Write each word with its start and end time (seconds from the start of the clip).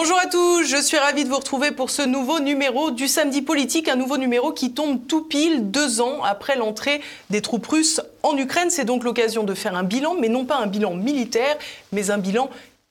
Bonjour 0.00 0.20
à 0.20 0.26
tous, 0.26 0.62
je 0.62 0.80
suis 0.80 0.96
ravie 0.96 1.24
de 1.24 1.28
vous 1.28 1.38
retrouver 1.38 1.72
pour 1.72 1.90
ce 1.90 2.02
nouveau 2.02 2.38
numéro 2.38 2.92
du 2.92 3.08
Samedi 3.08 3.42
Politique, 3.42 3.88
un 3.88 3.96
nouveau 3.96 4.16
numéro 4.16 4.52
qui 4.52 4.70
tombe 4.70 5.04
tout 5.08 5.22
pile 5.22 5.72
deux 5.72 6.00
ans 6.00 6.22
après 6.22 6.54
l'entrée 6.54 7.00
des 7.30 7.42
troupes 7.42 7.66
russes 7.66 8.00
en 8.22 8.36
Ukraine. 8.36 8.70
C'est 8.70 8.84
donc 8.84 9.02
l'occasion 9.02 9.42
de 9.42 9.54
faire 9.54 9.74
un 9.74 9.82
bilan, 9.82 10.14
mais 10.14 10.28
non 10.28 10.44
pas 10.44 10.58
un 10.58 10.68
bilan 10.68 10.94
militaire, 10.94 11.58
mais 11.90 12.12
un 12.12 12.18
bilan 12.18 12.48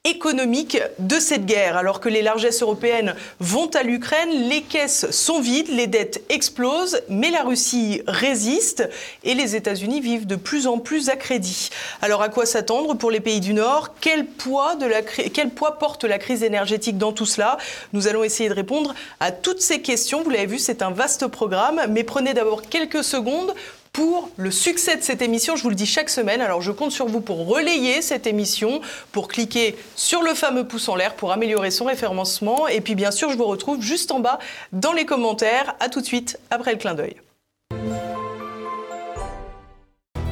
économique 0.08 0.78
de 0.98 1.18
cette 1.18 1.46
guerre. 1.46 1.76
Alors 1.76 2.00
que 2.00 2.08
les 2.08 2.22
largesses 2.22 2.62
européennes 2.62 3.14
vont 3.40 3.68
à 3.74 3.82
l'Ukraine, 3.82 4.48
les 4.48 4.62
caisses 4.62 5.10
sont 5.10 5.40
vides, 5.40 5.68
les 5.68 5.86
dettes 5.86 6.22
explosent, 6.28 7.00
mais 7.08 7.30
la 7.30 7.42
Russie 7.42 8.02
résiste 8.06 8.88
et 9.24 9.34
les 9.34 9.56
États-Unis 9.56 10.00
vivent 10.00 10.26
de 10.26 10.36
plus 10.36 10.66
en 10.66 10.78
plus 10.78 11.08
à 11.08 11.16
crédit. 11.16 11.70
Alors 12.02 12.22
à 12.22 12.28
quoi 12.28 12.46
s'attendre 12.46 12.94
pour 12.94 13.10
les 13.10 13.20
pays 13.20 13.40
du 13.40 13.54
Nord? 13.54 13.94
Quel 14.00 14.26
poids, 14.26 14.74
de 14.76 14.86
la, 14.86 15.02
quel 15.02 15.50
poids 15.50 15.78
porte 15.78 16.04
la 16.04 16.18
crise 16.18 16.42
énergétique 16.42 16.98
dans 16.98 17.12
tout 17.12 17.26
cela? 17.26 17.58
Nous 17.92 18.08
allons 18.08 18.24
essayer 18.24 18.48
de 18.48 18.54
répondre 18.54 18.94
à 19.20 19.32
toutes 19.32 19.60
ces 19.60 19.80
questions. 19.82 20.22
Vous 20.22 20.30
l'avez 20.30 20.46
vu, 20.46 20.58
c'est 20.58 20.82
un 20.82 20.90
vaste 20.90 21.26
programme, 21.26 21.80
mais 21.90 22.04
prenez 22.04 22.34
d'abord 22.34 22.62
quelques 22.62 23.04
secondes 23.04 23.54
pour 23.92 24.30
le 24.36 24.50
succès 24.50 24.96
de 24.96 25.02
cette 25.02 25.22
émission. 25.22 25.56
Je 25.56 25.62
vous 25.62 25.70
le 25.70 25.74
dis 25.74 25.86
chaque 25.86 26.10
semaine, 26.10 26.40
alors 26.40 26.62
je 26.62 26.72
compte 26.72 26.92
sur 26.92 27.06
vous 27.06 27.20
pour 27.20 27.46
relayer 27.46 28.02
cette 28.02 28.26
émission, 28.26 28.80
pour 29.12 29.28
cliquer 29.28 29.76
sur 29.96 30.22
le 30.22 30.34
fameux 30.34 30.66
pouce 30.66 30.88
en 30.88 30.96
l'air 30.96 31.14
pour 31.14 31.32
améliorer 31.32 31.70
son 31.70 31.84
référencement. 31.84 32.68
Et 32.68 32.80
puis 32.80 32.94
bien 32.94 33.10
sûr, 33.10 33.30
je 33.30 33.36
vous 33.36 33.46
retrouve 33.46 33.82
juste 33.82 34.10
en 34.12 34.20
bas 34.20 34.38
dans 34.72 34.92
les 34.92 35.06
commentaires. 35.06 35.74
À 35.80 35.88
tout 35.88 36.00
de 36.00 36.06
suite 36.06 36.38
après 36.50 36.72
le 36.72 36.78
clin 36.78 36.94
d'œil. 36.94 37.16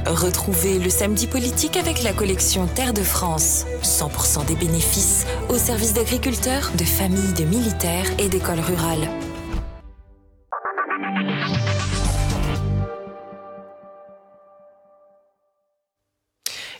Retrouvez 0.07 0.79
le 0.79 0.89
samedi 0.89 1.27
politique 1.27 1.75
avec 1.75 2.01
la 2.01 2.13
collection 2.13 2.65
Terre 2.67 2.93
de 2.93 3.03
France. 3.03 3.65
100% 3.83 4.45
des 4.45 4.55
bénéfices 4.55 5.25
au 5.49 5.57
service 5.57 5.93
d'agriculteurs, 5.93 6.71
de 6.77 6.85
familles, 6.85 7.33
de 7.33 7.43
militaires 7.43 8.07
et 8.17 8.29
d'écoles 8.29 8.61
rurales. 8.61 9.09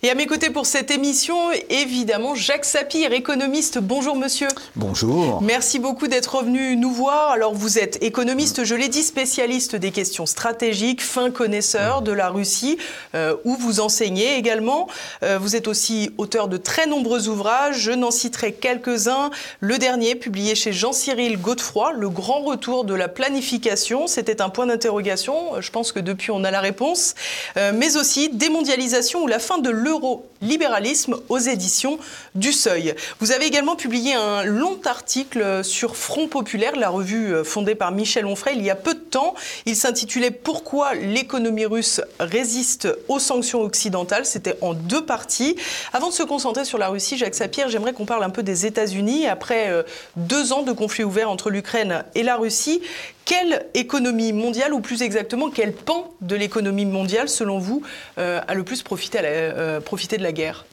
Et 0.07 0.09
à 0.09 0.15
mes 0.15 0.25
côtés 0.25 0.51
pour 0.51 0.65
cette 0.65 0.89
émission, 0.89 1.35
évidemment, 1.69 2.33
Jacques 2.33 2.63
Sapir, 2.63 3.11
économiste. 3.11 3.77
Bonjour 3.77 4.15
monsieur. 4.15 4.47
Bonjour. 4.77 5.41
Merci 5.41 5.79
beaucoup 5.79 6.07
d'être 6.07 6.37
revenu 6.37 6.77
nous 6.77 6.93
voir. 6.93 7.31
Alors 7.31 7.53
vous 7.53 7.77
êtes 7.77 8.01
économiste, 8.01 8.63
je 8.63 8.73
l'ai 8.73 8.87
dit, 8.87 9.03
spécialiste 9.03 9.75
des 9.75 9.91
questions 9.91 10.25
stratégiques, 10.25 11.03
fin 11.03 11.29
connaisseur 11.29 12.03
de 12.03 12.13
la 12.13 12.29
Russie, 12.29 12.77
euh, 13.15 13.35
où 13.43 13.57
vous 13.57 13.81
enseignez 13.81 14.37
également. 14.37 14.87
Euh, 15.23 15.37
vous 15.41 15.57
êtes 15.57 15.67
aussi 15.67 16.11
auteur 16.17 16.47
de 16.47 16.55
très 16.55 16.87
nombreux 16.87 17.27
ouvrages. 17.27 17.77
Je 17.79 17.91
n'en 17.91 18.09
citerai 18.09 18.53
quelques-uns. 18.53 19.29
Le 19.59 19.77
dernier, 19.77 20.15
publié 20.15 20.55
chez 20.55 20.71
Jean-Cyril 20.71 21.37
Godefroy, 21.37 21.91
Le 21.91 22.07
grand 22.07 22.43
retour 22.43 22.85
de 22.85 22.93
la 22.93 23.09
planification. 23.09 24.07
C'était 24.07 24.41
un 24.41 24.47
point 24.47 24.67
d'interrogation. 24.67 25.59
Je 25.59 25.69
pense 25.69 25.91
que 25.91 25.99
depuis, 25.99 26.31
on 26.31 26.45
a 26.45 26.51
la 26.51 26.61
réponse. 26.61 27.13
Euh, 27.57 27.73
mais 27.75 27.97
aussi 27.97 28.29
Démondialisation 28.29 29.23
ou 29.23 29.27
la 29.27 29.39
fin 29.39 29.57
de 29.57 29.69
l'eurolibéralisme 29.97 31.17
aux 31.29 31.37
éditions 31.37 31.99
du 32.35 32.51
Seuil. 32.51 32.95
Vous 33.19 33.31
avez 33.31 33.45
également 33.45 33.75
publié 33.75 34.13
un 34.13 34.43
long 34.43 34.79
article 34.85 35.63
sur 35.63 35.95
Front 35.95 36.27
Populaire, 36.27 36.75
la 36.75 36.89
revue 36.89 37.33
euh, 37.33 37.43
fondée 37.43 37.75
par 37.75 37.91
Michel 37.91 38.25
Onfray 38.25 38.55
il 38.55 38.63
y 38.63 38.69
a 38.69 38.75
peu 38.75 38.93
de 38.93 38.99
temps. 38.99 39.33
Il 39.65 39.75
s'intitulait 39.75 40.31
Pourquoi 40.31 40.93
l'économie 40.93 41.65
russe 41.65 42.01
résiste 42.19 42.87
aux 43.07 43.19
sanctions 43.19 43.61
occidentales? 43.61 44.25
C'était 44.25 44.57
en 44.61 44.73
deux 44.73 45.05
parties. 45.05 45.55
Avant 45.93 46.09
de 46.09 46.13
se 46.13 46.23
concentrer 46.23 46.65
sur 46.65 46.77
la 46.77 46.89
Russie, 46.89 47.17
Jacques 47.17 47.35
Sapir, 47.35 47.69
j'aimerais 47.69 47.93
qu'on 47.93 48.05
parle 48.05 48.23
un 48.23 48.29
peu 48.29 48.43
des 48.43 48.65
États-Unis. 48.65 49.27
Après 49.27 49.69
euh, 49.69 49.83
deux 50.15 50.53
ans 50.53 50.63
de 50.63 50.71
conflit 50.71 51.03
ouvert 51.03 51.29
entre 51.29 51.49
l'Ukraine 51.49 52.03
et 52.15 52.23
la 52.23 52.35
Russie, 52.35 52.81
quelle 53.27 53.65
économie 53.73 54.31
mondiale, 54.31 54.73
ou 54.73 54.79
plus 54.79 55.01
exactement, 55.01 55.49
quel 55.49 55.73
pan 55.73 56.13
de 56.21 56.33
l'économie 56.37 56.85
mondiale, 56.85 57.27
selon 57.27 57.59
vous, 57.59 57.81
euh, 58.17 58.39
a 58.47 58.53
le 58.53 58.63
plus 58.63 58.83
profité, 58.83 59.19
euh, 59.21 59.76
de 59.79 60.23
la 60.23 60.31
guerre 60.31 60.65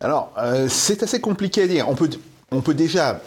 Alors, 0.00 0.32
euh, 0.38 0.68
c'est 0.68 1.02
assez 1.02 1.20
compliqué 1.20 1.62
à 1.62 1.66
dire. 1.66 1.88
On 1.88 1.94
peut, 1.94 2.10
on 2.50 2.60
peut 2.60 2.74
déjà 2.74 3.20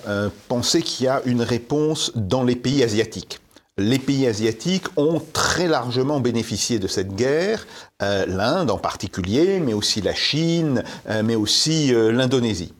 penser 0.47 0.81
qu'il 0.81 1.05
y 1.05 1.09
a 1.09 1.21
une 1.25 1.41
réponse 1.41 2.11
dans 2.15 2.43
les 2.43 2.55
pays 2.55 2.83
asiatiques. 2.83 3.39
Les 3.77 3.99
pays 3.99 4.27
asiatiques 4.27 4.87
ont 4.97 5.21
très 5.31 5.67
largement 5.67 6.19
bénéficié 6.19 6.79
de 6.79 6.87
cette 6.87 7.15
guerre, 7.15 7.65
l'Inde 8.01 8.71
en 8.71 8.77
particulier, 8.77 9.59
mais 9.59 9.73
aussi 9.73 10.01
la 10.01 10.13
Chine, 10.13 10.83
mais 11.23 11.35
aussi 11.35 11.93
l'Indonésie. 11.93 12.73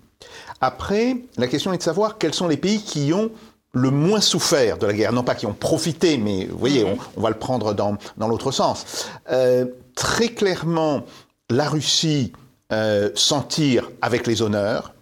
Après, 0.62 1.18
la 1.38 1.48
question 1.48 1.72
est 1.72 1.78
de 1.78 1.84
savoir 1.84 2.18
quels 2.18 2.34
sont 2.34 2.48
les 2.48 2.58
pays 2.58 2.82
qui 2.82 3.14
ont 3.14 3.32
le 3.72 3.92
moins 3.92 4.22
souffert 4.22 4.78
de 4.78 4.88
la 4.88 4.94
guerre, 4.94 5.14
non 5.14 5.24
pas 5.24 5.36
qui 5.36 5.46
ont 5.46 5.54
profité, 5.54 6.18
mais 6.18 6.46
vous 6.46 6.58
voyez, 6.58 6.84
mhm. 6.84 6.98
on, 7.18 7.22
va 7.22 7.30
le 7.30 7.38
prendre 7.38 7.74
dans, 7.74 7.98
l'autre 8.18 8.52
sens. 8.52 9.10
Euh, 9.32 9.66
très 9.96 10.30
clairement, 10.30 11.04
la 11.50 11.70
Russie 11.70 12.32
euh, 12.72 13.10
s'en 13.16 13.42
tire 13.42 13.90
avec 14.02 14.28
les 14.28 14.42
honneurs. 14.42 14.94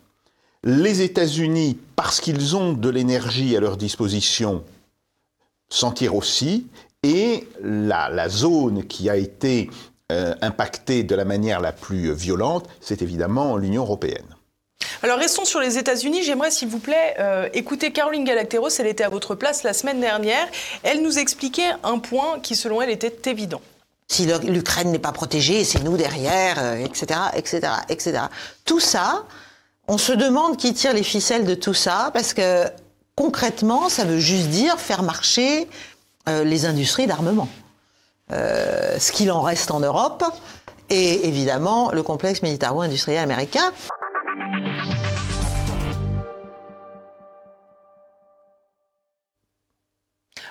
Les 0.64 1.02
États-Unis, 1.02 1.78
parce 1.96 2.20
qu'ils 2.20 2.56
ont 2.56 2.74
de 2.74 2.90
l'énergie 2.90 3.56
à 3.56 3.60
leur 3.60 3.78
disposition, 3.78 4.64
s'en 5.70 5.92
tirent 5.92 6.16
aussi. 6.16 6.68
Et 7.04 7.48
la, 7.62 8.28
zone 8.30 8.86
qui 8.86 9.10
a 9.10 9.16
été 9.16 9.70
euh, 10.12 10.34
impactée 10.42 11.04
de 11.04 11.16
la 11.16 11.26
manière 11.26 11.62
la 11.62 11.72
plus 11.72 12.14
violente, 12.14 12.68
c'est 12.82 13.02
évidemment 13.02 13.56
l'Union 13.58 13.84
européenne. 13.84 14.26
Alors 15.04 15.20
restons 15.20 15.46
sur 15.46 15.60
les 15.60 15.78
États-Unis. 15.78 16.24
J'aimerais, 16.24 16.52
s'il 16.52 16.70
vous 16.70 16.80
plaît, 16.80 17.16
euh, 17.20 17.50
écouter 17.54 17.92
Caroline 17.92 18.24
Galacteros. 18.24 18.70
Elle 18.80 18.88
était 18.88 19.04
à 19.04 19.10
votre 19.10 19.36
place 19.36 19.64
la 19.64 19.74
semaine 19.74 20.00
dernière. 20.00 20.48
Elle 20.84 21.04
nous 21.04 21.20
expliquait 21.20 21.72
un 21.84 22.00
point 22.00 22.40
qui, 22.40 22.56
selon 22.56 22.82
elle, 22.82 22.90
était 22.90 23.30
évident. 23.30 23.62
Si 24.10 24.26
l'Ukraine 24.26 24.92
n'est 24.92 25.00
pas 25.00 25.12
protégée, 25.12 25.64
c'est 25.64 25.84
nous 25.84 25.98
derrière, 25.98 26.76
etc., 26.76 27.20
etc., 27.36 27.74
etc. 27.90 28.20
Tout 28.64 28.80
ça, 28.80 29.26
on 29.88 29.98
se 29.98 30.14
demande 30.14 30.58
qui 30.58 30.74
tire 30.74 30.94
les 30.94 31.04
ficelles 31.04 31.46
de 31.46 31.56
tout 31.56 31.74
ça, 31.74 32.12
parce 32.14 32.34
que 32.34 32.66
concrètement, 33.16 33.90
ça 33.90 34.06
veut 34.06 34.20
juste 34.20 34.48
dire 34.48 34.80
faire 34.80 35.04
marcher 35.04 35.68
euh, 36.30 36.44
les 36.44 36.66
industries 36.66 37.08
d'armement. 37.08 37.50
Euh, 38.32 39.00
ce 39.00 39.12
qu'il 39.12 39.32
en 39.32 39.42
reste 39.42 39.72
en 39.72 39.80
Europe, 39.80 40.24
et 40.90 41.28
évidemment 41.28 41.92
le 41.92 42.04
complexe 42.04 42.42
militaro-industriel 42.42 43.20
américain. 43.20 43.72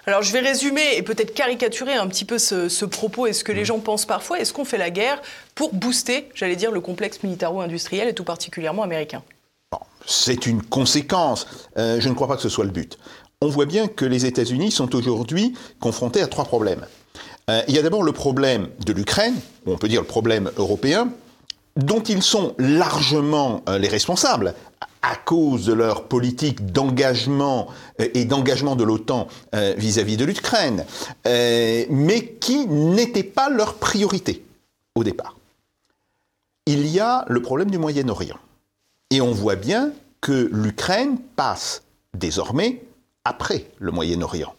Alors 0.08 0.22
je 0.22 0.32
vais 0.32 0.38
résumer 0.38 0.96
et 0.96 1.02
peut-être 1.02 1.34
caricaturer 1.34 1.94
un 1.94 2.06
petit 2.06 2.24
peu 2.24 2.38
ce, 2.38 2.84
propos 2.84 3.26
et 3.26 3.32
ce 3.32 3.42
que 3.42 3.50
les 3.50 3.62
mm. 3.62 3.66
gens 3.66 3.78
pensent 3.80 4.06
parfois. 4.06 4.38
Est-ce 4.38 4.52
qu'on 4.52 4.64
fait 4.64 4.78
la 4.78 4.90
guerre 4.90 5.20
pour 5.56 5.74
booster, 5.74 6.28
j'allais 6.34 6.54
dire, 6.54 6.70
le 6.70 6.80
complexe 6.80 7.24
militaro-industriel 7.24 8.06
et 8.06 8.14
tout 8.14 8.22
particulièrement 8.22 8.84
américain? 8.84 9.24
C'est 10.06 10.46
une 10.46 10.62
conséquence. 10.62 11.48
Euh, 11.76 12.00
je 12.00 12.08
ne 12.08 12.14
crois 12.14 12.28
pas 12.28 12.36
que 12.36 12.42
ce 12.42 12.48
soit 12.48 12.64
le 12.64 12.70
but. 12.70 12.98
On 13.40 13.48
voit 13.48 13.66
bien 13.66 13.88
que 13.88 14.04
les 14.04 14.26
États-Unis 14.26 14.70
sont 14.70 14.94
aujourd'hui 14.94 15.54
confrontés 15.80 16.22
à 16.22 16.28
trois 16.28 16.44
problèmes. 16.44 16.86
Euh, 17.50 17.62
il 17.66 17.74
y 17.74 17.78
a 17.78 17.82
d'abord 17.82 18.04
le 18.04 18.12
problème 18.12 18.68
de 18.84 18.92
l'Ukraine, 18.92 19.34
ou 19.66 19.72
on 19.72 19.76
peut 19.76 19.88
dire 19.88 20.02
le 20.02 20.06
problème 20.06 20.52
européen, 20.56 21.08
dont 21.76 22.02
ils 22.02 22.22
sont 22.22 22.54
largement 22.58 23.62
euh, 23.68 23.78
les 23.78 23.88
responsables 23.88 24.54
à 25.02 25.16
cause 25.16 25.66
de 25.66 25.72
leur 25.72 26.04
politique 26.04 26.72
d'engagement 26.72 27.68
euh, 28.00 28.08
et 28.14 28.24
d'engagement 28.24 28.76
de 28.76 28.84
l'OTAN 28.84 29.28
euh, 29.54 29.74
vis-à-vis 29.76 30.16
de 30.16 30.24
l'Ukraine, 30.24 30.84
mais 31.24 32.36
qui 32.40 32.66
n'était 32.66 33.22
pas 33.22 33.48
leur 33.48 33.74
priorité 33.74 34.44
au 34.94 35.04
départ. 35.04 35.36
Il 36.66 36.86
y 36.86 37.00
a 37.00 37.24
le 37.28 37.42
problème 37.42 37.70
du 37.70 37.78
Moyen-Orient. 37.78 38.38
Et 39.10 39.20
on 39.20 39.32
voit 39.32 39.56
bien 39.56 39.92
que 40.20 40.48
l'Ukraine 40.52 41.18
passe 41.36 41.82
désormais 42.14 42.82
après 43.24 43.66
le 43.78 43.92
Moyen-Orient. 43.92 44.54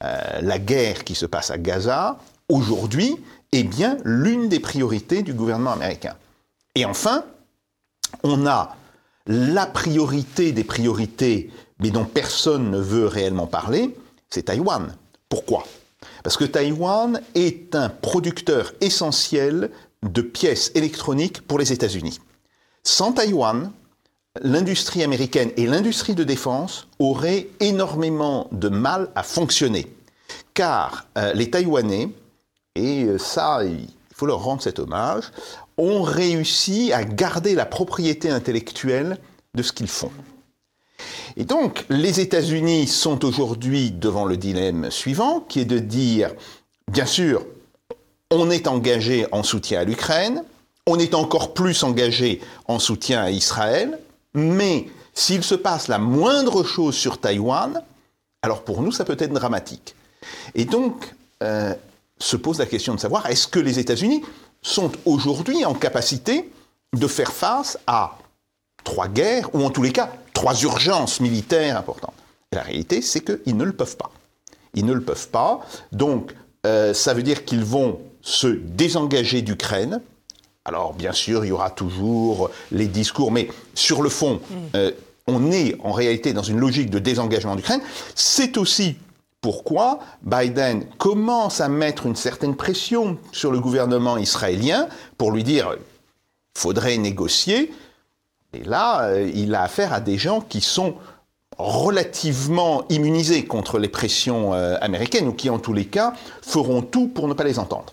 la 0.00 0.58
guerre 0.58 1.04
qui 1.04 1.14
se 1.14 1.26
passe 1.26 1.50
à 1.50 1.58
Gaza, 1.58 2.18
aujourd'hui, 2.48 3.16
est 3.52 3.64
bien 3.64 3.98
l'une 4.04 4.48
des 4.48 4.60
priorités 4.60 5.22
du 5.22 5.34
gouvernement 5.34 5.72
américain. 5.72 6.16
Et 6.74 6.84
enfin, 6.84 7.24
on 8.22 8.46
a 8.46 8.76
la 9.30 9.64
priorité 9.64 10.50
des 10.50 10.64
priorités, 10.64 11.50
mais 11.78 11.90
dont 11.90 12.04
personne 12.04 12.68
ne 12.68 12.80
veut 12.80 13.06
réellement 13.06 13.46
parler, 13.46 13.96
c'est 14.28 14.46
Taïwan. 14.46 14.96
Pourquoi? 15.28 15.64
Parce 16.24 16.36
que 16.36 16.44
Taïwan 16.44 17.22
est 17.36 17.76
un 17.76 17.90
producteur 17.90 18.72
essentiel 18.80 19.70
de 20.02 20.20
pièces 20.20 20.72
électroniques 20.74 21.42
pour 21.42 21.60
les 21.60 21.72
États-Unis. 21.72 22.18
Sans 22.82 23.12
Taïwan, 23.12 23.70
l'industrie 24.42 25.04
américaine 25.04 25.52
et 25.56 25.68
l'industrie 25.68 26.16
de 26.16 26.24
défense 26.24 26.88
auraient 26.98 27.46
énormément 27.60 28.48
de 28.50 28.68
mal 28.68 29.10
à 29.14 29.22
fonctionner. 29.22 29.94
Car 30.54 31.06
euh, 31.16 31.32
les 31.34 31.50
Taïwanais, 31.50 32.08
et 32.74 33.06
ça, 33.18 33.62
il 33.64 33.86
faut 34.12 34.26
leur 34.26 34.42
rendre 34.42 34.62
cet 34.62 34.80
hommage, 34.80 35.30
ont 35.80 36.02
réussi 36.02 36.92
à 36.92 37.04
garder 37.04 37.54
la 37.54 37.66
propriété 37.66 38.28
intellectuelle 38.30 39.18
de 39.54 39.62
ce 39.62 39.72
qu'ils 39.72 39.88
font. 39.88 40.12
Et 41.36 41.44
donc, 41.44 41.86
les 41.88 42.20
États-Unis 42.20 42.86
sont 42.86 43.24
aujourd'hui 43.24 43.90
devant 43.90 44.26
le 44.26 44.36
dilemme 44.36 44.90
suivant, 44.90 45.40
qui 45.40 45.60
est 45.60 45.64
de 45.64 45.78
dire, 45.78 46.32
bien 46.88 47.06
sûr, 47.06 47.46
on 48.30 48.50
est 48.50 48.66
engagé 48.66 49.26
en 49.32 49.42
soutien 49.42 49.80
à 49.80 49.84
l'Ukraine, 49.84 50.44
on 50.86 50.98
est 50.98 51.14
encore 51.14 51.54
plus 51.54 51.82
engagé 51.82 52.40
en 52.66 52.78
soutien 52.78 53.22
à 53.22 53.30
Israël, 53.30 53.98
mais 54.34 54.86
s'il 55.14 55.42
se 55.42 55.54
passe 55.54 55.88
la 55.88 55.98
moindre 55.98 56.62
chose 56.62 56.94
sur 56.94 57.18
Taïwan, 57.18 57.82
alors 58.42 58.62
pour 58.62 58.82
nous, 58.82 58.92
ça 58.92 59.04
peut 59.04 59.16
être 59.18 59.32
dramatique. 59.32 59.94
Et 60.54 60.66
donc, 60.66 61.14
euh, 61.42 61.74
se 62.18 62.36
pose 62.36 62.58
la 62.58 62.66
question 62.66 62.94
de 62.94 63.00
savoir, 63.00 63.26
est-ce 63.26 63.46
que 63.46 63.58
les 63.58 63.78
États-Unis 63.78 64.22
sont 64.62 64.92
aujourd'hui 65.04 65.64
en 65.64 65.74
capacité 65.74 66.50
de 66.96 67.06
faire 67.06 67.32
face 67.32 67.78
à 67.86 68.18
trois 68.84 69.08
guerres, 69.08 69.54
ou 69.54 69.64
en 69.64 69.70
tous 69.70 69.82
les 69.82 69.92
cas, 69.92 70.10
trois 70.32 70.60
urgences 70.62 71.20
militaires 71.20 71.76
importantes 71.76 72.14
Et 72.52 72.56
la 72.56 72.62
réalité, 72.62 73.02
c'est 73.02 73.20
qu'ils 73.20 73.56
ne 73.56 73.64
le 73.64 73.72
peuvent 73.72 73.96
pas. 73.96 74.10
Ils 74.74 74.86
ne 74.86 74.92
le 74.92 75.02
peuvent 75.02 75.28
pas. 75.28 75.60
Donc, 75.92 76.34
euh, 76.66 76.94
ça 76.94 77.14
veut 77.14 77.22
dire 77.22 77.44
qu'ils 77.44 77.64
vont 77.64 78.00
se 78.22 78.48
désengager 78.48 79.42
d'Ukraine. 79.42 80.00
Alors, 80.64 80.94
bien 80.94 81.12
sûr, 81.12 81.44
il 81.44 81.48
y 81.48 81.52
aura 81.52 81.70
toujours 81.70 82.50
les 82.70 82.86
discours, 82.86 83.32
mais 83.32 83.48
sur 83.74 84.02
le 84.02 84.08
fond, 84.08 84.40
mm. 84.50 84.54
euh, 84.76 84.90
on 85.26 85.50
est 85.52 85.76
en 85.82 85.92
réalité 85.92 86.32
dans 86.32 86.42
une 86.42 86.58
logique 86.58 86.90
de 86.90 86.98
désengagement 86.98 87.56
d'Ukraine. 87.56 87.80
C'est 88.14 88.56
aussi 88.56 88.96
pourquoi 89.40 90.00
Biden 90.22 90.84
commence 90.98 91.60
à 91.60 91.68
mettre 91.68 92.06
une 92.06 92.16
certaine 92.16 92.56
pression 92.56 93.18
sur 93.32 93.52
le 93.52 93.60
gouvernement 93.60 94.18
israélien 94.18 94.88
pour 95.16 95.32
lui 95.32 95.44
dire 95.44 95.76
faudrait 96.54 96.98
négocier. 96.98 97.72
Et 98.52 98.64
là, 98.64 99.04
euh, 99.04 99.30
il 99.34 99.54
a 99.54 99.62
affaire 99.62 99.92
à 99.92 100.00
des 100.00 100.18
gens 100.18 100.40
qui 100.40 100.60
sont 100.60 100.96
relativement 101.56 102.84
immunisés 102.88 103.44
contre 103.44 103.78
les 103.78 103.88
pressions 103.88 104.54
euh, 104.54 104.76
américaines 104.80 105.28
ou 105.28 105.32
qui, 105.32 105.50
en 105.50 105.58
tous 105.58 105.72
les 105.72 105.86
cas, 105.86 106.14
feront 106.42 106.82
tout 106.82 107.08
pour 107.08 107.28
ne 107.28 107.34
pas 107.34 107.44
les 107.44 107.58
entendre. 107.58 107.92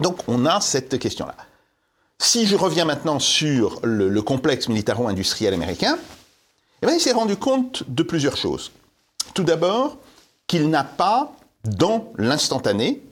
Donc, 0.00 0.18
on 0.28 0.46
a 0.46 0.60
cette 0.60 0.98
question-là. 0.98 1.36
Si 2.18 2.46
je 2.46 2.56
reviens 2.56 2.84
maintenant 2.84 3.18
sur 3.18 3.80
le, 3.82 4.22
complexe 4.22 4.68
militaro-industriel 4.68 5.52
américain, 5.52 5.98
eh 6.82 6.86
il 6.92 7.00
s'est 7.00 7.12
rendu 7.12 7.36
compte 7.36 7.82
de 7.88 8.02
plusieurs 8.02 8.36
choses. 8.36 8.70
Tout 9.34 9.44
d'abord, 9.44 9.98
qu'il 10.46 10.68
n'a 10.70 10.84
pas, 10.84 11.32
dans 11.64 12.12
l'instantané, 12.18 13.02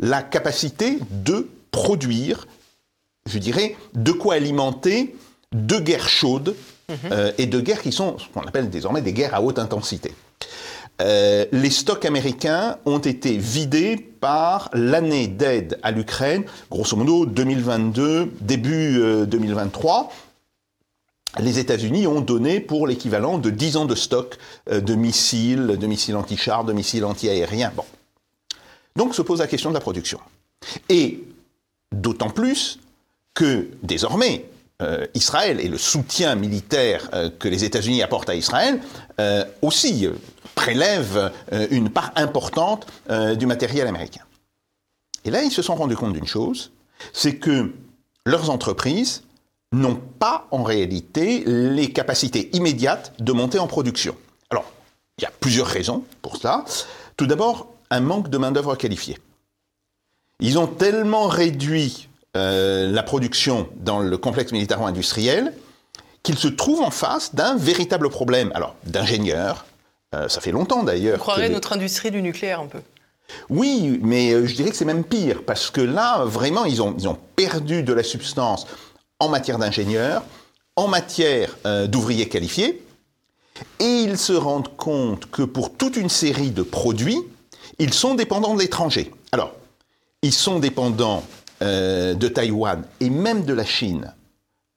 la 0.00 0.22
capacité 0.22 0.98
de 1.10 1.48
produire, 1.70 2.46
je 3.26 3.38
dirais, 3.38 3.76
de 3.94 4.12
quoi 4.12 4.34
alimenter 4.34 5.14
deux 5.52 5.80
guerres 5.80 6.08
chaudes 6.08 6.56
mhm. 6.88 6.96
euh, 7.12 7.32
et 7.38 7.46
deux 7.46 7.60
guerres 7.60 7.82
qui 7.82 7.92
sont 7.92 8.18
ce 8.18 8.26
qu'on 8.28 8.46
appelle 8.46 8.70
désormais 8.70 9.02
des 9.02 9.12
guerres 9.12 9.34
à 9.34 9.42
haute 9.42 9.58
intensité. 9.58 10.12
Euh, 11.00 11.46
les 11.52 11.70
stocks 11.70 12.04
américains 12.04 12.76
ont 12.84 12.98
été 12.98 13.36
vidés 13.38 13.96
par 13.96 14.68
l'année 14.74 15.28
d'aide 15.28 15.78
à 15.82 15.92
l'Ukraine, 15.92 16.44
grosso 16.70 16.94
modo 16.96 17.24
2022, 17.24 18.32
début 18.40 19.00
2023 19.26 20.10
les 21.38 21.58
États-Unis 21.58 22.06
ont 22.06 22.20
donné 22.20 22.60
pour 22.60 22.86
l'équivalent 22.86 23.38
de 23.38 23.50
10 23.50 23.76
ans 23.76 23.84
de 23.84 23.94
stock 23.94 24.36
euh, 24.70 24.80
de 24.80 24.94
missiles, 24.94 25.76
de 25.78 25.86
missiles 25.86 26.16
anti-chars, 26.16 26.64
de 26.64 26.72
missiles 26.72 27.04
anti-aériens. 27.04 27.72
Donc 28.96 29.14
se 29.14 29.22
pose 29.22 29.38
la 29.38 29.46
question 29.46 29.70
de 29.70 29.74
la 29.74 29.80
production. 29.80 30.18
Et 30.88 31.22
d'autant 31.92 32.30
plus 32.30 32.80
que 33.34 33.68
désormais, 33.82 34.46
euh, 34.82 35.06
Israël 35.14 35.60
et 35.60 35.68
le 35.68 35.78
soutien 35.78 36.34
militaire 36.34 37.08
euh, 37.14 37.30
que 37.30 37.48
les 37.48 37.64
États-Unis 37.64 38.02
apportent 38.02 38.30
à 38.30 38.34
Israël 38.34 38.80
aussi 39.60 40.08
prélèvent 40.54 41.30
une 41.70 41.90
part 41.90 42.10
importante 42.16 42.86
du 43.38 43.44
matériel 43.44 43.86
américain. 43.86 44.22
Et 45.26 45.30
là, 45.30 45.42
ils 45.42 45.50
se 45.50 45.60
sont 45.60 45.74
rendus 45.74 45.94
compte 45.94 46.14
d'une 46.14 46.26
chose, 46.26 46.72
c'est 47.12 47.36
que 47.36 47.70
leurs 48.24 48.48
entreprises 48.48 49.22
n'ont 49.72 50.00
pas 50.18 50.46
en 50.50 50.62
réalité 50.62 51.44
les 51.46 51.92
capacités 51.92 52.50
immédiates 52.56 53.12
de 53.18 53.32
monter 53.32 53.58
en 53.58 53.66
production. 53.66 54.16
Alors, 54.50 54.64
il 55.18 55.22
y 55.22 55.26
a 55.26 55.30
plusieurs 55.40 55.66
raisons 55.66 56.04
pour 56.22 56.36
cela. 56.36 56.64
Tout 57.16 57.26
d'abord, 57.26 57.68
un 57.90 58.00
manque 58.00 58.28
de 58.28 58.38
main-d'œuvre 58.38 58.74
qualifiée. 58.74 59.18
Ils 60.40 60.58
ont 60.58 60.66
tellement 60.66 61.28
réduit 61.28 62.08
euh, 62.36 62.90
la 62.90 63.02
production 63.02 63.68
dans 63.76 64.00
le 64.00 64.16
complexe 64.16 64.52
militaro-industriel 64.52 65.52
qu'ils 66.22 66.38
se 66.38 66.48
trouvent 66.48 66.82
en 66.82 66.90
face 66.90 67.34
d'un 67.34 67.56
véritable 67.56 68.10
problème. 68.10 68.50
Alors, 68.54 68.74
d'ingénieurs, 68.84 69.66
euh, 70.14 70.28
ça 70.28 70.40
fait 70.40 70.52
longtemps 70.52 70.82
d'ailleurs. 70.82 71.16
On 71.16 71.20
croirait 71.20 71.48
notre 71.48 71.72
industrie 71.72 72.10
du 72.10 72.22
nucléaire 72.22 72.60
un 72.60 72.66
peu. 72.66 72.80
Oui, 73.48 74.00
mais 74.02 74.32
euh, 74.32 74.46
je 74.46 74.54
dirais 74.54 74.70
que 74.70 74.76
c'est 74.76 74.84
même 74.84 75.04
pire, 75.04 75.42
parce 75.46 75.70
que 75.70 75.80
là, 75.80 76.24
vraiment, 76.24 76.64
ils 76.64 76.82
ont, 76.82 76.94
ils 76.98 77.08
ont 77.08 77.18
perdu 77.36 77.82
de 77.82 77.92
la 77.92 78.02
substance 78.02 78.66
en 79.20 79.28
matière 79.28 79.58
d'ingénieurs, 79.58 80.24
en 80.76 80.88
matière 80.88 81.56
euh, 81.66 81.86
d'ouvriers 81.86 82.28
qualifiés, 82.28 82.82
et 83.78 83.84
ils 83.84 84.18
se 84.18 84.32
rendent 84.32 84.74
compte 84.76 85.30
que 85.30 85.42
pour 85.42 85.74
toute 85.74 85.96
une 85.96 86.08
série 86.08 86.50
de 86.50 86.62
produits, 86.62 87.20
ils 87.78 87.92
sont 87.92 88.14
dépendants 88.14 88.54
de 88.54 88.60
l'étranger. 88.60 89.12
Alors, 89.32 89.52
ils 90.22 90.32
sont 90.32 90.58
dépendants 90.58 91.22
euh, 91.62 92.14
de 92.14 92.28
Taïwan 92.28 92.84
et 93.00 93.10
même 93.10 93.44
de 93.44 93.52
la 93.52 93.64
Chine 93.64 94.14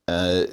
euh, 0.10 0.46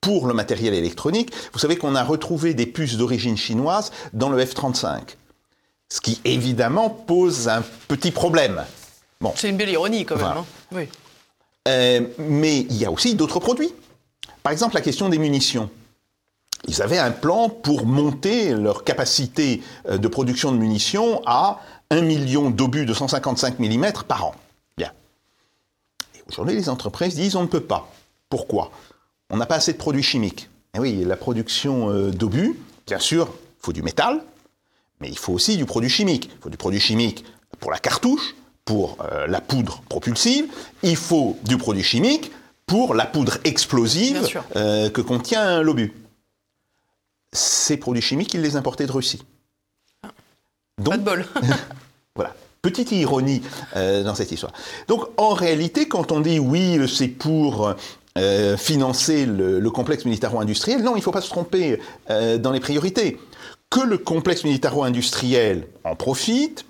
pour 0.00 0.26
le 0.26 0.34
matériel 0.34 0.72
électronique. 0.74 1.32
Vous 1.52 1.58
savez 1.58 1.76
qu'on 1.76 1.94
a 1.94 2.04
retrouvé 2.04 2.54
des 2.54 2.66
puces 2.66 2.96
d'origine 2.96 3.36
chinoise 3.36 3.92
dans 4.12 4.30
le 4.30 4.42
F-35, 4.42 5.16
ce 5.90 6.00
qui 6.00 6.20
évidemment 6.24 6.88
pose 6.88 7.48
un 7.48 7.62
petit 7.88 8.10
problème. 8.10 8.64
Bon. 9.20 9.32
C'est 9.36 9.50
une 9.50 9.56
belle 9.56 9.70
ironie 9.70 10.04
quand 10.04 10.16
même. 10.16 10.24
Hein. 10.26 10.44
oui. 10.72 10.88
Euh, 11.66 12.00
mais 12.18 12.60
il 12.60 12.76
y 12.76 12.84
a 12.84 12.90
aussi 12.90 13.14
d'autres 13.14 13.40
produits. 13.40 13.72
Par 14.42 14.52
exemple, 14.52 14.74
la 14.74 14.80
question 14.80 15.08
des 15.08 15.18
munitions. 15.18 15.68
Ils 16.68 16.82
avaient 16.82 16.98
un 16.98 17.10
plan 17.10 17.48
pour 17.48 17.86
monter 17.86 18.54
leur 18.54 18.84
capacité 18.84 19.62
euh, 19.88 19.98
de 19.98 20.08
production 20.08 20.52
de 20.52 20.56
munitions 20.56 21.22
à 21.26 21.60
1 21.90 22.00
million 22.02 22.50
d'obus 22.50 22.86
de 22.86 22.94
155 22.94 23.58
mm 23.58 23.92
par 24.06 24.26
an. 24.26 24.34
Bien. 24.76 24.92
Et 26.14 26.22
aujourd'hui, 26.28 26.54
les 26.54 26.68
entreprises 26.68 27.14
disent 27.14 27.36
on 27.36 27.42
ne 27.42 27.48
peut 27.48 27.60
pas. 27.60 27.88
Pourquoi? 28.28 28.70
On 29.30 29.36
n'a 29.36 29.46
pas 29.46 29.56
assez 29.56 29.72
de 29.72 29.78
produits 29.78 30.02
chimiques. 30.02 30.48
Et 30.74 30.78
oui, 30.78 31.04
la 31.04 31.16
production 31.16 31.90
euh, 31.90 32.10
d'obus, 32.10 32.58
bien 32.86 32.98
sûr, 32.98 33.28
il 33.28 33.64
faut 33.64 33.72
du 33.72 33.82
métal, 33.82 34.22
mais 35.00 35.08
il 35.08 35.18
faut 35.18 35.32
aussi 35.32 35.56
du 35.56 35.64
produit 35.64 35.90
chimique. 35.90 36.30
Il 36.32 36.42
faut 36.42 36.50
du 36.50 36.56
produit 36.56 36.80
chimique 36.80 37.24
pour 37.60 37.70
la 37.70 37.78
cartouche, 37.78 38.34
pour 38.66 38.98
euh, 39.00 39.26
la 39.28 39.40
poudre 39.40 39.82
propulsive, 39.88 40.46
il 40.82 40.96
faut 40.96 41.38
du 41.44 41.56
produit 41.56 41.84
chimique 41.84 42.32
pour 42.66 42.94
la 42.94 43.06
poudre 43.06 43.38
explosive 43.44 44.28
euh, 44.56 44.90
que 44.90 45.00
contient 45.00 45.62
l'obus. 45.62 45.94
Ces 47.32 47.76
produits 47.76 48.02
chimiques, 48.02 48.34
ils 48.34 48.42
les 48.42 48.56
importaient 48.56 48.86
de 48.86 48.92
Russie. 48.92 49.22
Ah. 50.02 50.10
Pas 50.84 50.98
de 50.98 51.02
bol. 51.02 51.24
voilà. 52.16 52.34
Petite 52.60 52.90
ironie 52.90 53.40
euh, 53.76 54.02
dans 54.02 54.16
cette 54.16 54.32
histoire. 54.32 54.52
Donc 54.88 55.06
en 55.16 55.32
réalité, 55.32 55.86
quand 55.86 56.10
on 56.10 56.20
dit 56.20 56.40
oui, 56.40 56.78
c'est 56.88 57.08
pour 57.08 57.74
financer 58.56 59.26
le, 59.26 59.60
le 59.60 59.70
complexe 59.70 60.06
militaro-industriel, 60.06 60.82
non, 60.82 60.94
il 60.94 61.00
ne 61.00 61.02
faut 61.02 61.12
pas 61.12 61.20
se 61.20 61.28
tromper 61.28 61.78
dans 62.08 62.50
les 62.50 62.60
priorités. 62.60 63.18
Que 63.68 63.80
le 63.80 63.98
complexe 63.98 64.42
militaro-industriel 64.42 65.66
en 65.84 65.96
profite, 65.96 66.64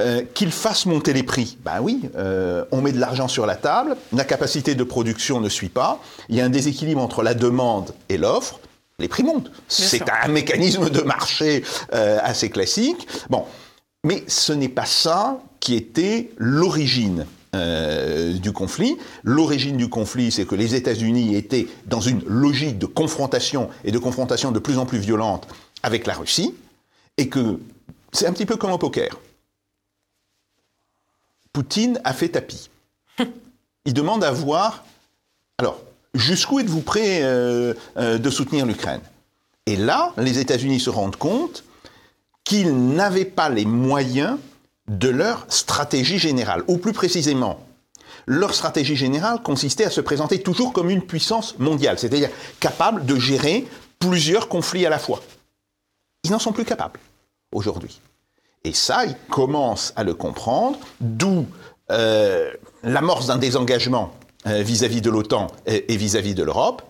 euh, 0.00 0.22
qu'il 0.34 0.50
fasse 0.50 0.86
monter 0.86 1.12
les 1.12 1.22
prix. 1.22 1.58
Ben 1.64 1.80
oui, 1.80 2.00
euh, 2.16 2.64
on 2.72 2.80
met 2.80 2.92
de 2.92 2.98
l'argent 2.98 3.28
sur 3.28 3.46
la 3.46 3.56
table, 3.56 3.96
la 4.12 4.24
capacité 4.24 4.74
de 4.74 4.84
production 4.84 5.40
ne 5.40 5.48
suit 5.48 5.68
pas, 5.68 6.00
il 6.28 6.36
y 6.36 6.40
a 6.40 6.44
un 6.44 6.50
déséquilibre 6.50 7.00
entre 7.00 7.22
la 7.22 7.34
demande 7.34 7.94
et 8.08 8.16
l'offre, 8.16 8.60
les 8.98 9.08
prix 9.08 9.22
montent. 9.22 9.50
C'est 9.68 10.02
un 10.08 10.28
mécanisme 10.28 10.90
de 10.90 11.00
marché 11.02 11.64
euh, 11.94 12.18
assez 12.22 12.50
classique. 12.50 13.06
Bon, 13.30 13.44
mais 14.04 14.24
ce 14.26 14.52
n'est 14.52 14.68
pas 14.68 14.86
ça 14.86 15.38
qui 15.60 15.74
était 15.74 16.30
l'origine 16.36 17.26
du 17.52 18.52
conflit. 18.52 18.96
L'origine 19.24 19.76
du 19.76 19.88
conflit, 19.88 20.30
c'est 20.30 20.46
que 20.46 20.54
les 20.54 20.76
États-Unis 20.76 21.34
étaient 21.34 21.66
dans 21.86 22.00
une 22.00 22.22
logique 22.24 22.78
de 22.78 22.86
confrontation 22.86 23.70
et 23.82 23.90
de 23.90 23.98
confrontation 23.98 24.52
de 24.52 24.60
plus 24.60 24.78
en 24.78 24.86
plus 24.86 24.98
violente 24.98 25.48
avec 25.82 26.06
la 26.06 26.14
Russie, 26.14 26.54
et 27.16 27.28
que 27.28 27.58
c'est 28.12 28.26
un 28.26 28.32
petit 28.32 28.46
peu 28.46 28.56
comme 28.56 28.72
au 28.72 28.78
poker. 28.78 29.18
Poutine 31.52 32.00
a 32.04 32.12
fait 32.12 32.28
tapis. 32.30 32.70
Il 33.84 33.94
demande 33.94 34.22
à 34.24 34.30
voir, 34.30 34.84
alors, 35.58 35.80
jusqu'où 36.14 36.60
êtes-vous 36.60 36.82
prêt 36.82 37.22
euh, 37.22 37.74
euh, 37.96 38.18
de 38.18 38.30
soutenir 38.30 38.66
l'Ukraine? 38.66 39.00
Et 39.66 39.76
là, 39.76 40.12
les 40.16 40.38
États-Unis 40.38 40.80
se 40.80 40.90
rendent 40.90 41.16
compte 41.16 41.64
qu'ils 42.44 42.94
n'avaient 42.94 43.24
pas 43.24 43.48
les 43.48 43.64
moyens 43.64 44.38
de 44.88 45.08
leur 45.08 45.46
stratégie 45.48 46.18
générale, 46.18 46.64
ou 46.66 46.78
plus 46.78 46.92
précisément, 46.92 47.64
leur 48.26 48.54
stratégie 48.54 48.96
générale 48.96 49.42
consistait 49.42 49.84
à 49.84 49.90
se 49.90 50.00
présenter 50.00 50.42
toujours 50.42 50.72
comme 50.72 50.90
une 50.90 51.02
puissance 51.02 51.58
mondiale, 51.58 51.98
c'est-à-dire 51.98 52.30
capable 52.58 53.06
de 53.06 53.16
gérer 53.16 53.66
plusieurs 53.98 54.48
conflits 54.48 54.86
à 54.86 54.90
la 54.90 54.98
fois. 54.98 55.22
ils 56.24 56.30
n'en 56.30 56.38
sont 56.38 56.52
plus 56.52 56.64
capables 56.64 56.98
aujourd'hui. 57.52 58.00
Et 58.64 58.72
ça, 58.72 59.04
ils 59.04 59.16
commencent 59.30 59.92
à 59.96 60.04
le 60.04 60.14
comprendre, 60.14 60.78
d'où 61.00 61.46
euh, 61.90 62.52
l'amorce 62.82 63.26
d'un 63.26 63.38
désengagement 63.38 64.12
euh, 64.46 64.62
vis-à-vis 64.62 65.00
de 65.00 65.10
l'OTAN 65.10 65.48
et 65.66 65.96
vis-à-vis 65.96 66.34
de 66.34 66.42
l'Europe. 66.42 66.82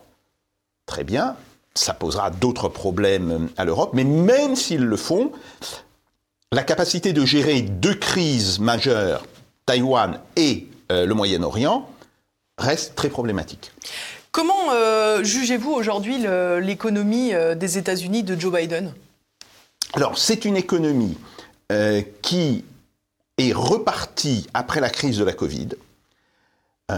Très 0.87 1.05
bien, 1.05 1.37
ça 1.75 1.95
posera 1.95 2.31
d'autres 2.31 2.69
problèmes 2.69 3.49
à 3.57 3.65
l'Europe, 3.65 3.91
mais 3.95 4.05
même 4.05 4.57
s'ils 4.57 4.85
le 4.85 4.97
font, 4.97 5.33
la 6.53 6.65
capacité 6.65 7.13
de 7.13 7.25
gérer 7.25 7.63
deux 7.63 7.95
crises 7.95 8.59
majeures, 8.59 9.25
Taïwan 9.67 10.19
et 10.35 10.67
euh, 10.91 11.07
le 11.07 11.15
Moyen-Orient, 11.15 11.89
reste 12.59 12.97
très 12.97 13.09
problématique. 13.09 13.71
Comment 14.33 14.73
euh, 14.73 15.23
jugez-vous 15.23 15.71
aujourd'hui 15.71 16.19
l'économie 16.61 17.35
euh, 17.35 17.55
des 17.55 17.79
États-Unis 17.79 18.25
de 18.25 18.39
Joe 18.39 18.53
Biden? 18.53 18.93
Alors, 19.93 20.19
c'est 20.19 20.45
une 20.45 20.57
économie 20.57 21.17
qui 22.23 22.65
est 23.39 23.53
repartie 23.53 24.47
après 24.55 24.81
la 24.81 24.91
crise 24.91 25.19
de 25.19 25.25
la 25.25 25.33
Covid. 25.33 25.69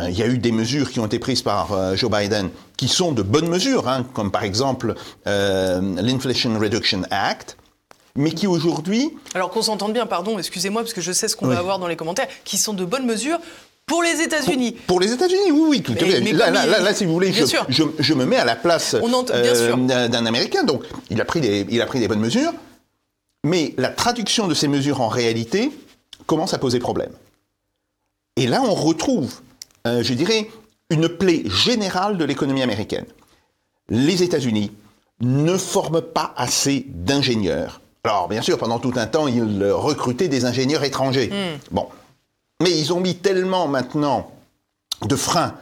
il 0.09 0.17
y 0.17 0.23
a 0.23 0.27
eu 0.27 0.39
des 0.39 0.53
mesures 0.53 0.91
qui 0.91 1.01
ont 1.01 1.07
été 1.07 1.19
prises 1.19 1.43
par 1.43 1.97
Joe 1.97 2.11
Biden 2.11 2.51
qui 2.77 2.89
sont 2.89 3.13
de 3.13 3.23
bonnes 3.23 3.49
mesures, 3.49 3.89
hein, 3.89 4.07
comme 4.15 4.31
par 4.31 4.45
exemple 4.45 4.95
l'Inflation 5.27 6.59
Reduction 6.59 7.03
Act, 7.11 7.57
mais 8.17 8.33
qui 8.33 8.47
aujourd'hui... 8.47 9.11
Alors 9.35 9.51
qu'on 9.51 9.63
s'entende 9.63 9.93
bien, 9.93 10.07
pardon, 10.07 10.39
excusez-moi, 10.39 10.83
parce 10.83 10.93
que 10.93 11.01
je 11.01 11.13
sais 11.13 11.29
ce 11.29 11.37
qu'on 11.37 11.47
va 11.47 11.59
avoir 11.59 11.79
dans 11.79 11.87
les 11.87 11.97
commentaires, 11.97 12.29
qui 12.45 12.59
sont 12.59 12.75
de 12.75 12.85
bonnes 12.85 13.07
mesures 13.07 13.39
pour 13.87 14.03
les 14.03 14.21
États-Unis. 14.21 14.77
Pour, 14.87 15.01
les 15.01 15.13
États-Unis, 15.13 15.51
oui, 15.51 15.63
oui, 15.69 15.83
tout 15.83 15.93
à 15.93 15.97
fait. 15.97 16.21
Là, 16.33 16.51
là, 16.51 16.95
si 16.95 17.05
vous 17.05 17.13
voulez, 17.13 17.33
je, 17.33 17.85
je, 17.99 18.15
me 18.15 18.25
mets 18.25 18.37
à 18.37 18.45
la 18.45 18.57
place 18.57 18.95
euh, 18.95 20.09
d'un 20.09 20.27
Américain. 20.27 20.63
Donc, 20.65 20.85
il 21.11 21.21
a, 21.21 21.25
pris 21.25 21.41
des, 21.41 21.67
il 21.69 21.81
a 21.81 21.87
pris 21.87 22.01
des 22.01 22.09
bonnes 22.09 22.21
mesures, 22.21 22.53
mais 23.45 23.75
la 23.77 23.89
traduction 23.89 24.47
de 24.49 24.55
ces 24.55 24.69
mesures 24.69 25.01
en 25.01 25.09
réalité 25.09 25.71
commence 26.27 26.55
à 26.55 26.59
poser 26.59 26.79
problème. 26.79 27.13
Et 28.37 28.47
là, 28.47 28.63
on 28.63 28.75
retrouve, 28.75 29.41
euh, 29.87 30.03
je 30.03 30.15
dirais, 30.15 30.51
une 30.91 31.09
plaie 31.09 31.43
générale 31.47 32.19
de 32.19 32.25
l'économie 32.25 32.63
américaine. 32.63 33.07
Les 33.89 34.23
États-Unis 34.23 34.73
ne 35.21 35.57
forment 35.57 36.03
pas 36.03 36.33
assez 36.37 36.87
d'ingénieurs 36.89 37.83
alors, 38.05 38.27
bien 38.29 38.43
sûr, 38.43 38.59
pendant 38.59 38.81
tout 38.81 38.93
un 38.97 39.07
temps, 39.07 39.29
ils 39.29 39.71
recrutaient 39.71 40.29
des 40.29 40.45
ingénieurs 40.45 40.83
étrangers. 40.83 41.29
Hmm. 41.29 41.59
Bon. 41.71 41.87
Mais 42.61 42.77
ils 42.77 42.93
ont 42.93 43.01
mis 43.01 43.15
tellement 43.15 43.69
maintenant 43.69 44.33
de 45.03 45.15
freins 45.15 45.55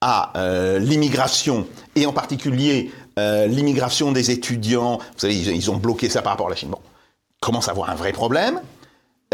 à 0.00 0.32
euh, 0.36 0.78
l'immigration, 0.78 1.66
et 1.96 2.06
en 2.06 2.12
particulier 2.12 2.92
euh, 3.18 3.46
l'immigration 3.46 4.12
des 4.12 4.30
étudiants. 4.30 4.98
Vous 4.98 5.18
savez, 5.18 5.34
ils, 5.34 5.70
ont 5.70 5.76
bloqué 5.76 6.08
ça 6.08 6.22
par 6.22 6.32
rapport 6.32 6.46
à 6.46 6.50
la 6.50 6.56
Chine. 6.56 6.70
Bon, 6.70 6.78
commence 7.40 7.68
à 7.68 7.72
avoir 7.72 7.90
un 7.90 7.94
vrai 7.94 8.12
problème. 8.12 8.60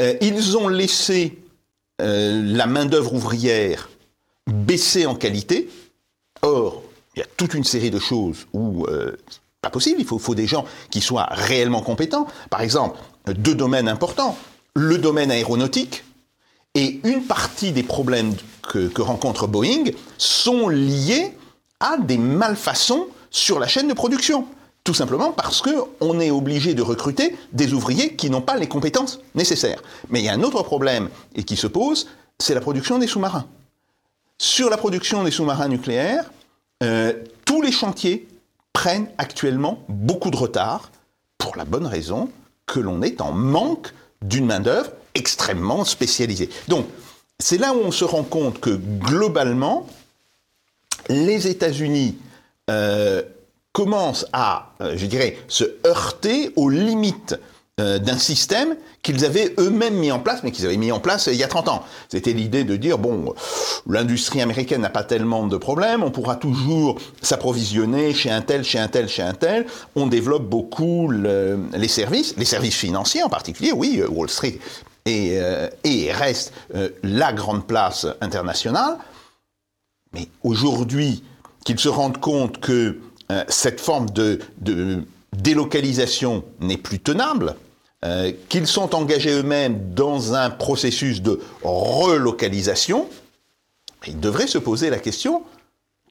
Euh, 0.01 0.15
ils 0.21 0.57
ont 0.57 0.69
laissé 0.69 1.39
la 2.01 2.67
main-d'œuvre 2.67 3.15
ouvrière 3.15 3.89
baisser 4.49 5.07
en 5.07 5.15
qualité. 5.15 5.71
Or, 6.43 6.83
il 7.15 7.21
y 7.21 7.23
a 7.23 7.27
toute 7.37 7.55
une 7.55 7.63
série 7.63 7.93
de 7.93 8.01
choses 8.01 8.49
où 8.53 8.85
pas 9.65 9.71
possible, 9.71 9.99
il 9.99 10.07
faut, 10.07 10.35
des 10.35 10.47
gens 10.47 10.67
qui 10.91 11.01
soient 11.01 11.27
réellement 11.31 11.81
compétents. 11.81 12.27
Par 12.51 12.61
exemple, 12.61 12.99
deux 13.27 13.55
domaines 13.55 13.89
importants. 13.89 14.37
Le 14.75 14.99
domaine 14.99 15.31
aéronautique 15.31 16.05
et 16.75 17.01
une 17.03 17.23
partie 17.23 17.73
des 17.73 17.83
problèmes 17.83 18.35
que, 18.63 19.01
rencontre 19.01 19.47
Boeing 19.47 19.85
sont 20.19 20.69
liés 20.69 21.33
à 21.81 21.97
des 21.97 22.19
malfaçons 22.19 23.07
sur 23.31 23.59
la 23.59 23.67
chaîne 23.67 23.89
de 23.89 23.95
production. 23.95 24.47
Tout 24.85 24.95
simplement 24.95 25.33
parce 25.33 25.63
qu'on 25.63 26.21
est 26.21 26.31
obligé 26.31 26.75
de 26.75 26.83
recruter 26.83 27.35
des 27.53 27.73
ouvriers 27.73 28.15
qui 28.17 28.29
n'ont 28.29 28.43
pas 28.43 28.57
les 28.57 28.69
compétences 28.69 29.21
nécessaires. 29.35 29.83
Mais 30.11 30.21
il 30.21 30.27
y 30.27 30.29
a 30.29 30.35
un 30.35 30.43
autre 30.43 30.63
problème 30.63 31.09
et 31.35 31.43
qui 31.43 31.57
se 31.57 31.67
pose, 31.67 32.07
c'est 32.39 32.55
la 32.55 32.61
production 32.61 32.99
des 32.99 33.07
sous-marins. 33.07 33.47
Sur 34.39 34.69
la 34.69 34.77
production 34.77 35.25
des 35.25 35.31
sous-marins 35.31 35.69
nucléaires, 35.69 36.31
euh, 36.83 37.15
tous 37.47 37.63
les 37.63 37.73
chantiers 37.73 38.29
prennent 38.75 39.09
actuellement 39.17 39.83
beaucoup 39.89 40.31
de 40.31 40.37
retard 40.37 40.91
pour 41.39 41.57
la 41.57 41.65
bonne 41.65 41.87
raison 41.87 42.31
que 42.67 42.81
l'on 42.81 43.01
est 43.01 43.23
en 43.23 43.33
manque 43.33 43.95
d'une 44.21 44.45
main-d'œuvre 44.45 44.91
extrêmement 45.15 45.85
spécialisée. 45.85 46.51
Donc, 46.69 46.87
c'est 47.39 47.59
là 47.59 47.73
où 47.73 47.79
on 47.79 47.91
se 47.91 48.05
rend 48.05 48.23
compte 48.23 48.61
que 48.61 48.71
globalement, 48.71 49.87
les 51.09 51.49
États-Unis 51.49 52.19
euh, 52.71 53.23
commencent 53.75 54.27
à, 54.33 54.71
euh, 54.81 54.95
je 54.97 55.05
dirais, 55.05 55.37
se 55.49 55.65
heurter 55.85 56.53
aux 56.57 56.71
limites 56.71 57.37
euh, 57.81 57.99
d'un 57.99 58.19
système 58.19 58.77
qu'ils 59.03 59.25
avaient 59.25 59.53
eux-mêmes 59.59 59.97
mis 59.97 60.13
en 60.13 60.21
place, 60.21 60.45
mais 60.45 60.53
qu'ils 60.53 60.65
avaient 60.65 60.77
mis 60.77 60.93
en 60.93 61.01
place 61.01 61.27
il 61.27 61.35
y 61.35 61.43
a 61.43 61.49
30 61.49 61.69
ans. 61.69 61.83
C'était 62.09 62.33
l'idée 62.33 62.63
de 62.63 62.77
dire, 62.77 62.99
bon, 62.99 63.35
l'industrie 63.89 64.41
américaine 64.41 64.81
n'a 64.81 64.91
pas 64.91 65.03
tellement 65.03 65.49
de 65.49 65.57
problèmes, 65.57 66.05
on 66.05 66.13
pourra 66.13 66.37
toujours 66.37 67.01
s'approvisionner 67.21 68.15
chez 68.15 68.31
un 68.31 68.43
tel, 68.43 68.63
chez 68.63 68.79
un 68.79 68.87
tel, 68.87 69.09
chez 69.09 69.23
un 69.23 69.35
tel. 69.35 69.67
On 69.97 70.07
développe 70.07 70.45
beaucoup 70.45 71.11
les 71.11 71.89
services, 71.89 72.37
les 72.37 72.45
services 72.45 72.77
financiers 72.77 73.25
en 73.25 73.29
particulier, 73.29 73.73
oui, 73.73 73.99
euh, 74.01 74.09
Wall 74.09 74.31
Street 74.31 74.61
et, 75.05 75.33
euh, 75.41 75.69
et 75.83 76.13
reste 76.13 76.53
la 77.03 77.33
grande 77.33 77.67
place 77.67 78.07
internationale. 78.21 78.99
Mais 80.13 80.29
aujourd'hui, 80.45 81.25
qu'ils 81.65 81.81
se 81.81 81.89
rendent 81.89 82.21
compte 82.21 82.61
que 82.61 83.01
cette 83.49 83.81
forme 83.81 84.11
de, 84.11 84.41
de 84.59 85.03
délocalisation 85.33 86.45
n'est 86.61 86.77
plus 86.77 87.01
tenable, 87.01 87.57
euh, 88.05 88.33
qu'ils 88.49 88.67
sont 88.67 88.95
engagés 88.95 89.31
eux-mêmes 89.31 89.95
dans 89.95 90.35
un 90.35 90.51
processus 90.51 91.23
de 91.23 91.41
relocalisation, 91.63 93.09
ils 94.07 94.21
devraient 94.21 94.47
se 94.47 94.59
poser 94.59 94.91
la 94.91 94.99
question, 94.99 95.43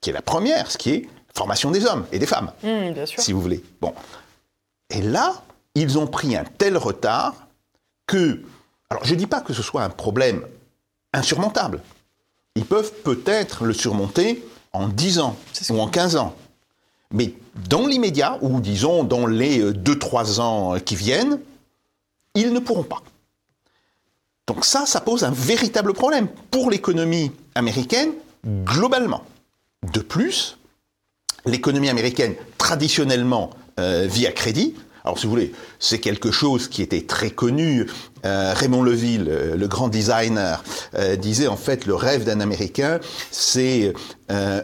qui 0.01 0.09
est 0.09 0.13
la 0.13 0.23
première, 0.23 0.71
ce 0.71 0.77
qui 0.77 0.89
est 0.89 1.09
formation 1.35 1.71
des 1.71 1.85
hommes 1.85 2.05
et 2.11 2.19
des 2.19 2.25
femmes, 2.25 2.51
mmh, 2.63 3.05
si 3.17 3.31
vous 3.31 3.41
voulez. 3.41 3.63
Bon. 3.81 3.93
Et 4.89 5.01
là, 5.01 5.43
ils 5.75 5.97
ont 5.97 6.07
pris 6.07 6.35
un 6.35 6.43
tel 6.43 6.77
retard 6.77 7.47
que, 8.07 8.41
alors 8.89 9.05
je 9.05 9.13
ne 9.13 9.19
dis 9.19 9.27
pas 9.27 9.41
que 9.41 9.53
ce 9.53 9.61
soit 9.61 9.83
un 9.83 9.89
problème 9.89 10.45
insurmontable. 11.13 11.81
Ils 12.55 12.65
peuvent 12.65 12.93
peut-être 13.03 13.65
le 13.65 13.73
surmonter 13.73 14.43
en 14.73 14.87
10 14.87 15.19
ans 15.19 15.35
ou 15.69 15.79
en 15.79 15.87
15 15.87 16.15
ans. 16.15 16.35
Mais 17.13 17.33
dans 17.69 17.87
l'immédiat, 17.87 18.37
ou 18.41 18.59
disons 18.59 19.03
dans 19.03 19.25
les 19.25 19.63
2-3 19.71 20.41
ans 20.41 20.79
qui 20.79 20.95
viennent, 20.95 21.39
ils 22.35 22.51
ne 22.51 22.59
pourront 22.59 22.83
pas. 22.83 23.03
Donc 24.47 24.65
ça, 24.65 24.85
ça 24.85 24.99
pose 24.99 25.23
un 25.23 25.31
véritable 25.31 25.93
problème 25.93 26.27
pour 26.51 26.69
l'économie 26.69 27.31
américaine 27.55 28.11
globalement. 28.45 29.23
De 29.93 30.01
plus, 30.01 30.57
l'économie 31.45 31.89
américaine 31.89 32.35
traditionnellement 32.57 33.51
euh, 33.79 34.07
vit 34.09 34.27
à 34.27 34.31
crédit, 34.31 34.75
alors, 35.03 35.19
si 35.19 35.25
vous 35.25 35.31
voulez, 35.31 35.51
c'est 35.79 35.99
quelque 35.99 36.31
chose 36.31 36.69
qui 36.69 36.81
était 36.81 37.01
très 37.01 37.29
connu. 37.29 37.87
Euh, 38.25 38.53
Raymond 38.55 38.83
Leville, 38.83 39.27
euh, 39.29 39.57
le 39.57 39.67
grand 39.67 39.89
designer, 39.89 40.63
euh, 40.95 41.17
disait 41.17 41.47
en 41.47 41.57
fait 41.57 41.85
le 41.85 41.93
rêve 41.93 42.23
d'un 42.23 42.39
Américain, 42.39 42.99
c'est 43.31 43.93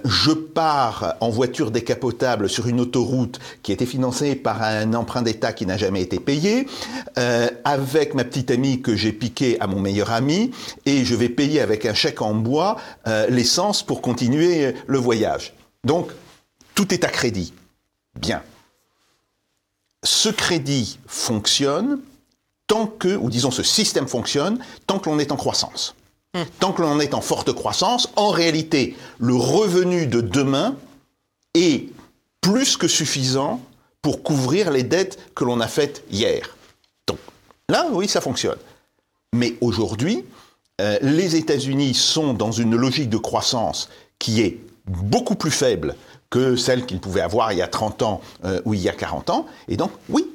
je 0.03 0.31
pars 0.31 1.13
en 1.19 1.29
voiture 1.29 1.69
décapotable 1.69 2.49
sur 2.49 2.65
une 2.65 2.79
autoroute 2.79 3.39
qui 3.61 3.71
été 3.71 3.85
financée 3.85 4.33
par 4.33 4.63
un 4.63 4.95
emprunt 4.95 5.21
d'État 5.21 5.53
qui 5.53 5.67
n'a 5.67 5.77
jamais 5.77 6.01
été 6.01 6.19
payé, 6.19 6.65
avec 7.65 8.15
ma 8.15 8.23
petite 8.23 8.49
amie 8.49 8.81
que 8.81 8.95
j'ai 8.95 9.11
piquée 9.11 9.57
à 9.59 9.67
mon 9.67 9.79
meilleur 9.79 10.11
ami, 10.11 10.49
et 10.87 11.05
je 11.05 11.13
vais 11.13 11.29
payer 11.29 11.61
avec 11.61 11.85
un 11.85 11.93
chèque 11.93 12.23
en 12.23 12.33
bois 12.33 12.77
l'essence 13.29 13.83
pour 13.83 14.01
continuer 14.01 14.73
le 14.87 14.97
voyage. 14.97 15.53
Donc, 15.83 16.09
tout 16.73 16.91
est 16.91 17.03
à 17.03 17.09
crédit. 17.09 17.53
Bien 18.19 18.41
ce 20.03 20.29
crédit 20.29 20.99
fonctionne 21.07 21.99
tant 22.67 22.85
que, 22.85 23.15
ou 23.15 23.29
disons 23.29 23.51
ce 23.51 23.63
système 23.63 24.07
fonctionne, 24.07 24.59
tant 24.87 24.99
que 24.99 25.09
l'on 25.09 25.19
est 25.19 25.31
en 25.31 25.35
croissance. 25.35 25.95
Hmm. 26.35 26.43
Tant 26.59 26.71
que 26.71 26.81
l'on 26.81 26.99
est 26.99 27.13
en 27.13 27.21
forte 27.21 27.51
croissance, 27.51 28.09
en 28.15 28.29
réalité, 28.29 28.95
le 29.17 29.35
revenu 29.35 30.05
de 30.05 30.21
demain 30.21 30.75
est 31.55 31.89
plus 32.41 32.77
que 32.77 32.87
suffisant 32.87 33.59
pour 34.01 34.23
couvrir 34.23 34.71
les 34.71 34.83
dettes 34.83 35.19
que 35.35 35.43
l'on 35.43 35.59
a 35.59 35.67
faites 35.67 36.03
hier. 36.11 36.55
Donc 37.07 37.17
là, 37.67 37.87
oui, 37.91 38.07
ça 38.07 38.21
fonctionne. 38.21 38.59
Mais 39.33 39.55
aujourd'hui, 39.61 40.23
euh, 40.79 40.97
les 41.01 41.35
États-Unis 41.35 41.95
sont 41.95 42.33
dans 42.33 42.51
une 42.51 42.75
logique 42.75 43.09
de 43.09 43.17
croissance 43.17 43.89
qui 44.19 44.41
est 44.41 44.59
beaucoup 44.85 45.35
plus 45.35 45.51
faible 45.51 45.95
que 46.29 46.55
celle 46.55 46.85
qu'ils 46.85 46.99
pouvaient 46.99 47.21
avoir 47.21 47.51
il 47.51 47.57
y 47.57 47.61
a 47.61 47.67
30 47.67 48.01
ans 48.03 48.21
euh, 48.45 48.61
ou 48.65 48.73
il 48.73 48.81
y 48.81 48.89
a 48.89 48.93
40 48.93 49.29
ans. 49.29 49.45
Et 49.67 49.77
donc, 49.77 49.91
oui, 50.09 50.27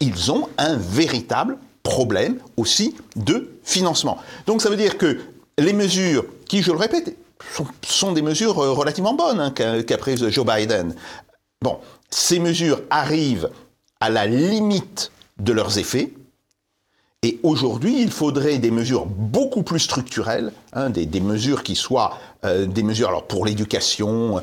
ils 0.00 0.32
ont 0.32 0.48
un 0.58 0.76
véritable 0.76 1.58
problème 1.82 2.38
aussi 2.56 2.94
de 3.16 3.50
financement. 3.62 4.18
Donc 4.46 4.62
ça 4.62 4.70
veut 4.70 4.76
dire 4.76 4.98
que 4.98 5.20
les 5.58 5.72
mesures 5.72 6.24
qui, 6.48 6.62
je 6.62 6.72
le 6.72 6.78
répète, 6.78 7.16
sont, 7.82 8.12
des 8.12 8.22
mesures 8.22 8.58
euh, 8.58 8.72
relativement 8.72 9.14
bonnes 9.14 9.40
hein, 9.40 9.50
qu'a 9.50 9.98
prise 9.98 10.26
Joe 10.28 10.46
Biden. 10.46 10.94
Bon, 11.60 11.78
ces 12.10 12.38
mesures 12.38 12.80
arrivent 12.90 13.50
à 14.00 14.10
la 14.10 14.26
limite 14.26 15.12
de 15.38 15.52
leurs 15.52 15.78
effets. 15.78 16.12
Et 17.22 17.38
aujourd'hui, 17.42 18.02
il 18.02 18.10
faudrait 18.10 18.58
des 18.58 18.70
mesures 18.70 19.06
beaucoup 19.06 19.62
plus 19.62 19.80
structurelles, 19.80 20.52
hein, 20.74 20.90
des, 20.90 21.20
mesures 21.20 21.62
qui 21.62 21.74
soient 21.74 22.18
euh, 22.44 22.66
des 22.66 22.82
mesures 22.82 23.08
alors 23.08 23.26
pour 23.26 23.46
l'éducation, 23.46 24.42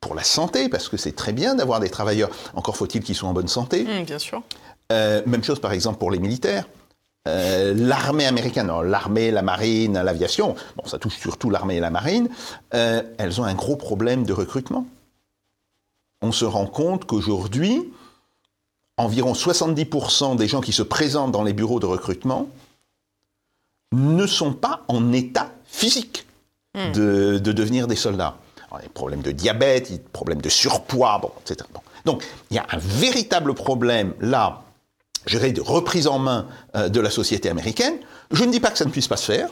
pour 0.00 0.14
la 0.14 0.24
santé, 0.24 0.68
parce 0.68 0.88
que 0.88 0.96
c'est 0.96 1.12
très 1.12 1.32
bien 1.32 1.54
d'avoir 1.54 1.80
des 1.80 1.90
travailleurs. 1.90 2.30
Encore 2.54 2.76
faut-il 2.76 3.02
qu'ils 3.02 3.14
soient 3.14 3.28
en 3.28 3.32
bonne 3.32 3.48
santé. 3.48 3.84
Mmh, 3.84 4.04
bien 4.04 4.18
sûr. 4.18 4.42
Euh, 4.92 5.22
même 5.26 5.44
chose, 5.44 5.60
par 5.60 5.72
exemple, 5.72 5.98
pour 5.98 6.10
les 6.10 6.18
militaires. 6.18 6.64
Euh, 7.26 7.74
l'armée 7.74 8.26
américaine, 8.26 8.70
l'armée, 8.84 9.30
la 9.30 9.42
marine, 9.42 10.00
l'aviation, 10.00 10.54
bon, 10.76 10.86
ça 10.86 10.98
touche 10.98 11.18
surtout 11.18 11.50
l'armée 11.50 11.76
et 11.76 11.80
la 11.80 11.90
marine, 11.90 12.28
euh, 12.74 13.02
elles 13.18 13.40
ont 13.40 13.44
un 13.44 13.54
gros 13.54 13.76
problème 13.76 14.24
de 14.24 14.32
recrutement. 14.32 14.86
On 16.22 16.32
se 16.32 16.46
rend 16.46 16.66
compte 16.66 17.04
qu'aujourd'hui, 17.04 17.92
environ 18.96 19.34
70% 19.34 20.36
des 20.36 20.48
gens 20.48 20.62
qui 20.62 20.72
se 20.72 20.82
présentent 20.82 21.32
dans 21.32 21.44
les 21.44 21.52
bureaux 21.52 21.80
de 21.80 21.86
recrutement 21.86 22.48
ne 23.92 24.26
sont 24.26 24.54
pas 24.54 24.84
en 24.88 25.12
état 25.12 25.52
physique 25.66 26.26
mmh. 26.74 26.92
de, 26.92 27.38
de, 27.38 27.52
devenir 27.52 27.88
des 27.88 27.96
soldats. 27.96 28.38
Alors, 28.70 28.82
des 28.82 28.88
problèmes 28.88 29.22
de 29.22 29.32
diabète, 29.32 29.90
des 29.90 29.98
problèmes 29.98 30.42
de 30.42 30.48
surpoids, 30.48 31.20
etc. 31.40 31.68
Donc, 32.04 32.24
il 32.50 32.56
y 32.56 32.58
a 32.58 32.66
un 32.70 32.78
véritable 32.78 33.54
problème 33.54 34.14
là, 34.20 34.62
je 35.26 35.36
dirais, 35.36 35.52
de 35.52 35.60
reprise 35.60 36.06
en 36.06 36.18
main 36.18 36.46
euh, 36.76 36.88
de 36.88 37.00
la 37.00 37.10
société 37.10 37.48
américaine. 37.48 37.94
Je 38.30 38.44
ne 38.44 38.52
dis 38.52 38.60
pas 38.60 38.70
que 38.70 38.78
ça 38.78 38.84
ne 38.84 38.90
puisse 38.90 39.08
pas 39.08 39.16
se 39.16 39.32
faire. 39.32 39.48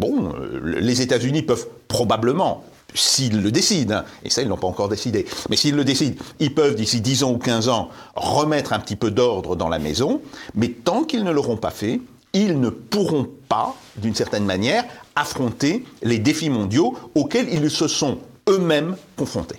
Bon, 0.00 0.32
euh, 0.34 0.60
les 0.80 1.00
États-Unis 1.00 1.42
peuvent 1.42 1.66
probablement, 1.88 2.64
s'ils 2.94 3.42
le 3.42 3.50
décident, 3.50 3.96
hein, 3.96 4.04
et 4.24 4.30
ça 4.30 4.42
ils 4.42 4.48
n'ont 4.48 4.56
pas 4.56 4.68
encore 4.68 4.88
décidé, 4.88 5.26
mais 5.50 5.56
s'ils 5.56 5.74
le 5.74 5.84
décident, 5.84 6.16
ils 6.38 6.54
peuvent 6.54 6.76
d'ici 6.76 7.00
10 7.00 7.24
ans 7.24 7.32
ou 7.32 7.38
15 7.38 7.68
ans 7.68 7.88
remettre 8.14 8.72
un 8.72 8.78
petit 8.78 8.94
peu 8.94 9.10
d'ordre 9.10 9.56
dans 9.56 9.68
la 9.68 9.80
maison, 9.80 10.22
mais 10.54 10.68
tant 10.68 11.02
qu'ils 11.02 11.24
ne 11.24 11.32
l'auront 11.32 11.56
pas 11.56 11.70
fait, 11.70 12.00
ils 12.32 12.60
ne 12.60 12.68
pourront 12.68 13.28
pas, 13.48 13.74
d'une 13.96 14.14
certaine 14.14 14.44
manière, 14.44 14.84
affronter 15.20 15.84
les 16.02 16.18
défis 16.18 16.50
mondiaux 16.50 16.96
auxquels 17.14 17.48
ils 17.52 17.70
se 17.70 17.88
sont 17.88 18.18
eux-mêmes 18.48 18.96
confrontés. 19.16 19.56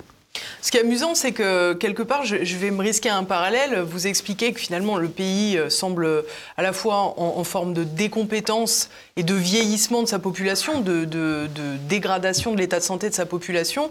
Ce 0.62 0.72
qui 0.72 0.78
est 0.78 0.82
amusant, 0.82 1.16
c'est 1.16 1.32
que 1.32 1.74
quelque 1.74 2.04
part, 2.04 2.26
je, 2.26 2.44
je, 2.44 2.58
vais 2.58 2.72
me 2.72 2.82
risquer 2.82 3.10
un 3.10 3.24
parallèle. 3.24 3.80
Vous 3.80 4.08
expliquez 4.08 4.52
que 4.52 4.60
finalement, 4.60 4.98
le 4.98 5.08
pays 5.08 5.58
euh, 5.58 5.70
semble 5.70 6.26
à 6.58 6.62
la 6.62 6.74
fois 6.74 7.14
en, 7.18 7.36
en 7.38 7.44
forme 7.46 7.74
de 7.74 7.84
décompétence 7.84 8.90
et 9.16 9.24
de 9.24 9.34
vieillissement 9.34 10.04
de 10.04 10.08
sa 10.08 10.20
population, 10.20 10.82
de, 10.82 11.06
de, 11.06 11.48
de 11.54 11.78
dégradation 11.88 12.54
de 12.54 12.58
l'état 12.58 12.80
de 12.80 12.84
santé 12.84 13.10
de 13.10 13.14
sa 13.14 13.26
population. 13.26 13.90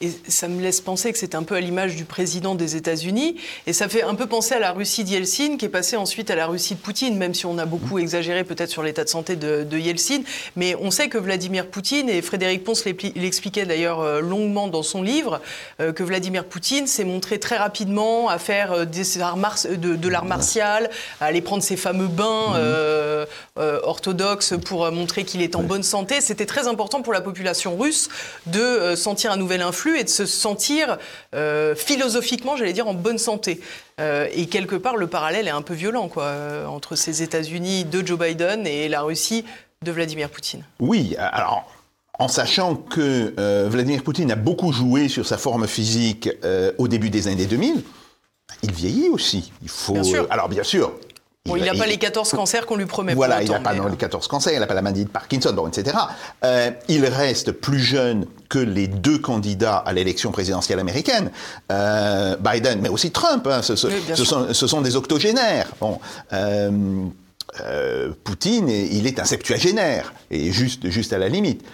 Et 0.00 0.10
ça 0.28 0.48
me 0.48 0.60
laisse 0.62 0.80
penser 0.80 1.12
que 1.12 1.18
c'est 1.18 1.34
un 1.34 1.42
peu 1.42 1.56
à 1.56 1.60
l'image 1.60 1.96
du 1.96 2.04
président 2.04 2.54
des 2.54 2.76
États-Unis. 2.76 3.36
Et 3.66 3.72
ça 3.72 3.88
fait 3.88 4.02
un 4.02 4.14
peu 4.14 4.26
penser 4.26 4.54
à 4.54 4.60
la 4.60 4.72
Russie 4.72 5.04
d'Yeltsin, 5.04 5.56
qui 5.56 5.64
est 5.64 5.68
passée 5.68 5.96
ensuite 5.96 6.30
à 6.30 6.36
la 6.36 6.46
Russie 6.46 6.74
de 6.74 6.80
Poutine, 6.80 7.16
même 7.16 7.34
si 7.34 7.46
on 7.46 7.58
a 7.58 7.66
beaucoup 7.66 7.98
exagéré 7.98 8.44
peut-être 8.44 8.70
sur 8.70 8.82
l'état 8.82 9.04
de 9.04 9.08
santé 9.08 9.36
de, 9.36 9.64
de, 9.64 9.78
Yeltsin. 9.78 10.20
Mais 10.56 10.76
on 10.80 10.90
sait 10.90 11.08
que 11.08 11.18
Vladimir 11.18 11.66
Poutine, 11.66 12.08
et 12.08 12.22
Frédéric 12.22 12.62
Ponce 12.62 12.84
l'expliquait 12.84 13.66
d'ailleurs 13.66 14.00
euh, 14.00 14.20
longuement 14.20 14.68
dans 14.68 14.84
son 14.84 15.02
livre, 15.02 15.40
euh, 15.80 15.92
que 15.92 16.04
Vladimir 16.04 16.17
Poutine 16.48 16.86
s'est 16.86 17.04
montré 17.04 17.38
très 17.38 17.56
rapidement 17.56 18.28
à 18.28 18.38
faire 18.38 18.86
des 18.86 19.20
arts 19.20 19.36
de, 19.36 19.96
de 19.96 20.08
l'art 20.08 20.24
martial, 20.24 20.90
à 21.20 21.26
aller 21.26 21.40
prendre 21.40 21.62
ses 21.62 21.76
fameux 21.76 22.08
bains 22.08 22.54
euh, 22.54 23.26
euh, 23.58 23.80
orthodoxes 23.82 24.54
pour 24.64 24.90
montrer 24.92 25.24
qu'il 25.24 25.42
est 25.42 25.56
en 25.56 25.62
bonne 25.62 25.82
santé. 25.82 26.20
C'était 26.20 26.46
très 26.46 26.66
important 26.66 27.02
pour 27.02 27.12
la 27.12 27.20
population 27.20 27.76
russe 27.76 28.08
de 28.46 28.60
euh, 28.60 28.96
sentir 28.96 29.32
un 29.32 29.36
nouvel 29.36 29.62
influx 29.62 29.98
et 29.98 30.04
de 30.04 30.08
se 30.08 30.26
sentir 30.26 30.98
euh, 31.34 31.74
philosophiquement, 31.74 32.56
j'allais 32.56 32.72
dire, 32.72 32.88
en 32.88 32.94
bonne 32.94 33.18
santé. 33.18 33.60
Euh, 34.00 34.28
et 34.32 34.46
quelque 34.46 34.76
part, 34.76 34.96
le 34.96 35.06
parallèle 35.06 35.48
est 35.48 35.52
un 35.52 35.62
peu 35.62 35.74
violent 35.74 36.08
quoi, 36.08 36.32
entre 36.68 36.96
ces 36.96 37.22
États-Unis 37.22 37.84
de 37.84 38.06
Joe 38.06 38.18
Biden 38.18 38.66
et 38.66 38.88
la 38.88 39.02
Russie 39.02 39.44
de 39.82 39.92
Vladimir 39.92 40.28
Poutine. 40.28 40.64
Oui, 40.80 41.16
alors 41.18 41.70
en 42.18 42.28
sachant 42.28 42.74
que 42.74 43.34
euh, 43.38 43.68
Vladimir 43.70 44.02
Poutine 44.02 44.30
a 44.32 44.36
beaucoup 44.36 44.72
joué 44.72 45.08
sur 45.08 45.26
sa 45.26 45.38
forme 45.38 45.66
physique 45.66 46.28
euh, 46.44 46.72
au 46.78 46.88
début 46.88 47.10
des 47.10 47.28
années 47.28 47.46
2000, 47.46 47.82
il 48.62 48.72
vieillit 48.72 49.08
aussi. 49.08 49.52
Il 49.62 49.68
faut. 49.68 49.94
Bien 49.94 50.02
sûr. 50.02 50.26
Alors 50.30 50.48
bien 50.48 50.64
sûr. 50.64 50.92
Bon, 51.46 51.56
il 51.56 51.64
n'a 51.64 51.74
pas 51.74 51.86
les 51.86 51.96
14 51.96 52.30
cancers 52.32 52.66
qu'on 52.66 52.76
lui 52.76 52.84
promet. 52.84 53.14
Voilà, 53.14 53.42
il 53.42 53.50
n'a 53.50 53.58
pas 53.60 53.72
mais, 53.72 53.78
non, 53.78 53.88
les 53.88 53.96
14 53.96 54.28
cancers, 54.28 54.52
il 54.52 54.60
n'a 54.60 54.66
pas 54.66 54.74
la 54.74 54.82
maladie 54.82 55.04
de 55.04 55.08
Parkinson, 55.08 55.52
bon, 55.54 55.66
etc. 55.66 55.96
Euh, 56.44 56.70
il 56.88 57.06
reste 57.06 57.52
plus 57.52 57.80
jeune 57.80 58.26
que 58.50 58.58
les 58.58 58.86
deux 58.86 59.18
candidats 59.18 59.78
à 59.78 59.92
l'élection 59.94 60.30
présidentielle 60.30 60.78
américaine, 60.78 61.30
euh, 61.72 62.36
Biden, 62.36 62.80
mais 62.82 62.90
aussi 62.90 63.10
Trump. 63.12 63.46
Hein, 63.46 63.62
ce, 63.62 63.76
ce, 63.76 63.86
Oui, 63.86 63.94
bien 64.04 64.14
ce 64.14 64.24
sûr. 64.24 64.46
sont, 64.46 64.52
ce 64.52 64.66
sont 64.66 64.82
des 64.82 64.96
octogénaires. 64.96 65.68
Bon, 65.80 65.98
euh, 66.34 66.70
euh, 67.60 68.10
Poutine, 68.24 68.68
il 68.68 69.06
est 69.06 69.18
un 69.18 69.24
septuagénaire, 69.24 70.12
et 70.30 70.52
juste, 70.52 70.88
juste 70.90 71.12
à 71.12 71.18
la 71.18 71.28
limite. 71.28 71.64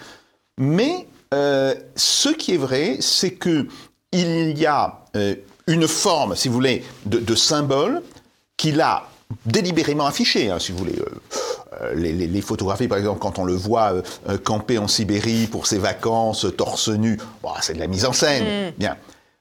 Mais 0.57 1.07
euh, 1.33 1.75
ce 1.95 2.29
qui 2.29 2.53
est 2.53 2.57
vrai, 2.57 2.97
c'est 2.99 3.31
que 3.31 3.67
il 4.11 4.57
y 4.57 4.65
a 4.65 5.03
euh, 5.15 5.35
une 5.67 5.87
forme, 5.87 6.35
si 6.35 6.47
vous 6.47 6.53
voulez, 6.53 6.83
de, 7.05 7.19
de 7.19 7.35
symbole 7.35 8.01
qu'il 8.55 8.79
a 8.79 9.07
délibérément 9.45 10.05
affiché, 10.05 10.49
hein, 10.49 10.59
si 10.59 10.71
vous 10.71 10.77
voulez. 10.77 10.95
Euh, 11.81 11.93
les, 11.95 12.13
les, 12.13 12.27
les, 12.27 12.41
photographies, 12.41 12.87
par 12.87 12.97
exemple, 12.97 13.19
quand 13.19 13.37
on 13.39 13.43
le 13.43 13.55
voit 13.55 13.93
euh, 13.93 14.01
euh, 14.29 14.37
camper 14.37 14.77
en 14.77 14.87
Sibérie 14.87 15.47
pour 15.47 15.67
ses 15.67 15.77
vacances, 15.77 16.45
torse 16.55 16.87
nu, 16.87 17.19
bon, 17.43 17.49
c'est 17.61 17.73
de 17.73 17.79
la 17.79 17.87
mise 17.87 18.05
en 18.05 18.13
scène. 18.13 18.69
Mm. 18.69 18.73
Bien. 18.77 18.97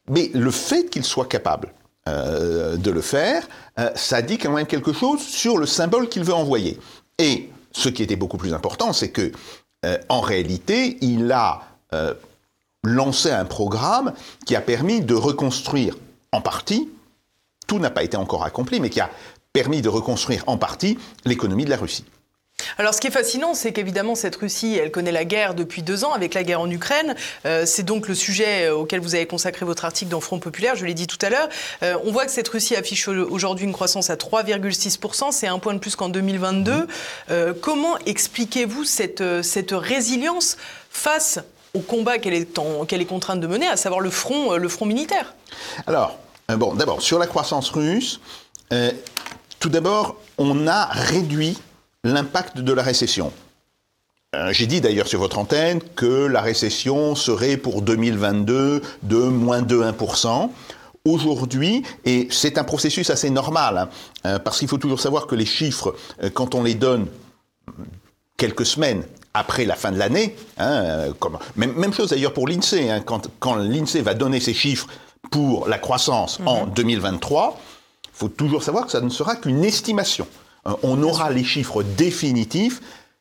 Mais 0.08 0.30
le 0.34 0.50
fait 0.50 0.90
qu'il 0.90 1.04
soit 1.04 1.26
capable 1.26 1.72
euh, 2.06 2.76
de 2.76 2.90
le 2.90 3.00
faire, 3.00 3.48
euh, 3.78 3.90
ça 3.94 4.20
dit 4.20 4.36
quand 4.36 4.52
même 4.52 4.66
quelque 4.66 4.92
chose 4.92 5.20
sur 5.22 5.56
le 5.56 5.64
symbole 5.64 6.10
qu'il 6.10 6.22
veut 6.22 6.34
envoyer. 6.34 6.78
Et 7.18 7.48
ce 7.72 7.88
qui 7.88 8.02
était 8.02 8.16
beaucoup 8.16 8.36
plus 8.36 8.52
important, 8.52 8.92
c'est 8.92 9.08
que, 9.08 9.32
euh, 9.84 9.98
en 10.08 10.20
réalité, 10.20 10.96
il 11.02 11.30
a 11.30 11.62
euh, 11.92 12.14
lancé 12.82 13.30
un 13.30 13.44
programme 13.44 14.12
qui 14.46 14.56
a 14.56 14.60
permis 14.60 15.00
de 15.00 15.14
reconstruire 15.14 15.96
en 16.32 16.40
partie, 16.40 16.88
tout 17.66 17.78
n'a 17.78 17.90
pas 17.90 18.02
été 18.02 18.16
encore 18.16 18.44
accompli, 18.44 18.80
mais 18.80 18.90
qui 18.90 19.00
a 19.00 19.10
permis 19.52 19.82
de 19.82 19.88
reconstruire 19.88 20.42
en 20.46 20.56
partie 20.56 20.98
l'économie 21.24 21.64
de 21.64 21.70
la 21.70 21.76
Russie. 21.76 22.04
Alors, 22.76 22.92
ce 22.92 23.00
qui 23.00 23.06
est 23.06 23.12
fascinant, 23.12 23.54
c'est 23.54 23.72
qu'évidemment, 23.72 24.14
cette 24.14 24.34
Russie, 24.34 24.76
elle 24.76 24.90
connaît 24.90 25.12
la 25.12 25.24
guerre 25.24 25.54
depuis 25.54 25.82
deux 25.82 26.04
ans, 26.04 26.12
avec 26.12 26.34
la 26.34 26.42
guerre 26.42 26.60
en 26.60 26.68
Ukraine. 26.68 27.14
Euh, 27.46 27.66
c'est 27.66 27.84
donc 27.84 28.08
le 28.08 28.14
sujet 28.14 28.68
auquel 28.70 29.00
vous 29.00 29.14
avez 29.14 29.26
consacré 29.26 29.64
votre 29.64 29.84
article 29.84 30.10
dans 30.10 30.20
Front 30.20 30.40
Populaire, 30.40 30.74
je 30.74 30.84
l'ai 30.84 30.94
dit 30.94 31.06
tout 31.06 31.18
à 31.22 31.30
l'heure. 31.30 31.48
Euh, 31.82 31.96
on 32.04 32.10
voit 32.10 32.26
que 32.26 32.32
cette 32.32 32.48
Russie 32.48 32.74
affiche 32.74 33.06
aujourd'hui 33.06 33.64
une 33.64 33.72
croissance 33.72 34.10
à 34.10 34.16
3,6%, 34.16 35.30
c'est 35.30 35.46
un 35.46 35.58
point 35.60 35.74
de 35.74 35.78
plus 35.78 35.94
qu'en 35.94 36.08
2022. 36.08 36.88
Euh, 37.30 37.54
comment 37.60 37.96
expliquez-vous 38.06 38.84
cette, 38.84 39.22
cette 39.42 39.72
résilience 39.72 40.56
face 40.90 41.38
au 41.74 41.80
combat 41.80 42.18
qu'elle 42.18 42.34
est, 42.34 42.58
en, 42.58 42.84
qu'elle 42.86 43.00
est 43.00 43.06
contrainte 43.06 43.40
de 43.40 43.46
mener, 43.46 43.66
à 43.66 43.76
savoir 43.76 44.00
le 44.00 44.10
front, 44.10 44.56
le 44.56 44.68
front 44.68 44.86
militaire? 44.86 45.34
Alors, 45.86 46.18
euh, 46.50 46.56
bon, 46.56 46.74
d'abord, 46.74 47.02
sur 47.02 47.18
la 47.18 47.26
croissance 47.26 47.70
russe, 47.70 48.20
euh, 48.72 48.90
tout 49.60 49.68
d'abord, 49.68 50.16
on 50.38 50.66
a 50.66 50.86
réduit 50.86 51.58
l'impact 52.04 52.58
de 52.58 52.72
la 52.72 52.82
récession. 52.82 53.32
Euh, 54.34 54.52
J'ai 54.52 54.66
dit 54.66 54.80
d'ailleurs 54.80 55.08
sur 55.08 55.20
votre 55.20 55.38
antenne 55.38 55.80
que 55.96 56.26
la 56.26 56.40
récession 56.40 57.14
serait 57.14 57.56
pour 57.56 57.82
2022 57.82 58.82
de 59.02 59.16
moins 59.16 59.62
de 59.62 59.80
1%. 59.80 60.50
Aujourd'hui, 61.06 61.82
et 62.06 62.28
c'est 62.30 62.56
un 62.56 62.64
processus 62.64 63.10
assez 63.10 63.28
normal, 63.28 63.76
hein, 63.76 63.88
euh, 64.26 64.38
parce 64.38 64.58
qu'il 64.58 64.68
faut 64.68 64.78
toujours 64.78 65.00
savoir 65.00 65.26
que 65.26 65.34
les 65.34 65.44
chiffres, 65.44 65.94
euh, 66.22 66.30
quand 66.30 66.54
on 66.54 66.62
les 66.62 66.74
donne 66.74 67.06
quelques 68.38 68.64
semaines 68.64 69.04
après 69.34 69.66
la 69.66 69.74
fin 69.74 69.92
de 69.92 69.98
l'année, 69.98 70.34
hein, 70.56 71.08
même, 71.56 71.74
même 71.74 71.92
chose 71.92 72.10
d'ailleurs 72.10 72.32
pour 72.32 72.48
l'INSEE, 72.48 72.90
hein, 72.90 73.00
quand, 73.00 73.28
quand 73.38 73.56
l'INSEE 73.56 74.00
va 74.00 74.14
donner 74.14 74.40
ses 74.40 74.54
chiffres 74.54 74.86
pour 75.30 75.68
la 75.68 75.78
croissance 75.78 76.38
en 76.46 76.66
2023, 76.66 77.60
il 78.04 78.10
faut 78.14 78.28
toujours 78.28 78.62
savoir 78.62 78.86
que 78.86 78.92
ça 78.92 79.00
ne 79.00 79.10
sera 79.10 79.36
qu'une 79.36 79.62
estimation. 79.64 80.26
Euh, 80.66 80.72
on 80.82 81.02
aura 81.02 81.30
les 81.30 81.44
chiffres 81.44 81.82
définitifs 81.82 82.80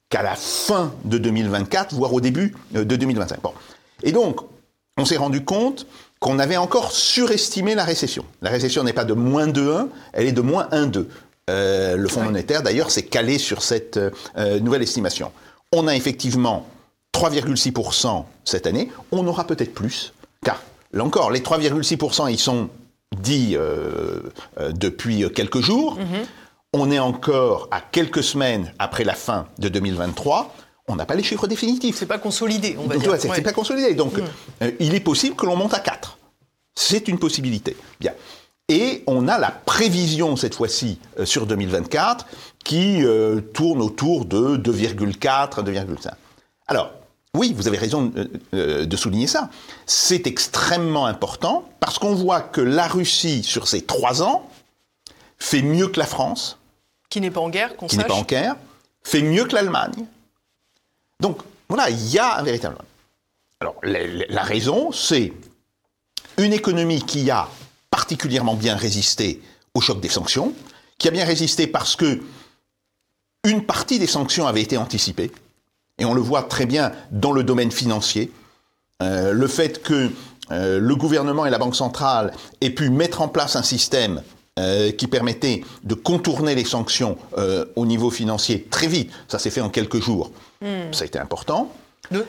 qu'à 0.10 0.22
la 0.24 0.36
fin 0.36 0.94
de 1.06 1.18
2024, 1.18 1.94
voire 1.96 2.14
au 2.14 2.22
début 2.22 2.56
euh, 2.76 2.86
de 2.86 2.96
2025. 2.96 3.42
Bon. 3.42 3.54
Et 4.04 4.12
donc, 4.12 4.40
on 4.98 5.06
s'est 5.06 5.18
rendu 5.18 5.44
compte 5.44 5.88
qu'on 6.20 6.40
avait 6.40 6.58
encore 6.58 6.92
surestimé 6.92 7.76
la 7.76 7.84
récession. 7.84 8.24
La 8.42 8.50
récession 8.50 8.84
n'est 8.84 8.94
pas 8.94 9.06
de 9.06 9.14
moins 9.14 9.48
2,1, 9.48 9.88
elle 10.14 10.28
est 10.28 10.32
de 10.32 10.42
moins 10.42 10.68
1,2. 10.72 11.08
Euh, 11.50 11.98
le 11.98 12.08
Fonds 12.08 12.22
Ouais. 12.22 12.28
monétaire, 12.28 12.64
d'ailleurs, 12.64 12.92
s'est 12.92 13.04
calé 13.04 13.38
sur 13.38 13.62
cette 13.64 13.98
euh, 13.98 14.60
nouvelle 14.62 14.84
estimation. 14.84 15.32
On 15.74 15.88
a 15.88 15.96
effectivement 15.96 16.66
3,6% 17.14 18.24
cette 18.46 18.68
année. 18.68 18.90
On 19.12 19.26
aura 19.28 19.46
peut-être 19.46 19.74
plus, 19.74 20.14
car 20.46 20.62
là 20.94 21.04
encore, 21.04 21.32
les 21.32 21.42
3,6%, 21.42 22.32
ils 22.32 22.40
sont 22.40 22.70
dits 23.20 23.56
euh, 23.58 24.22
depuis 24.72 25.26
quelques 25.34 25.60
jours. 25.62 25.98
On 26.74 26.90
est 26.92 27.00
encore 27.00 27.68
à 27.72 27.82
quelques 27.82 28.24
semaines 28.24 28.74
après 28.80 29.04
la 29.04 29.14
fin 29.14 29.48
de 29.60 29.70
2023. 29.70 30.54
On 30.88 30.96
n'a 30.96 31.06
pas 31.06 31.16
les 31.16 31.24
chiffres 31.24 31.48
définitifs. 31.48 31.98
C'est 31.98 32.06
pas 32.08 32.18
consolidé, 32.18 32.76
on 32.80 32.88
va 32.88 32.98
dire. 32.98 33.12
ouais, 33.12 33.20
c'est 33.20 33.30
Ouais. 33.30 33.42
pas 33.42 33.54
consolidé. 33.54 33.94
Donc, 33.94 34.20
euh, 34.62 34.72
il 34.80 34.96
est 34.96 35.00
possible 35.00 35.36
que 35.36 35.46
l'on 35.46 35.56
monte 35.56 35.74
à 35.74 35.80
4. 35.80 36.18
C'est 36.76 37.08
une 37.08 37.20
possibilité. 37.20 37.78
Bien. 38.00 38.14
Et 38.70 39.04
on 39.08 39.28
a 39.28 39.38
la 39.38 39.52
prévision, 39.52 40.36
cette 40.36 40.56
fois-ci, 40.56 40.98
euh, 41.20 41.26
sur 41.26 41.46
2024, 41.46 42.26
qui 42.64 43.04
euh, 43.06 43.40
tourne 43.40 43.82
autour 43.82 44.26
de 44.26 44.58
2,4, 44.58 45.62
2,5. 45.64 46.12
Alors, 46.68 46.92
oui, 47.36 47.54
vous 47.56 47.68
avez 47.68 47.78
raison 47.78 48.12
de 48.52 48.96
souligner 48.98 49.26
ça. 49.28 49.50
C'est 49.88 50.28
extrêmement 50.28 51.06
important 51.08 51.68
parce 51.80 51.98
qu'on 51.98 52.14
voit 52.14 52.42
que 52.42 52.62
la 52.62 52.88
Russie, 52.88 53.42
sur 53.44 53.68
ces 53.68 53.82
trois 53.82 54.22
ans, 54.22 54.48
fait 55.40 55.62
mieux 55.64 55.88
que 55.88 56.00
la 56.00 56.06
France. 56.06 56.60
Qui 57.14 57.22
n'est 57.22 57.30
pas 57.30 57.42
en 57.42 57.50
guerre, 57.50 57.78
qu'on 57.78 57.86
Qui 57.86 58.00
n'est 58.00 58.06
pas 58.06 58.16
en 58.16 58.24
guerre, 58.24 58.56
fait 59.04 59.22
mieux 59.22 59.46
que 59.46 59.54
l'Allemagne. 59.54 60.08
Donc, 61.20 61.38
voilà, 61.70 61.92
il 61.92 62.10
y 62.10 62.18
a 62.18 62.40
un 62.40 62.42
véritable. 62.42 62.76
Alors, 63.60 63.76
la, 63.84 64.00
la 64.30 64.42
raison, 64.42 64.92
c'est 64.92 65.32
une 66.40 66.54
économie 66.54 67.04
qui 67.04 67.30
a 67.30 67.48
particulièrement 67.92 68.56
bien 68.56 68.76
résisté 68.76 69.44
au 69.76 69.80
choc 69.80 70.00
des 70.02 70.10
sanctions, 70.10 70.56
qui 70.98 71.08
a 71.08 71.12
bien 71.12 71.24
résisté 71.24 71.68
parce 71.68 71.96
que 71.96 72.24
une 73.44 73.64
partie 73.64 74.00
des 74.00 74.08
sanctions 74.08 74.48
avait 74.48 74.64
été 74.64 74.78
anticipée, 74.78 75.32
et 76.00 76.06
on 76.06 76.16
le 76.16 76.22
voit 76.22 76.42
très 76.42 76.66
bien 76.66 76.94
dans 77.12 77.32
le 77.32 77.44
domaine 77.44 77.72
financier. 77.72 78.32
Euh, 79.04 79.34
le 79.34 79.48
fait 79.48 79.84
que 79.84 80.10
euh, 80.50 80.80
le 80.80 80.96
gouvernement 80.96 81.46
et 81.46 81.52
la 81.52 81.60
Banque 81.60 81.76
centrale 81.76 82.34
aient 82.60 82.72
pu 82.72 82.90
mettre 82.90 83.22
en 83.22 83.28
place 83.28 83.56
un 83.56 83.62
système 83.62 84.24
euh, 84.60 84.92
qui 84.92 85.08
permettait 85.08 85.64
de 85.84 85.94
contourner 85.94 86.56
les 86.56 86.66
sanctions 86.66 87.18
au 87.76 87.86
niveau 87.86 88.12
financier 88.12 88.68
très 88.70 88.88
vite, 88.88 89.12
ça 89.28 89.40
s'est 89.40 89.50
fait 89.50 89.62
en 89.62 89.70
quelques 89.70 90.00
jours, 90.00 90.32
hmm. 90.62 90.92
ça 90.92 91.04
a 91.04 91.08
été 91.08 91.20
important. 91.20 91.72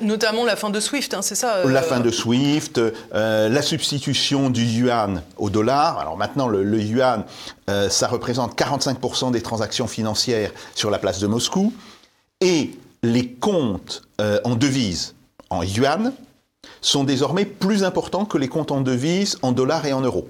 Notamment 0.00 0.44
la 0.44 0.56
fin 0.56 0.70
de 0.70 0.78
SWIFT, 0.78 1.14
hein, 1.14 1.22
c'est 1.22 1.34
ça 1.34 1.56
euh, 1.56 1.70
La 1.70 1.82
fin 1.82 2.00
de 2.00 2.10
SWIFT, 2.10 2.78
euh, 2.78 3.48
la 3.48 3.60
substitution 3.60 4.48
du 4.48 4.64
yuan 4.64 5.22
au 5.36 5.50
dollar. 5.50 5.98
Alors 5.98 6.16
maintenant, 6.16 6.46
le, 6.46 6.80
yuan, 6.80 7.24
euh, 7.68 7.90
ça 7.90 8.06
représente 8.06 8.56
45% 8.56 9.32
des 9.32 9.42
transactions 9.42 9.88
financières 9.88 10.52
sur 10.74 10.90
la 10.90 10.98
place 10.98 11.18
de 11.18 11.26
Moscou. 11.26 11.72
Et 12.40 12.70
les 13.02 13.28
comptes 13.28 14.02
en 14.18 14.54
devises 14.54 15.14
en 15.50 15.62
yuan 15.62 16.12
sont 16.80 17.04
désormais 17.04 17.44
plus 17.44 17.84
importants 17.84 18.24
que 18.24 18.38
les 18.38 18.48
comptes 18.48 18.70
en 18.70 18.80
devises 18.80 19.38
en 19.42 19.52
dollars 19.52 19.86
et 19.86 19.92
en 19.92 20.00
euros. 20.00 20.28